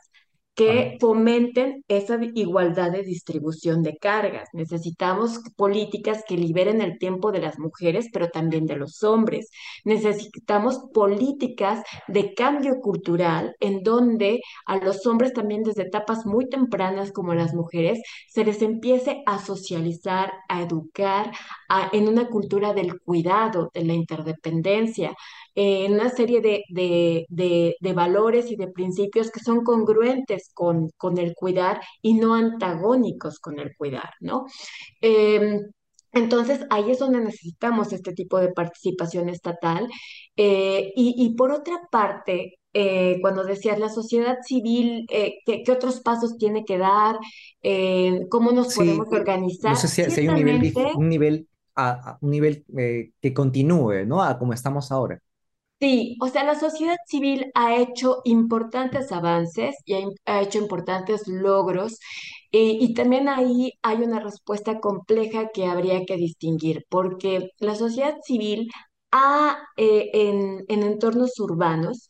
que 0.55 0.96
fomenten 1.00 1.84
esa 1.88 2.18
igualdad 2.34 2.92
de 2.92 3.02
distribución 3.02 3.82
de 3.82 3.96
cargas. 3.96 4.48
Necesitamos 4.52 5.40
políticas 5.57 6.22
que 6.28 6.36
liberen 6.36 6.80
el 6.80 6.98
tiempo 6.98 7.32
de 7.32 7.40
las 7.40 7.59
mujeres, 7.59 8.09
pero 8.12 8.28
también 8.28 8.66
de 8.66 8.76
los 8.76 9.02
hombres. 9.02 9.50
Necesitamos 9.84 10.78
políticas 10.92 11.82
de 12.07 12.34
cambio 12.34 12.76
cultural 12.80 13.57
en 13.61 13.82
donde 13.82 14.40
a 14.66 14.76
los 14.76 15.07
hombres 15.07 15.32
también 15.32 15.62
desde 15.64 15.82
etapas 15.82 16.24
muy 16.24 16.48
tempranas 16.48 17.11
como 17.12 17.34
las 17.34 17.52
mujeres 17.55 18.00
se 18.28 18.44
les 18.44 18.62
empiece 18.62 19.22
a 19.26 19.38
socializar, 19.40 20.32
a 20.48 20.62
educar 20.62 21.32
en 21.92 22.09
una 22.09 22.28
cultura 22.28 22.72
del 22.74 23.00
cuidado, 23.00 23.70
de 23.74 23.84
la 23.84 23.94
interdependencia, 23.94 25.14
en 25.55 25.94
una 25.94 26.11
serie 26.11 26.40
de, 26.40 27.76
valores 27.94 28.50
y 28.50 28.57
de 28.57 28.68
principios 28.68 29.30
que 29.30 29.40
son 29.40 29.62
congruentes 29.62 30.50
con, 30.52 30.90
con, 30.96 31.18
el 31.18 31.34
cuidar 31.34 31.80
y 32.02 32.14
no 32.14 32.34
antagónicos 32.34 33.38
con 33.38 33.59
el 33.59 33.76
cuidar, 33.76 34.11
¿no? 34.20 34.46
Em, 35.00 35.61
entonces, 36.14 36.64
ahí 36.70 36.90
es 36.90 36.98
donde 37.00 37.20
necesitamos 37.20 37.92
este 37.92 38.12
tipo 38.12 38.38
de 38.38 38.52
participación 38.52 39.28
estatal. 39.28 39.88
Eh, 40.36 40.92
y, 40.94 41.34
por 41.34 41.50
otra 41.50 41.80
parte, 41.90 42.59
eh, 42.72 43.18
cuando 43.20 43.44
decías 43.44 43.78
la 43.80 43.88
sociedad 43.88 44.36
civil, 44.46 45.07
eh, 45.11 45.38
¿qué, 45.44 45.64
otros 45.70 46.00
pasos 46.00 46.38
tiene 46.38 46.64
que 46.64 46.78
dar? 46.78 47.16
¿Cómo 48.30 48.52
nos 48.52 48.74
podemos 48.74 49.09
organizar? 49.11 49.72
No 49.72 49.76
sé 49.76 49.88
si, 49.88 50.20
hay 50.20 50.28
un 50.28 50.36
nivel, 50.36 50.72
un 50.94 51.09
nivel, 51.09 51.48
a, 51.74 52.16
un 52.20 52.30
nivel 52.30 52.64
que 53.20 53.34
continúe, 53.34 54.07
¿no? 54.07 54.22
A 54.22 54.38
como 54.38 54.52
estamos 54.52 54.92
ahora. 54.92 55.20
Sí, 55.81 56.16
o 56.20 56.29
sea, 56.29 56.45
la 56.45 56.55
sociedad 56.59 56.97
civil 57.07 57.51
ha 57.55 57.77
hecho 57.77 58.22
importantes 58.25 59.12
avances 59.12 59.77
y 59.85 59.95
ha, 60.25 60.41
hecho 60.41 60.59
importantes 60.59 61.27
logros 61.29 61.99
eh, 62.53 62.79
y 62.81 62.95
también 62.95 63.29
ahí 63.29 63.72
hay 63.83 63.97
una 63.99 64.20
respuesta 64.20 64.81
compleja 64.81 65.49
que 65.53 65.66
habría 65.66 66.05
que 66.07 66.16
distinguir, 66.16 66.87
porque 66.89 67.51
la 67.59 67.75
sociedad 67.75 68.16
civil 68.25 68.70
ha, 69.11 69.59
eh, 69.77 70.11
en, 70.14 70.64
en 70.68 70.83
entornos 70.85 71.39
urbanos 71.39 72.09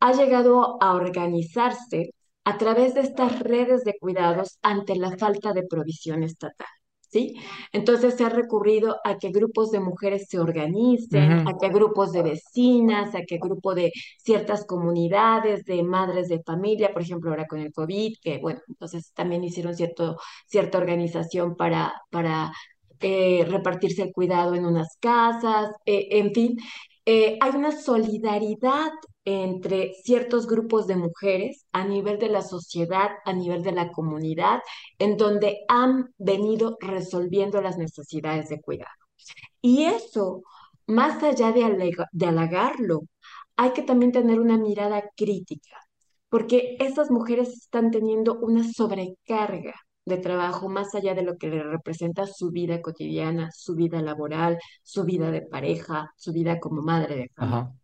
ha 0.00 0.12
llegado 0.12 0.82
a 0.82 0.94
organizarse 0.94 2.14
a 2.44 2.58
través 2.58 2.94
de 2.94 3.02
estas 3.02 3.38
redes 3.40 3.84
de 3.84 3.94
cuidados 4.00 4.58
ante 4.62 4.96
la 4.96 5.16
falta 5.16 5.52
de 5.52 5.64
provisión 5.64 6.22
estatal. 6.24 6.66
¿Sí? 7.12 7.34
Entonces 7.72 8.14
se 8.16 8.24
ha 8.24 8.30
recurrido 8.30 8.96
a 9.04 9.18
que 9.18 9.30
grupos 9.30 9.70
de 9.70 9.80
mujeres 9.80 10.26
se 10.28 10.38
organicen, 10.38 11.46
a 11.46 11.58
que 11.60 11.68
grupos 11.68 12.12
de 12.12 12.22
vecinas, 12.22 13.14
a 13.14 13.22
que 13.22 13.38
grupo 13.38 13.74
de 13.74 13.92
ciertas 14.18 14.64
comunidades, 14.64 15.64
de 15.64 15.82
madres 15.82 16.28
de 16.28 16.42
familia, 16.42 16.92
por 16.92 17.02
ejemplo, 17.02 17.30
ahora 17.30 17.46
con 17.46 17.60
el 17.60 17.72
COVID, 17.72 18.14
que 18.22 18.38
bueno, 18.38 18.60
entonces 18.66 19.12
también 19.14 19.44
hicieron 19.44 19.74
cierto, 19.76 20.16
cierta 20.46 20.78
organización 20.78 21.54
para, 21.54 21.92
para 22.10 22.50
eh, 23.00 23.44
repartirse 23.46 24.02
el 24.02 24.12
cuidado 24.12 24.54
en 24.54 24.64
unas 24.64 24.96
casas, 24.98 25.70
eh, 25.84 26.08
en 26.12 26.32
fin, 26.32 26.56
eh, 27.04 27.36
hay 27.40 27.50
una 27.56 27.72
solidaridad 27.72 28.90
entre 29.24 29.94
ciertos 30.02 30.46
grupos 30.46 30.86
de 30.86 30.96
mujeres 30.96 31.66
a 31.72 31.84
nivel 31.84 32.18
de 32.18 32.28
la 32.28 32.42
sociedad, 32.42 33.10
a 33.24 33.32
nivel 33.32 33.62
de 33.62 33.72
la 33.72 33.92
comunidad, 33.92 34.60
en 34.98 35.16
donde 35.16 35.60
han 35.68 36.12
venido 36.18 36.76
resolviendo 36.80 37.60
las 37.60 37.78
necesidades 37.78 38.48
de 38.48 38.60
cuidado. 38.60 38.90
Y 39.60 39.84
eso, 39.84 40.42
más 40.86 41.22
allá 41.22 41.52
de, 41.52 42.26
halagarlo, 42.26 43.02
hay 43.56 43.72
que 43.72 43.82
también 43.82 44.12
tener 44.12 44.40
una 44.40 44.58
mirada 44.58 45.04
crítica, 45.16 45.76
porque 46.28 46.76
estas 46.80 47.10
mujeres 47.10 47.50
están 47.50 47.90
teniendo 47.90 48.38
una 48.40 48.64
sobrecarga 48.64 49.74
de 50.04 50.16
trabajo 50.16 50.68
más 50.68 50.94
allá 50.96 51.14
de 51.14 51.22
lo 51.22 51.36
que 51.36 51.48
le 51.48 51.62
representa 51.62 52.26
su 52.26 52.50
vida 52.50 52.82
cotidiana, 52.82 53.50
su 53.52 53.76
vida 53.76 54.02
laboral, 54.02 54.58
su 54.82 55.04
vida 55.04 55.30
de 55.30 55.42
pareja, 55.42 56.12
su 56.16 56.32
vida 56.32 56.58
como 56.58 56.82
madre 56.82 57.16
de 57.16 57.28
familia. 57.36 57.81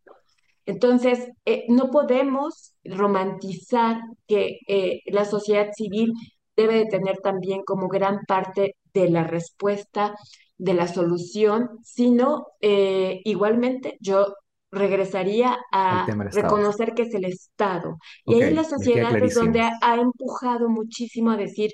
Entonces, 0.68 1.30
eh, 1.46 1.64
no 1.68 1.90
podemos 1.90 2.74
romantizar 2.84 4.02
que 4.26 4.58
eh, 4.68 5.00
la 5.06 5.24
sociedad 5.24 5.68
civil 5.74 6.12
debe 6.54 6.74
de 6.74 6.84
tener 6.84 7.20
también 7.22 7.62
como 7.64 7.88
gran 7.88 8.18
parte 8.26 8.76
de 8.92 9.08
la 9.08 9.24
respuesta, 9.24 10.14
de 10.58 10.74
la 10.74 10.86
solución, 10.86 11.70
sino 11.82 12.48
eh, 12.60 13.22
igualmente 13.24 13.96
yo 14.00 14.34
regresaría 14.70 15.56
a 15.72 16.06
reconocer 16.32 16.92
que 16.92 17.04
es 17.04 17.14
el 17.14 17.24
Estado. 17.24 17.96
Y 18.26 18.42
ahí 18.42 18.52
la 18.52 18.64
sociedad 18.64 19.16
es 19.16 19.36
donde 19.36 19.62
ha, 19.62 19.94
empujado 19.94 20.68
muchísimo 20.68 21.30
a 21.30 21.38
decir, 21.38 21.70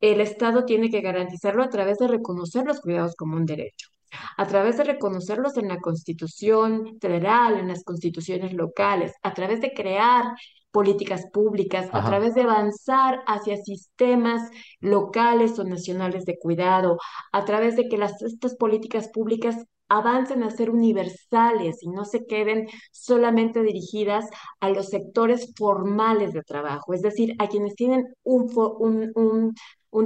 el 0.00 0.20
Estado 0.20 0.64
tiene 0.64 0.90
que 0.90 1.00
garantizarlo 1.00 1.62
a 1.62 1.68
través 1.70 1.98
de 1.98 2.08
reconocer 2.08 2.66
los 2.66 2.80
cuidados 2.80 3.14
como 3.16 3.36
un 3.36 3.46
derecho 3.46 3.88
a 4.36 4.46
través 4.46 4.78
de 4.78 4.84
reconocerlos 4.84 5.56
en 5.58 5.68
la 5.68 5.80
Constitución 5.80 6.98
federal, 7.00 7.58
en 7.58 7.68
las 7.68 7.84
constituciones 7.84 8.54
locales, 8.54 9.12
a 9.22 9.34
través 9.34 9.60
de 9.60 9.72
crear 9.72 10.24
políticas 10.70 11.26
públicas, 11.32 11.88
a 11.92 12.04
través 12.04 12.34
de 12.34 12.42
avanzar 12.42 13.20
hacia 13.26 13.56
sistemas 13.56 14.50
locales 14.80 15.58
o 15.58 15.64
nacionales 15.64 16.24
de 16.24 16.38
cuidado, 16.38 16.98
a 17.32 17.44
través 17.44 17.76
de 17.76 17.88
que 17.88 17.96
las, 17.98 18.20
estas 18.22 18.54
políticas 18.56 19.08
públicas 19.08 19.56
avancen 19.90 20.42
a 20.42 20.50
ser 20.50 20.68
universales 20.70 21.82
y 21.82 21.88
no 21.88 22.04
se 22.04 22.26
queden 22.26 22.66
solamente 22.92 23.62
dirigidas 23.62 24.26
a 24.60 24.68
los 24.68 24.88
sectores 24.88 25.52
formales 25.56 26.32
de 26.34 26.42
trabajo, 26.42 26.92
es 26.92 27.00
decir, 27.00 27.34
a 27.38 27.48
quienes 27.48 27.74
tienen 27.74 28.04
un, 28.22 28.50
un, 28.78 29.12
un 29.14 29.54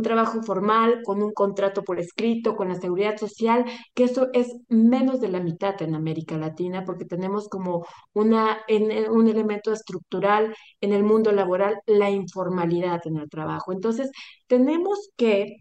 trabajo 0.03 0.43
formal, 0.43 1.03
con 1.05 1.23
un 1.23 1.33
contrato 1.33 1.83
por 1.83 1.99
escrito, 1.99 2.57
con 2.57 2.69
la 2.69 2.77
seguridad 2.77 3.17
social, 3.17 3.65
que 3.95 4.05
eso 4.05 4.29
es 4.33 4.55
menos 4.69 5.21
de 5.21 5.29
la 5.29 5.41
mitad 5.41 5.81
en 5.83 5.95
América 5.95 6.37
Latina, 6.39 6.85
porque 6.85 7.05
tenemos 7.05 7.49
como 7.49 7.87
una, 8.13 8.59
en, 8.69 9.11
un 9.11 9.29
elemento 9.29 9.73
estructural 9.73 10.55
en 10.81 10.93
el 10.93 11.05
mundo 11.05 11.33
laboral 11.33 11.79
la 11.87 12.11
informalidad 12.11 13.01
en 13.07 13.17
el 13.19 13.29
trabajo. 13.29 13.73
Entonces, 13.73 14.11
tenemos 14.47 15.11
que 15.17 15.59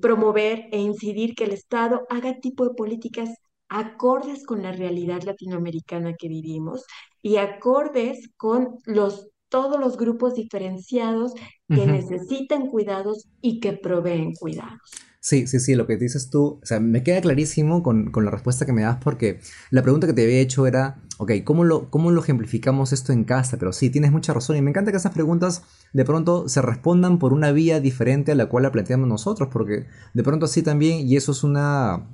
promover 0.00 0.66
e 0.72 0.78
incidir 0.80 1.34
que 1.34 1.44
el 1.44 1.52
Estado 1.52 2.06
haga 2.08 2.40
tipo 2.40 2.64
de 2.68 2.74
políticas 2.74 3.30
acordes 3.68 4.44
con 4.46 4.62
la 4.62 4.72
realidad 4.72 5.22
latinoamericana 5.22 6.14
que 6.14 6.28
vivimos 6.28 6.84
y 7.22 7.36
acordes 7.38 8.30
con 8.36 8.78
los 8.84 9.28
todos 9.54 9.78
los 9.78 9.96
grupos 9.96 10.34
diferenciados 10.34 11.32
que 11.68 11.86
necesitan 11.86 12.66
cuidados 12.66 13.28
y 13.40 13.60
que 13.60 13.72
proveen 13.72 14.32
cuidados. 14.32 14.80
Sí, 15.20 15.46
sí, 15.46 15.60
sí, 15.60 15.76
lo 15.76 15.86
que 15.86 15.96
dices 15.96 16.28
tú, 16.28 16.58
o 16.60 16.66
sea, 16.66 16.80
me 16.80 17.04
queda 17.04 17.20
clarísimo 17.20 17.84
con, 17.84 18.10
la 18.12 18.32
respuesta 18.32 18.66
que 18.66 18.72
me 18.72 18.82
das 18.82 18.98
porque 19.00 19.38
la 19.70 19.82
pregunta 19.82 20.08
que 20.08 20.12
te 20.12 20.24
había 20.24 20.40
hecho 20.40 20.66
era, 20.66 21.00
ok, 21.18 21.30
¿cómo 21.44 21.62
lo, 21.62 21.88
¿cómo 21.88 22.10
lo 22.10 22.20
ejemplificamos 22.20 22.92
esto 22.92 23.12
en 23.12 23.22
casa? 23.22 23.56
Pero 23.56 23.72
sí, 23.72 23.90
tienes 23.90 24.10
mucha 24.10 24.34
razón 24.34 24.56
y 24.56 24.60
me 24.60 24.70
encanta 24.70 24.90
que 24.90 24.96
esas 24.96 25.14
preguntas 25.14 25.62
de 25.92 26.04
pronto 26.04 26.48
se 26.48 26.60
respondan 26.60 27.20
por 27.20 27.32
una 27.32 27.52
vía 27.52 27.78
diferente 27.78 28.32
a 28.32 28.34
la 28.34 28.46
cual 28.46 28.64
la 28.64 28.72
planteamos 28.72 29.06
nosotros, 29.06 29.50
porque 29.52 29.86
de 30.14 30.22
pronto 30.24 30.46
así 30.46 30.64
también, 30.64 31.06
y 31.08 31.14
eso 31.14 31.30
es 31.30 31.44
una, 31.44 32.08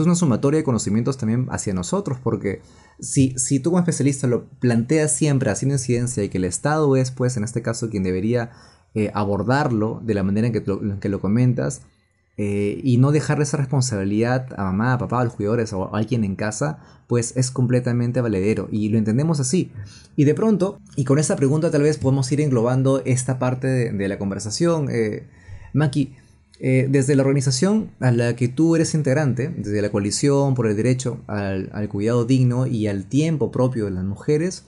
es 0.00 0.06
una 0.06 0.14
sumatoria 0.14 0.58
de 0.58 0.64
conocimientos 0.64 1.18
también 1.18 1.46
hacia 1.50 1.74
nosotros, 1.74 2.18
porque 2.22 2.60
si, 3.00 3.34
si 3.38 3.60
tú 3.60 3.70
como 3.70 3.80
especialista 3.80 4.26
lo 4.26 4.46
planteas 4.60 5.12
siempre 5.12 5.50
haciendo 5.50 5.74
incidencia 5.74 6.22
y 6.22 6.28
que 6.28 6.38
el 6.38 6.44
Estado 6.44 6.96
es, 6.96 7.10
pues, 7.10 7.36
en 7.36 7.44
este 7.44 7.62
caso, 7.62 7.90
quien 7.90 8.02
debería 8.02 8.50
eh, 8.94 9.10
abordarlo 9.14 10.00
de 10.04 10.14
la 10.14 10.22
manera 10.22 10.46
en 10.46 10.52
que, 10.52 10.62
lo, 10.64 11.00
que 11.00 11.08
lo 11.08 11.20
comentas, 11.20 11.82
eh, 12.38 12.80
y 12.82 12.96
no 12.96 13.12
dejar 13.12 13.42
esa 13.42 13.58
responsabilidad 13.58 14.48
a 14.56 14.64
mamá, 14.64 14.94
a 14.94 14.98
papá, 14.98 15.20
a 15.20 15.24
los 15.24 15.34
cuidadores 15.34 15.72
o 15.74 15.94
a 15.94 15.98
alguien 15.98 16.24
en 16.24 16.34
casa, 16.34 16.78
pues 17.06 17.36
es 17.36 17.50
completamente 17.50 18.22
valedero 18.22 18.68
y 18.72 18.88
lo 18.88 18.96
entendemos 18.96 19.38
así. 19.38 19.70
Y 20.16 20.24
de 20.24 20.34
pronto, 20.34 20.78
y 20.96 21.04
con 21.04 21.18
esta 21.18 21.36
pregunta 21.36 21.70
tal 21.70 21.82
vez 21.82 21.98
podemos 21.98 22.32
ir 22.32 22.40
englobando 22.40 23.02
esta 23.04 23.38
parte 23.38 23.92
de, 23.92 24.08
la 24.08 24.18
conversación. 24.18 24.88
Eh, 24.90 25.28
Maki, 25.74 26.16
eh, 26.64 26.86
desde 26.88 27.16
la 27.16 27.22
organización 27.22 27.90
a 27.98 28.12
la 28.12 28.36
que 28.36 28.46
tú 28.46 28.76
eres 28.76 28.94
integrante, 28.94 29.48
desde 29.48 29.82
la 29.82 29.90
coalición 29.90 30.54
por 30.54 30.68
el 30.68 30.76
derecho 30.76 31.20
al, 31.26 31.88
cuidado 31.88 32.24
digno 32.24 32.68
y 32.68 32.86
al 32.86 33.06
tiempo 33.06 33.50
propio 33.50 33.86
de 33.86 33.90
las 33.90 34.04
mujeres, 34.04 34.62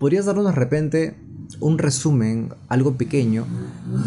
¿podrías 0.00 0.24
darnos 0.24 0.46
de 0.46 0.50
repente 0.50 1.14
un 1.60 1.78
resumen, 1.78 2.48
algo 2.66 2.96
pequeño, 2.96 3.46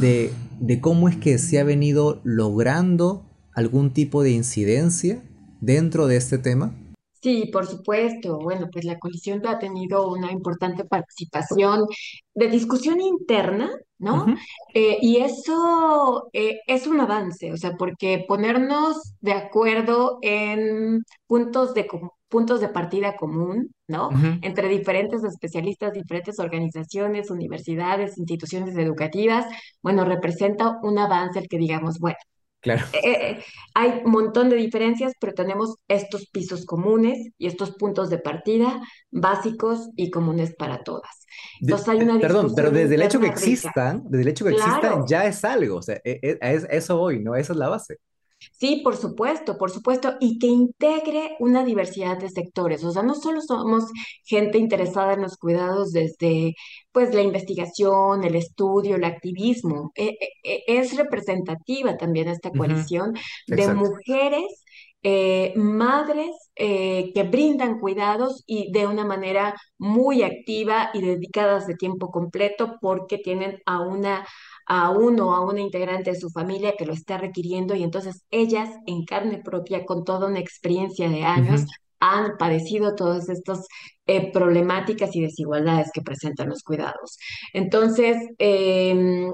de, 0.02 0.34
de 0.60 0.82
cómo 0.82 1.08
es 1.08 1.16
que 1.16 1.38
se 1.38 1.62
ha 1.62 1.64
venido 1.64 2.20
logrando 2.26 3.26
algún 3.54 3.94
tipo 3.94 4.22
de 4.22 4.32
incidencia 4.32 5.24
dentro 5.62 6.08
de 6.08 6.18
este 6.18 6.40
tema? 6.40 6.74
Sí, 7.22 7.49
por 7.51 7.65
supuesto. 7.67 8.38
Bueno, 8.39 8.67
pues 8.72 8.86
la 8.86 8.97
coalición 8.97 9.45
ha 9.45 9.59
tenido 9.59 10.09
una 10.09 10.32
importante 10.32 10.86
participación 10.86 11.86
de 12.34 12.47
discusión 12.47 13.01
interna, 13.01 13.70
¿no? 13.97 14.26
Eh, 14.74 14.97
y 15.01 15.17
eso 15.17 16.30
eh, 16.32 16.59
es 16.65 16.88
un 16.88 17.01
avance, 17.01 17.51
o 17.51 17.57
sea, 17.57 17.76
porque 17.78 18.24
ponernos 18.28 19.15
de 19.20 19.34
acuerdo 19.34 20.20
en 20.22 21.03
puntos 21.28 21.74
de, 21.74 21.88
puntos 22.30 22.61
de 22.61 22.70
partida 22.70 23.17
común, 23.17 23.74
¿no? 23.88 24.09
Entre 24.41 24.70
diferentes 24.70 25.22
especialistas, 25.26 25.91
diferentes 25.93 26.39
organizaciones, 26.39 27.30
universidades, 27.30 28.17
instituciones 28.17 28.78
educativas, 28.78 29.45
bueno, 29.82 30.05
representa 30.05 30.80
un 30.84 30.99
avance 30.99 31.39
el 31.39 31.49
que 31.49 31.57
digamos, 31.57 31.99
bueno 31.99 32.17
Claro. 32.62 32.86
eh, 32.93 33.41
hay 33.74 34.01
un 34.03 34.12
montón 34.12 34.49
de 34.49 34.57
diferencias, 34.57 35.14
pero 35.20 35.34
tenemos 35.34 35.76
estos 35.88 36.28
pisos 36.30 36.66
comunes 36.66 37.30
y 37.38 37.47
estos 37.47 37.72
puntos 37.76 38.10
de 38.10 38.18
partida 38.20 38.82
básicos 39.12 39.89
y 39.95 40.12
comunes 40.12 40.55
para 40.57 40.84
todas. 40.84 41.10
Entonces 41.62 41.88
hay 41.88 41.99
una 41.99 42.20
perdón, 42.20 42.53
pero 42.55 42.70
desde 42.72 42.95
el 42.95 43.01
hecho 43.03 43.20
que 43.20 43.28
rica. 43.28 43.39
existan, 43.39 44.03
desde 44.10 44.24
el 44.24 44.28
hecho 44.30 44.45
que 44.45 44.51
existan 44.51 44.80
Claro, 44.82 45.05
ya 45.07 45.26
es 45.26 45.43
algo, 45.45 45.78
o 45.78 45.82
sea, 45.82 45.95
e- 46.03 46.20
e- 46.22 46.38
es- 46.41 46.68
eso 46.70 46.97
voy, 46.97 47.20
¿no? 47.20 47.36
Esa 47.36 47.53
es 47.53 47.60
la 47.60 47.70
base. 47.70 47.97
Sí, 48.54 48.82
por 48.84 48.96
supuesto, 48.98 49.58
por 49.58 49.70
supuesto, 49.72 50.16
y 50.20 50.38
que 50.40 50.48
integre 50.48 51.36
una 51.40 51.64
diversidad 51.66 52.18
de 52.18 52.30
sectores. 52.30 52.84
O 52.84 52.92
sea, 52.92 53.04
no 53.04 53.16
solo 53.16 53.42
somos 53.42 53.86
gente 54.26 54.58
interesada 54.58 55.14
en 55.14 55.22
los 55.22 55.38
cuidados 55.38 55.92
desde, 55.92 56.56
pues, 56.92 57.14
la 57.14 57.22
investigación, 57.22 58.24
el 58.24 58.36
estudio, 58.36 58.96
el 58.96 59.04
activismo. 59.04 59.92
E- 59.96 60.18
e- 60.44 60.64
e- 60.68 60.80
es 60.80 60.96
representativa 60.98 61.98
también 61.98 62.28
esta 62.30 62.52
coalición 62.52 63.14
de 63.48 63.68
mujeres, 63.68 64.64
eh, 65.04 65.54
madres, 65.56 66.30
eh, 66.56 67.12
que 67.14 67.24
brindan 67.24 67.80
cuidados 67.80 68.44
y 68.46 68.72
de 68.74 68.86
una 68.88 69.06
manera 69.06 69.56
muy 69.78 70.24
activa 70.24 70.90
y 70.94 71.02
dedicadas 71.02 71.68
de 71.68 71.76
tiempo 71.76 72.12
completo 72.12 72.76
porque 72.82 73.18
tienen 73.18 73.60
a 73.66 73.80
una 73.82 74.28
a 74.70 74.91
uno 74.91 75.30
o 75.30 75.34
a 75.34 75.41
una 75.45 75.61
integrante 75.61 76.11
de 76.11 76.20
su 76.20 76.30
familia 76.30 76.76
que 76.78 76.86
lo 76.86 76.93
está 76.93 77.17
requiriendo 77.17 77.76
y 77.76 77.84
entonces 77.84 78.24
ellas 78.30 78.70
en 78.86 79.03
carne 79.03 79.41
propia, 79.43 79.84
con 79.84 80.05
toda 80.05 80.28
una 80.28 80.39
experiencia 80.39 81.09
de 81.09 81.24
años, 81.24 81.65
han 81.99 82.38
padecido 82.38 82.95
todas 82.95 83.30
estas 83.30 83.67
eh, 84.05 84.32
problemáticas 84.32 85.15
y 85.15 85.22
desigualdades 85.22 85.89
que 85.91 86.01
presentan 86.03 86.49
los 86.49 86.61
cuidados. 86.63 87.17
Entonces, 87.51 88.17
em, 88.38 89.34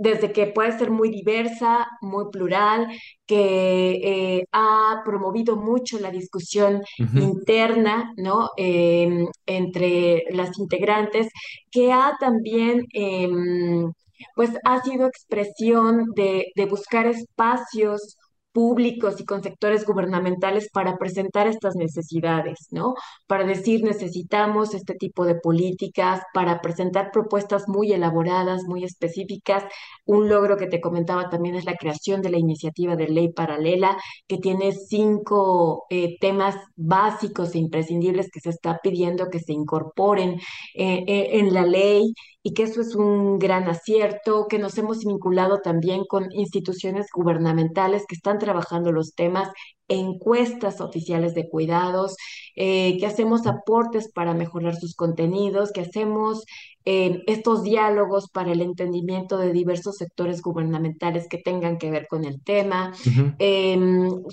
desde 0.00 0.32
que 0.32 0.46
puede 0.46 0.76
ser 0.78 0.90
muy 0.90 1.10
diversa, 1.10 1.86
muy 2.00 2.30
plural, 2.32 2.88
que 3.26 4.38
eh, 4.38 4.44
ha 4.52 5.02
promovido 5.04 5.56
mucho 5.56 5.98
la 6.00 6.10
discusión 6.10 6.82
interna, 7.14 8.12
¿no? 8.16 8.48
Em, 8.56 9.26
entre 9.46 10.24
las 10.30 10.58
integrantes, 10.58 11.28
que 11.70 11.92
ha 11.92 12.16
también, 12.18 12.86
em, 12.94 13.92
pues, 14.34 14.50
ha 14.64 14.80
sido 14.82 15.06
expresión 15.06 16.06
de, 16.16 16.46
de 16.56 16.64
buscar 16.66 17.06
espacios 17.06 18.16
públicos 18.52 19.20
y 19.20 19.24
con 19.24 19.42
sectores 19.42 19.84
gubernamentales 19.86 20.68
para 20.72 20.96
presentar 20.96 21.46
estas 21.46 21.76
necesidades, 21.76 22.68
¿no? 22.70 22.94
Para 23.26 23.44
decir 23.44 23.82
necesitamos 23.84 24.74
este 24.74 24.94
tipo 24.94 25.24
de 25.24 25.36
políticas, 25.36 26.22
para 26.34 26.60
presentar 26.60 27.10
propuestas 27.12 27.68
muy 27.68 27.92
elaboradas, 27.92 28.64
muy 28.64 28.84
específicas 28.84 29.64
un 30.04 30.28
logro 30.28 30.56
que 30.56 30.66
te 30.66 30.80
comentaba 30.80 31.28
también 31.30 31.54
es 31.54 31.64
la 31.64 31.76
creación 31.76 32.22
de 32.22 32.30
la 32.30 32.38
iniciativa 32.38 32.96
de 32.96 33.08
ley 33.08 33.32
paralela, 33.32 33.96
que 34.26 34.38
tiene 34.38 34.72
cinco 34.72 35.84
eh, 35.90 36.16
temas 36.20 36.56
básicos 36.76 37.54
e 37.54 37.58
imprescindibles 37.58 38.30
que 38.30 38.40
se 38.40 38.50
está 38.50 38.78
pidiendo 38.82 39.28
que 39.30 39.40
se 39.40 39.52
incorporen 39.52 40.40
eh, 40.74 41.04
eh, 41.06 41.28
en 41.38 41.54
la 41.54 41.64
ley 41.64 42.12
y 42.42 42.54
que 42.54 42.62
eso 42.64 42.80
es 42.80 42.94
un 42.94 43.38
gran 43.38 43.68
acierto, 43.68 44.46
que 44.48 44.58
nos 44.58 44.78
hemos 44.78 45.04
vinculado 45.04 45.60
también 45.60 46.04
con 46.08 46.32
instituciones 46.32 47.06
gubernamentales 47.14 48.04
que 48.08 48.14
están 48.14 48.38
trabajando 48.38 48.92
los 48.92 49.14
temas 49.14 49.50
encuestas 49.88 50.80
oficiales 50.80 51.34
de 51.34 51.48
cuidados, 51.48 52.16
eh, 52.56 52.96
que 52.98 53.06
hacemos 53.06 53.46
aportes 53.46 54.10
para 54.12 54.34
mejorar 54.34 54.76
sus 54.76 54.94
contenidos, 54.94 55.72
que 55.72 55.82
hacemos 55.82 56.44
eh, 56.84 57.22
estos 57.26 57.62
diálogos 57.62 58.30
para 58.30 58.52
el 58.52 58.62
entendimiento 58.62 59.36
de 59.38 59.52
diversos 59.52 59.96
sectores 59.96 60.40
gubernamentales 60.40 61.28
que 61.28 61.38
tengan 61.38 61.78
que 61.78 61.90
ver 61.90 62.06
con 62.08 62.24
el 62.24 62.42
tema, 62.42 62.92
eh, 63.38 63.78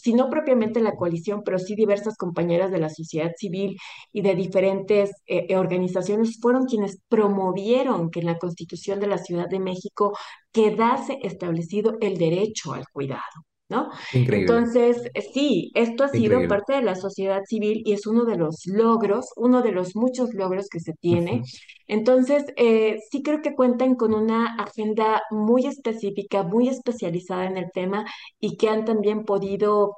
si 0.01 0.13
no 0.13 0.29
propiamente 0.29 0.79
la 0.79 0.95
coalición, 0.95 1.41
pero 1.43 1.59
sí 1.59 1.75
diversas 1.75 2.15
compañeras 2.17 2.71
de 2.71 2.79
la 2.79 2.89
sociedad 2.89 3.31
civil 3.37 3.77
y 4.13 4.21
de 4.21 4.35
diferentes 4.35 5.11
eh, 5.25 5.55
organizaciones 5.57 6.39
fueron 6.39 6.65
quienes 6.65 6.99
promovieron 7.09 8.09
que 8.09 8.21
en 8.21 8.27
la 8.27 8.37
Constitución 8.37 8.99
de 8.99 9.07
la 9.07 9.17
Ciudad 9.17 9.47
de 9.49 9.59
México 9.59 10.17
quedase 10.51 11.19
establecido 11.23 11.97
el 12.01 12.17
derecho 12.17 12.73
al 12.73 12.85
cuidado. 12.91 13.21
¿No? 13.69 13.89
Increíble, 14.13 14.53
Entonces, 14.53 15.11
sí, 15.33 15.71
esto 15.75 16.05
ha 16.05 16.07
sido 16.07 16.47
parte 16.47 16.73
de 16.73 16.81
la 16.81 16.95
sociedad 16.95 17.43
civil 17.45 17.81
y 17.83 17.91
es 17.91 18.07
uno 18.07 18.23
de 18.23 18.37
los 18.37 18.65
logros, 18.65 19.25
uno 19.35 19.61
de 19.61 19.73
los 19.73 19.93
muchos 19.93 20.33
logros 20.33 20.69
que 20.69 20.79
se 20.79 20.93
tiene. 20.93 21.41
Entonces, 21.87 22.45
eh, 22.55 22.97
sí 23.11 23.21
creo 23.21 23.41
que 23.41 23.55
cuentan 23.55 23.95
con 23.95 24.13
una 24.13 24.55
agenda 24.55 25.21
muy 25.31 25.65
específica, 25.65 26.43
muy 26.43 26.69
especializada 26.69 27.45
en 27.45 27.57
el 27.57 27.69
tema 27.73 28.05
y 28.39 28.55
que 28.55 28.69
han 28.69 28.85
también 28.85 29.25
podido 29.25 29.97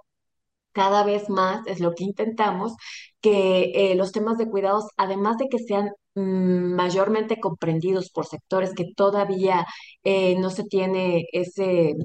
cada 0.71 1.03
vez 1.03 1.29
más, 1.29 1.65
es 1.67 1.79
lo 1.79 1.93
que 1.93 2.03
intentamos, 2.05 2.73
que 3.21 3.91
eh, 3.91 3.95
los 3.95 4.11
temas 4.11 4.37
de 4.37 4.49
cuidados, 4.49 4.85
además 4.97 5.37
de 5.37 5.49
que 5.49 5.59
sean 5.59 5.89
mm, 6.15 6.73
mayormente 6.75 7.39
comprendidos 7.39 8.09
por 8.11 8.25
sectores 8.27 8.73
que 8.73 8.85
todavía 8.95 9.65
eh, 10.03 10.37
no 10.39 10.49
se 10.49 10.63
tiene 10.65 11.25
ese 11.33 11.95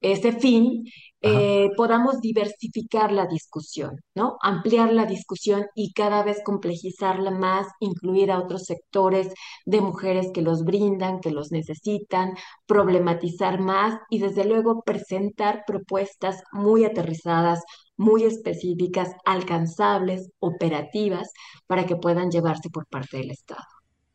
ese 0.00 0.32
fin, 0.32 0.84
eh, 1.20 1.70
podamos 1.76 2.20
diversificar 2.20 3.10
la 3.10 3.26
discusión, 3.26 3.96
¿no? 4.14 4.36
Ampliar 4.40 4.92
la 4.92 5.04
discusión 5.04 5.66
y 5.74 5.92
cada 5.92 6.22
vez 6.22 6.38
complejizarla 6.44 7.32
más, 7.32 7.66
incluir 7.80 8.30
a 8.30 8.38
otros 8.38 8.64
sectores 8.64 9.32
de 9.66 9.80
mujeres 9.80 10.28
que 10.32 10.42
los 10.42 10.62
brindan, 10.62 11.18
que 11.18 11.32
los 11.32 11.50
necesitan, 11.50 12.34
problematizar 12.66 13.60
más 13.60 13.98
y 14.10 14.20
desde 14.20 14.44
luego 14.44 14.82
presentar 14.82 15.64
propuestas 15.66 16.42
muy 16.52 16.84
aterrizadas, 16.84 17.64
muy 17.96 18.22
específicas, 18.22 19.10
alcanzables, 19.24 20.30
operativas, 20.38 21.32
para 21.66 21.84
que 21.84 21.96
puedan 21.96 22.30
llevarse 22.30 22.70
por 22.70 22.86
parte 22.86 23.16
del 23.16 23.32
Estado. 23.32 23.64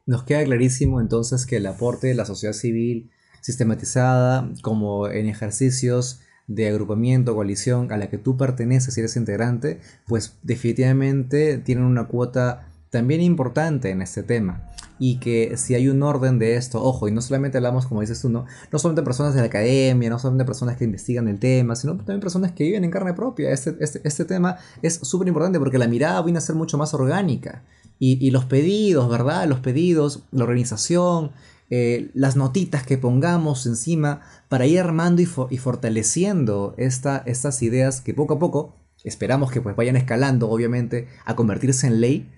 Nos 0.05 0.23
queda 0.23 0.45
clarísimo 0.45 1.01
entonces 1.01 1.45
que 1.45 1.57
el 1.57 1.65
aporte 1.65 2.07
de 2.07 2.15
la 2.15 2.25
sociedad 2.25 2.53
civil 2.53 3.11
sistematizada, 3.43 4.49
como 4.61 5.09
en 5.09 5.27
ejercicios 5.27 6.21
de 6.47 6.69
agrupamiento, 6.69 7.35
coalición 7.35 7.91
a 7.91 7.97
la 7.97 8.09
que 8.09 8.17
tú 8.17 8.37
perteneces 8.37 8.97
y 8.97 9.01
eres 9.01 9.17
integrante, 9.17 9.79
pues 10.07 10.37
definitivamente 10.43 11.57
tienen 11.57 11.83
una 11.83 12.05
cuota 12.05 12.67
también 12.89 13.21
importante 13.21 13.89
en 13.89 14.01
este 14.01 14.23
tema. 14.23 14.69
Y 14.99 15.17
que 15.17 15.57
si 15.57 15.75
hay 15.75 15.89
un 15.89 16.01
orden 16.03 16.39
de 16.39 16.55
esto, 16.55 16.81
ojo, 16.81 17.07
y 17.07 17.11
no 17.11 17.21
solamente 17.21 17.57
hablamos, 17.57 17.85
como 17.87 17.99
dices 17.99 18.21
tú, 18.21 18.29
no, 18.29 18.45
no 18.71 18.79
solamente 18.79 19.03
personas 19.03 19.33
de 19.33 19.41
la 19.41 19.47
academia, 19.47 20.09
no 20.09 20.19
solamente 20.19 20.45
personas 20.45 20.77
que 20.77 20.85
investigan 20.85 21.27
el 21.27 21.39
tema, 21.39 21.75
sino 21.75 21.97
también 21.97 22.21
personas 22.21 22.53
que 22.53 22.63
viven 22.63 22.85
en 22.85 22.91
carne 22.91 23.13
propia. 23.13 23.51
Este, 23.51 23.75
este, 23.81 23.99
este 24.05 24.23
tema 24.23 24.57
es 24.81 24.99
súper 25.01 25.27
importante 25.27 25.59
porque 25.59 25.77
la 25.77 25.87
mirada 25.87 26.21
viene 26.21 26.37
a 26.37 26.41
ser 26.41 26.55
mucho 26.55 26.77
más 26.77 26.93
orgánica. 26.93 27.63
Y, 27.99 28.25
y 28.25 28.31
los 28.31 28.45
pedidos, 28.45 29.09
¿verdad? 29.09 29.47
Los 29.47 29.59
pedidos, 29.59 30.23
la 30.31 30.43
organización, 30.43 31.31
eh, 31.76 32.11
las 32.13 32.36
notitas 32.36 32.86
que 32.86 32.97
pongamos 32.99 33.65
encima 33.65 34.21
para 34.47 34.65
ir 34.67 34.80
armando 34.80 35.21
y, 35.21 35.26
fo- 35.26 35.47
y 35.49 35.57
fortaleciendo 35.57 36.76
esta, 36.78 37.24
estas 37.26 37.61
ideas 37.63 38.01
que 38.01 38.13
poco 38.13 38.36
a 38.36 38.39
poco 38.39 38.76
esperamos 39.03 39.51
que 39.51 39.59
pues 39.59 39.76
vayan 39.76 39.95
escalando, 39.95 40.49
obviamente, 40.49 41.07
a 41.26 41.36
convertirse 41.36 41.88
en 41.88 41.99
ley, 41.99 42.30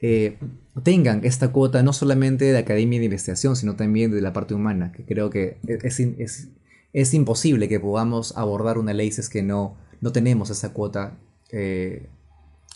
eh, 0.00 0.36
tengan 0.82 1.24
esta 1.24 1.48
cuota 1.48 1.82
no 1.82 1.92
solamente 1.92 2.44
de 2.44 2.58
academia 2.58 2.98
de 2.98 3.06
investigación, 3.06 3.56
sino 3.56 3.74
también 3.74 4.10
de 4.12 4.20
la 4.20 4.32
parte 4.34 4.52
humana, 4.54 4.92
que 4.92 5.04
creo 5.06 5.30
que 5.30 5.56
es, 5.66 5.98
es, 5.98 6.00
es, 6.18 6.48
es 6.92 7.14
imposible 7.14 7.68
que 7.68 7.80
podamos 7.80 8.36
abordar 8.36 8.76
una 8.78 8.92
ley 8.92 9.10
si 9.12 9.20
es 9.22 9.28
que 9.30 9.42
no, 9.42 9.76
no 10.02 10.12
tenemos 10.12 10.50
esa 10.50 10.74
cuota 10.74 11.16
eh, 11.50 12.08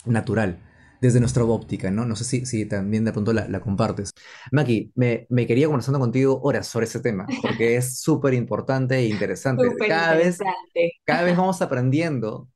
natural 0.06 0.58
desde 1.00 1.20
nuestra 1.20 1.44
óptica, 1.44 1.90
¿no? 1.90 2.04
No 2.04 2.16
sé 2.16 2.24
si, 2.24 2.46
si 2.46 2.66
también 2.66 3.04
de 3.04 3.12
pronto 3.12 3.32
la, 3.32 3.48
la 3.48 3.60
compartes. 3.60 4.10
Maki, 4.52 4.92
me, 4.94 5.26
me 5.30 5.46
quería 5.46 5.66
conversando 5.66 5.98
contigo 6.00 6.40
horas 6.42 6.66
sobre 6.66 6.86
ese 6.86 7.00
tema, 7.00 7.26
porque 7.40 7.76
es 7.76 7.98
súper 8.00 8.34
importante 8.34 8.96
e 8.96 9.06
interesante. 9.06 9.70
Súper 9.70 9.88
Cada 9.88 10.14
vez, 10.14 10.38
cada 11.04 11.22
vez 11.22 11.36
vamos 11.36 11.62
aprendiendo 11.62 12.48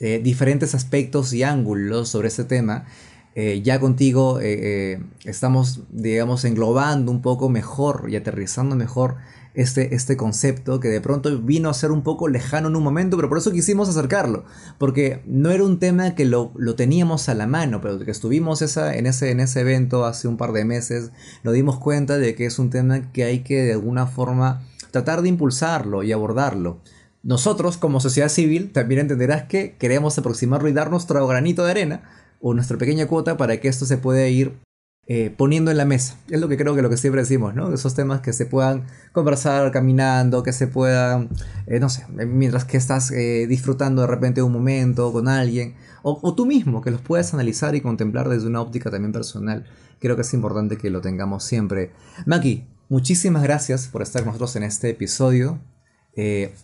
eh, 0.00 0.20
diferentes 0.22 0.74
aspectos 0.74 1.32
y 1.32 1.42
ángulos 1.42 2.08
sobre 2.08 2.28
ese 2.28 2.44
tema. 2.44 2.86
Eh, 3.34 3.60
ya 3.62 3.80
contigo 3.80 4.40
eh, 4.42 4.98
estamos, 5.24 5.80
digamos, 5.90 6.44
englobando 6.44 7.12
un 7.12 7.20
poco 7.22 7.48
mejor 7.50 8.06
y 8.08 8.16
aterrizando 8.16 8.76
mejor 8.76 9.16
este, 9.56 9.94
este 9.94 10.18
concepto 10.18 10.80
que 10.80 10.88
de 10.88 11.00
pronto 11.00 11.40
vino 11.40 11.70
a 11.70 11.74
ser 11.74 11.90
un 11.90 12.02
poco 12.02 12.28
lejano 12.28 12.68
en 12.68 12.76
un 12.76 12.82
momento, 12.82 13.16
pero 13.16 13.30
por 13.30 13.38
eso 13.38 13.52
quisimos 13.52 13.88
acercarlo, 13.88 14.44
porque 14.76 15.22
no 15.24 15.50
era 15.50 15.64
un 15.64 15.78
tema 15.78 16.14
que 16.14 16.26
lo, 16.26 16.52
teníamos 16.76 17.30
a 17.30 17.34
la 17.34 17.46
mano, 17.46 17.80
pero 17.80 17.98
que 17.98 18.10
estuvimos 18.10 18.60
esa, 18.60 18.94
en, 18.94 19.06
ese, 19.06 19.30
en 19.30 19.40
ese 19.40 19.60
evento 19.60 20.04
hace 20.04 20.28
un 20.28 20.36
par 20.36 20.52
de 20.52 20.66
meses, 20.66 21.10
nos 21.42 21.54
dimos 21.54 21.78
cuenta 21.78 22.18
de 22.18 22.34
que 22.34 22.44
es 22.44 22.58
un 22.58 22.68
tema 22.68 23.10
que 23.12 23.24
hay 23.24 23.40
que 23.40 23.62
de 23.62 23.72
alguna 23.72 24.06
forma 24.06 24.62
tratar 24.90 25.22
de 25.22 25.30
impulsarlo 25.30 26.02
y 26.02 26.12
abordarlo. 26.12 26.82
Nosotros, 27.22 27.78
como 27.78 27.98
sociedad 27.98 28.28
civil, 28.28 28.72
también 28.72 29.00
entenderás 29.00 29.44
que 29.44 29.74
queremos 29.78 30.18
aproximarlo 30.18 30.68
y 30.68 30.72
dar 30.72 30.90
nuestro 30.90 31.26
granito 31.26 31.64
de 31.64 31.70
arena 31.70 32.02
o 32.42 32.52
nuestra 32.52 32.76
pequeña 32.76 33.06
cuota 33.06 33.38
para 33.38 33.58
que 33.58 33.68
esto 33.68 33.86
se 33.86 33.96
pueda 33.96 34.28
ir 34.28 34.65
eh, 35.08 35.32
poniendo 35.36 35.70
en 35.70 35.76
la 35.76 35.84
mesa. 35.84 36.16
Es 36.28 36.40
lo 36.40 36.48
que 36.48 36.56
creo 36.56 36.74
que 36.74 36.82
lo 36.82 36.90
que 36.90 36.96
siempre 36.96 37.22
decimos, 37.22 37.54
¿no? 37.54 37.72
Esos 37.72 37.94
temas 37.94 38.22
que 38.22 38.32
se 38.32 38.44
puedan 38.44 38.86
conversar 39.12 39.70
caminando, 39.70 40.42
que 40.42 40.52
se 40.52 40.66
puedan, 40.66 41.28
eh, 41.68 41.78
no 41.78 41.88
sé, 41.88 42.04
mientras 42.08 42.64
que 42.64 42.76
estás 42.76 43.12
eh, 43.12 43.46
disfrutando 43.48 44.02
de 44.02 44.08
repente 44.08 44.42
un 44.42 44.52
momento 44.52 45.12
con 45.12 45.28
alguien, 45.28 45.76
o, 46.02 46.34
tú 46.34 46.44
mismo, 46.44 46.82
que 46.82 46.90
los 46.90 47.00
puedas 47.00 47.34
analizar 47.34 47.76
y 47.76 47.80
contemplar 47.80 48.28
desde 48.28 48.48
una 48.48 48.60
óptica 48.60 48.90
también 48.90 49.12
personal. 49.12 49.64
Creo 50.00 50.16
que 50.16 50.22
es 50.22 50.34
importante 50.34 50.76
que 50.76 50.90
lo 50.90 51.00
tengamos 51.00 51.44
siempre. 51.44 51.92
Maki, 52.26 52.66
muchísimas 52.88 53.44
gracias 53.44 53.86
por 53.88 54.02
estar 54.02 54.22
con 54.22 54.28
nosotros 54.28 54.56
en 54.56 54.64
este 54.64 54.90
episodio. 54.90 55.60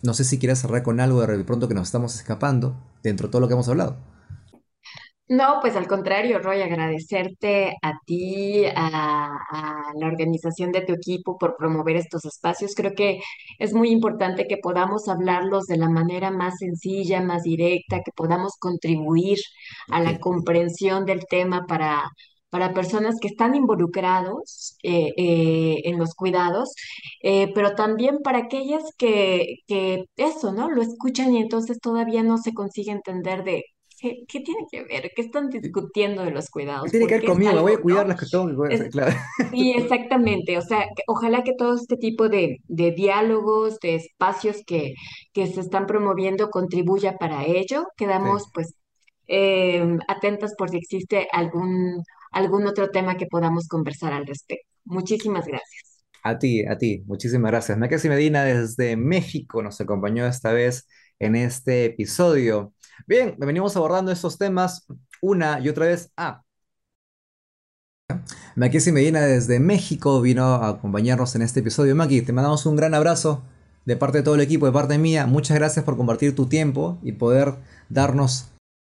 no 0.01 0.13
sé 0.13 0.23
si 0.25 0.37
quieres 0.37 0.59
cerrar 0.59 0.83
con 0.83 0.99
algo 0.99 1.25
de 1.25 1.43
pronto 1.45 1.67
que 1.69 1.75
nos 1.75 1.87
estamos 1.87 2.15
escapando 2.15 2.75
dentro 3.03 3.27
de 3.27 3.31
todo 3.31 3.41
lo 3.41 3.47
que 3.47 3.53
hemos 3.53 3.69
hablado. 3.69 4.12
No, 5.29 5.59
pues 5.61 5.75
al 5.77 5.87
contrario, 5.87 6.37
Roy, 6.39 6.61
agradecerte 6.61 7.75
a 7.81 7.93
ti, 8.05 8.65
a, 8.65 9.27
a, 9.51 9.93
la 9.95 10.07
organización 10.07 10.71
de 10.71 10.81
tu 10.81 10.93
equipo 10.93 11.37
por 11.37 11.55
promover 11.55 11.95
estos 11.95 12.25
espacios. 12.25 12.75
Creo 12.75 12.93
que 12.93 13.19
es 13.57 13.73
muy 13.73 13.89
importante 13.89 14.47
que 14.47 14.57
podamos 14.57 15.07
hablarlos 15.07 15.65
de 15.65 15.77
la 15.77 15.89
manera 15.89 16.29
más 16.29 16.57
sencilla, 16.59 17.21
más 17.21 17.43
directa, 17.43 18.01
que 18.03 18.11
podamos 18.15 18.57
contribuir 18.59 19.39
a 19.89 20.01
la 20.01 20.19
comprensión 20.19 21.05
del 21.05 21.25
tema 21.25 21.65
para, 21.67 22.03
para 22.49 22.73
personas 22.73 23.15
que 23.21 23.29
están 23.29 23.55
involucrados 23.55 24.77
eh, 24.83 25.13
eh, 25.17 25.81
en 25.85 25.97
los 25.99 26.13
cuidados, 26.15 26.73
eh, 27.21 27.51
pero 27.55 27.75
también 27.75 28.19
para 28.23 28.39
aquellas 28.39 28.83
que, 28.97 29.55
que 29.67 30.03
eso, 30.17 30.51
¿no? 30.51 30.69
Lo 30.69 30.81
escuchan 30.81 31.33
y 31.33 31.37
entonces 31.39 31.79
todavía 31.79 32.23
no 32.23 32.37
se 32.37 32.53
consigue 32.53 32.91
entender 32.91 33.43
de 33.43 33.63
¿Qué, 34.03 34.41
tiene 34.41 34.65
que 34.69 34.83
ver? 34.83 35.11
¿Qué 35.15 35.21
están 35.21 35.49
discutiendo 35.49 36.25
de 36.25 36.31
los 36.31 36.49
cuidados? 36.49 36.91
tiene 36.91 37.07
que 37.07 37.19
ver 37.19 37.25
conmigo? 37.25 37.61
voy 37.61 37.71
a 37.71 37.77
cuidar 37.81 38.05
las 38.05 38.19
que 38.19 38.25
tengo 38.25 38.47
que 38.67 38.89
claro. 38.91 39.15
Sí, 39.51 39.71
exactamente. 39.77 40.57
O 40.57 40.61
sea, 40.61 40.87
ojalá 41.07 41.43
que 41.43 41.53
todo 41.57 41.75
este 41.75 41.95
tipo 41.95 42.27
de, 42.27 42.59
diálogos, 42.67 43.79
de 43.79 43.95
espacios 43.95 44.61
que, 44.67 44.93
que 45.31 45.47
se 45.47 45.61
están 45.61 45.85
promoviendo 45.85 46.49
contribuya 46.49 47.17
para 47.17 47.45
ello. 47.45 47.85
Quedamos, 47.95 48.49
pues, 48.53 48.75
em, 49.27 49.99
atentas 50.09 50.53
por 50.57 50.69
si 50.69 50.77
existe 50.79 51.29
algún, 51.31 52.03
algún 52.31 52.67
otro 52.67 52.89
tema 52.89 53.15
que 53.15 53.27
podamos 53.27 53.69
conversar 53.69 54.11
al 54.11 54.27
respecto. 54.27 54.67
Muchísimas 54.83 55.45
gracias. 55.45 56.03
A 56.23 56.37
ti, 56.37 56.65
a 56.65 56.77
ti, 56.77 57.03
muchísimas 57.05 57.51
gracias. 57.51 57.77
Mackenzie 57.77 58.09
Medina 58.09 58.43
desde 58.43 58.97
México 58.97 59.63
nos 59.63 59.79
acompañó 59.79 60.25
esta 60.25 60.51
vez 60.51 60.89
en 61.19 61.37
este 61.37 61.85
episodio. 61.85 62.73
Bien, 63.07 63.35
venimos 63.37 63.75
abordando 63.75 64.11
estos 64.11 64.37
temas 64.37 64.85
una 65.21 65.59
y 65.59 65.69
otra 65.69 65.85
vez. 65.87 66.11
Ah, 66.17 66.43
Maki 68.55 68.91
Medina 68.91 69.21
desde 69.21 69.59
México 69.59 70.21
vino 70.21 70.45
a 70.45 70.69
acompañarnos 70.69 71.35
en 71.35 71.41
este 71.41 71.61
episodio. 71.61 71.95
Maki, 71.95 72.21
te 72.21 72.33
mandamos 72.33 72.65
un 72.65 72.75
gran 72.75 72.93
abrazo 72.93 73.43
de 73.85 73.97
parte 73.97 74.19
de 74.19 74.23
todo 74.23 74.35
el 74.35 74.41
equipo, 74.41 74.65
de 74.65 74.71
parte 74.71 74.97
mía. 74.97 75.25
Muchas 75.25 75.57
gracias 75.57 75.83
por 75.83 75.97
compartir 75.97 76.35
tu 76.35 76.45
tiempo 76.45 76.99
y 77.01 77.13
poder 77.13 77.55
darnos 77.89 78.49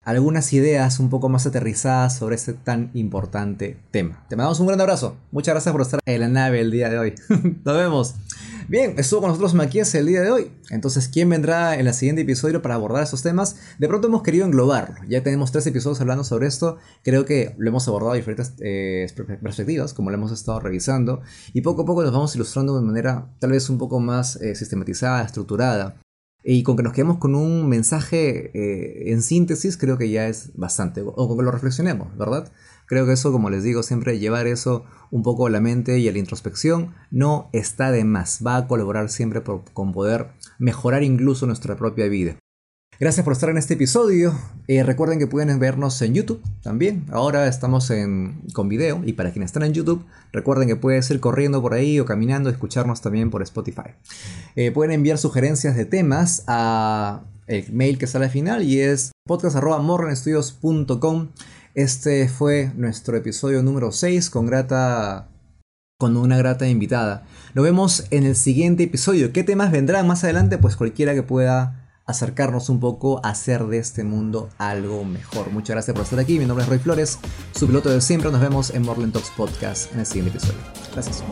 algunas 0.05 0.53
ideas 0.53 1.01
un 1.01 1.11
poco 1.11 1.29
más 1.29 1.47
aterrizadas 1.47 2.17
sobre 2.17 2.37
este 2.37 2.53
tan 2.53 2.91
importante 2.95 3.79
tema. 3.91 4.25
Te 4.29 4.37
mandamos 4.37 4.61
un 4.61 4.69
gran 4.69 4.81
abrazo. 4.81 5.17
Muchas 5.33 5.55
gracias 5.55 5.73
por 5.73 5.83
estar 5.83 6.01
en 6.05 6.21
la 6.21 6.29
nave 6.29 6.61
el 6.61 6.71
día 6.71 6.89
de 6.89 6.99
hoy. 6.99 7.15
Nos 7.65 7.77
vemos. 7.77 8.15
Bien, 8.69 8.95
estuvo 8.99 9.21
con 9.21 9.29
nosotros 9.29 9.55
Maquías 9.55 9.95
el 9.95 10.07
día 10.07 10.23
de 10.23 10.33
hoy. 10.33 10.51
Entonces, 10.71 11.07
¿quién 11.07 11.29
vendrá 11.29 11.79
en 11.79 11.87
el 11.87 11.95
siguiente 11.95 12.23
episodio 12.23 12.63
para 12.63 12.75
abordar 12.75 13.05
estos 13.05 13.23
temas? 13.23 13.55
De 13.79 13.87
pronto 13.87 14.09
hemos 14.09 14.25
querido 14.25 14.45
englobarlo. 14.45 14.97
Ya 15.09 15.23
tenemos 15.23 15.53
tres 15.53 15.69
episodios 15.69 16.01
hablando 16.01 16.25
sobre 16.25 16.49
esto. 16.49 16.77
Creo 17.05 17.25
que 17.25 17.55
lo 17.59 17.69
hemos 17.69 17.87
abordado 17.87 18.15
de 18.15 18.19
diferentes 18.19 18.55
eh, 18.59 19.07
perspectivas, 19.41 19.95
como 19.95 20.11
lo 20.11 20.17
hemos 20.17 20.33
estado 20.33 20.59
revisando. 20.59 21.21
Y 21.53 21.61
poco 21.61 21.83
a 21.83 21.85
poco 21.85 22.03
nos 22.03 22.13
vamos 22.13 22.35
ilustrando 22.35 22.75
de 22.75 22.85
manera 22.85 23.31
tal 23.39 23.53
vez 23.53 23.71
un 23.71 23.79
poco 23.79 24.01
más 24.01 24.35
eh, 24.43 24.57
sistematizada, 24.57 25.25
estructurada. 25.25 26.01
Y 26.43 26.65
con 26.65 26.77
que 26.77 26.83
nos 26.83 26.93
quedemos 26.93 27.19
con 27.19 27.37
un 27.37 27.69
mensaje 27.69 28.51
eh, 28.53 29.13
en 29.13 29.23
síntesis, 29.23 29.77
creo 29.77 29.97
que 29.97 30.11
ya 30.11 30.27
es 30.27 30.51
bastante. 30.55 31.03
O 31.03 31.29
con 31.29 31.39
que 31.39 31.45
lo 31.45 31.53
reflexionemos, 31.53 32.17
¿verdad? 32.19 32.51
Creo 32.87 33.07
que 33.07 33.13
eso, 33.13 33.33
como 33.33 33.51
les 33.51 33.63
digo, 33.63 33.83
siempre 33.83 34.19
llevar 34.19 34.47
eso 34.47 34.85
un 35.11 35.23
poco 35.23 35.47
a 35.47 35.51
la 35.51 35.61
mente 35.61 35.99
y 35.99 36.09
a 36.09 36.13
la 36.13 36.19
introspección 36.19 36.95
no 37.11 37.49
está 37.53 37.91
de 37.91 38.05
más. 38.05 38.41
Va 38.47 38.57
a 38.57 38.67
colaborar 38.67 39.11
siempre 39.11 39.43
con 39.73 39.93
poder 39.93 40.29
mejorar 40.59 41.03
incluso 41.03 41.47
nuestra 41.47 41.77
propia 41.77 42.07
vida. 42.07 42.37
Gracias 42.99 43.25
por 43.25 43.35
estar 43.35 43.51
en 43.51 43.59
este 43.59 43.75
episodio. 43.75 44.33
Eh, 44.69 44.83
recuerden 44.83 45.19
que 45.19 45.27
pueden 45.27 45.59
vernos 45.59 46.01
en 46.01 46.15
YouTube 46.15 46.43
también. 46.63 47.05
Ahora 47.11 47.47
estamos 47.47 47.93
con 48.55 48.71
video. 48.71 49.03
Y 49.05 49.13
para 49.13 49.33
quienes 49.33 49.49
están 49.49 49.65
en 49.65 49.75
YouTube, 49.75 50.03
recuerden 50.33 50.67
que 50.67 50.77
puedes 50.77 51.11
ir 51.11 51.21
corriendo 51.21 51.61
por 51.61 51.75
ahí 51.75 52.01
o 52.01 52.07
caminando, 52.07 52.49
escucharnos 52.49 53.03
también 53.03 53.31
por 53.31 53.43
Spotify. 53.43 53.91
Eh, 54.55 54.71
pueden 54.71 54.93
enviar 54.93 55.19
sugerencias 55.19 55.77
de 55.77 55.85
temas 55.85 56.45
a 56.47 57.25
el 57.47 57.71
mail 57.71 57.99
que 57.99 58.07
sale 58.07 58.25
al 58.25 58.31
final 58.31 58.63
y 58.63 58.81
es 58.81 59.13
podcast.morrenstudios.com. 59.27 61.29
Este 61.77 62.27
fue 62.31 62.73
nuestro 62.75 63.19
episodio 63.19 63.63
número 63.63 63.93
6 63.93 64.31
con 64.31 64.47
grata 64.47 65.29
con 65.99 66.17
una 66.17 66.39
grata 66.39 66.67
invitada. 66.67 67.27
Nos 67.53 67.67
vemos 67.67 68.07
en 68.11 68.25
el 68.25 68.35
siguiente 68.35 68.85
episodio. 68.85 69.31
¿Qué 69.31 69.45
temas 69.45 69.71
vendrán 69.71 70.07
más 70.07 70.25
adelante? 70.25 70.57
Pues 70.57 70.75
cualquiera 70.75 71.13
que 71.13 71.23
pueda 71.23 71.87
acercarnos 72.07 72.71
un 72.71 72.81
poco 72.81 73.21
a 73.23 73.29
hacer 73.29 73.67
de 73.67 73.77
este 73.77 74.05
mundo 74.05 74.49
algo 74.57 75.05
mejor. 75.05 75.51
Muchas 75.51 75.75
gracias 75.75 75.95
por 75.95 76.05
estar 76.05 76.19
aquí. 76.19 76.39
Mi 76.39 76.47
nombre 76.47 76.65
es 76.65 76.71
Roy 76.71 76.79
Flores, 76.79 77.19
su 77.55 77.67
piloto 77.67 77.91
de 77.91 78.01
siempre. 78.01 78.33
Nos 78.33 78.41
vemos 78.41 78.71
en 78.71 78.81
Morland 78.81 79.13
Talks 79.13 79.31
Podcast 79.37 79.93
en 79.93 80.01
el 80.01 80.07
siguiente 80.07 80.39
episodio. 80.39 80.59
Gracias. 80.95 81.23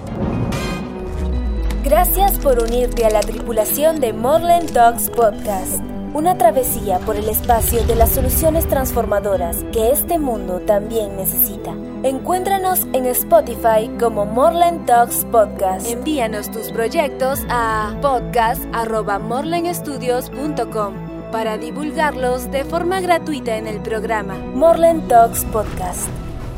Gracias 1.85 2.39
por 2.39 2.63
unirte 2.63 3.07
a 3.07 3.11
la 3.11 3.21
tripulación 3.21 3.99
de 3.99 4.13
Morland 4.13 4.71
Talks 4.73 5.09
Podcast 5.09 5.81
una 6.15 6.39
travesía 6.39 6.99
por 7.01 7.17
el 7.17 7.29
espacio 7.29 7.85
de 7.85 7.97
las 7.97 8.11
soluciones 8.11 8.69
transformadoras 8.69 9.65
que 9.73 9.91
este 9.91 10.21
mundo 10.21 10.61
también 10.61 11.17
necesita. 11.17 11.75
Encuéntranos 12.05 12.87
en 12.93 13.07
Spotify 13.07 13.91
como 13.99 14.25
Morland 14.25 14.87
Talks 14.87 15.25
Podcast. 15.27 15.91
Envíanos 15.91 16.53
tus 16.53 16.71
proyectos 16.71 17.41
a 17.51 17.99
podcast.morlandstudios.com 18.01 20.95
para 21.33 21.59
divulgarlos 21.59 22.49
de 22.53 22.63
forma 22.65 23.01
gratuita 23.01 23.57
en 23.57 23.67
el 23.67 23.83
programa 23.83 24.37
Morland 24.37 25.09
Talks 25.09 25.45
Podcast. 25.47 26.07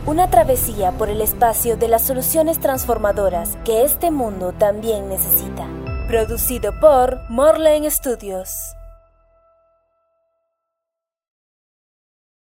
Una 0.05 0.29
travesía 0.29 0.93
por 0.93 1.09
el 1.09 1.23
espacio 1.23 1.79
de 1.79 1.89
las 1.89 2.03
soluciones 2.03 2.61
transformadoras 2.61 3.57
que 3.65 3.85
este 3.85 4.11
mundo 4.11 4.53
también 4.53 5.09
necesita. 5.09 5.67
Producido 6.09 6.79
por 6.79 7.23
Morland 7.31 7.89
Studios. 7.91 8.76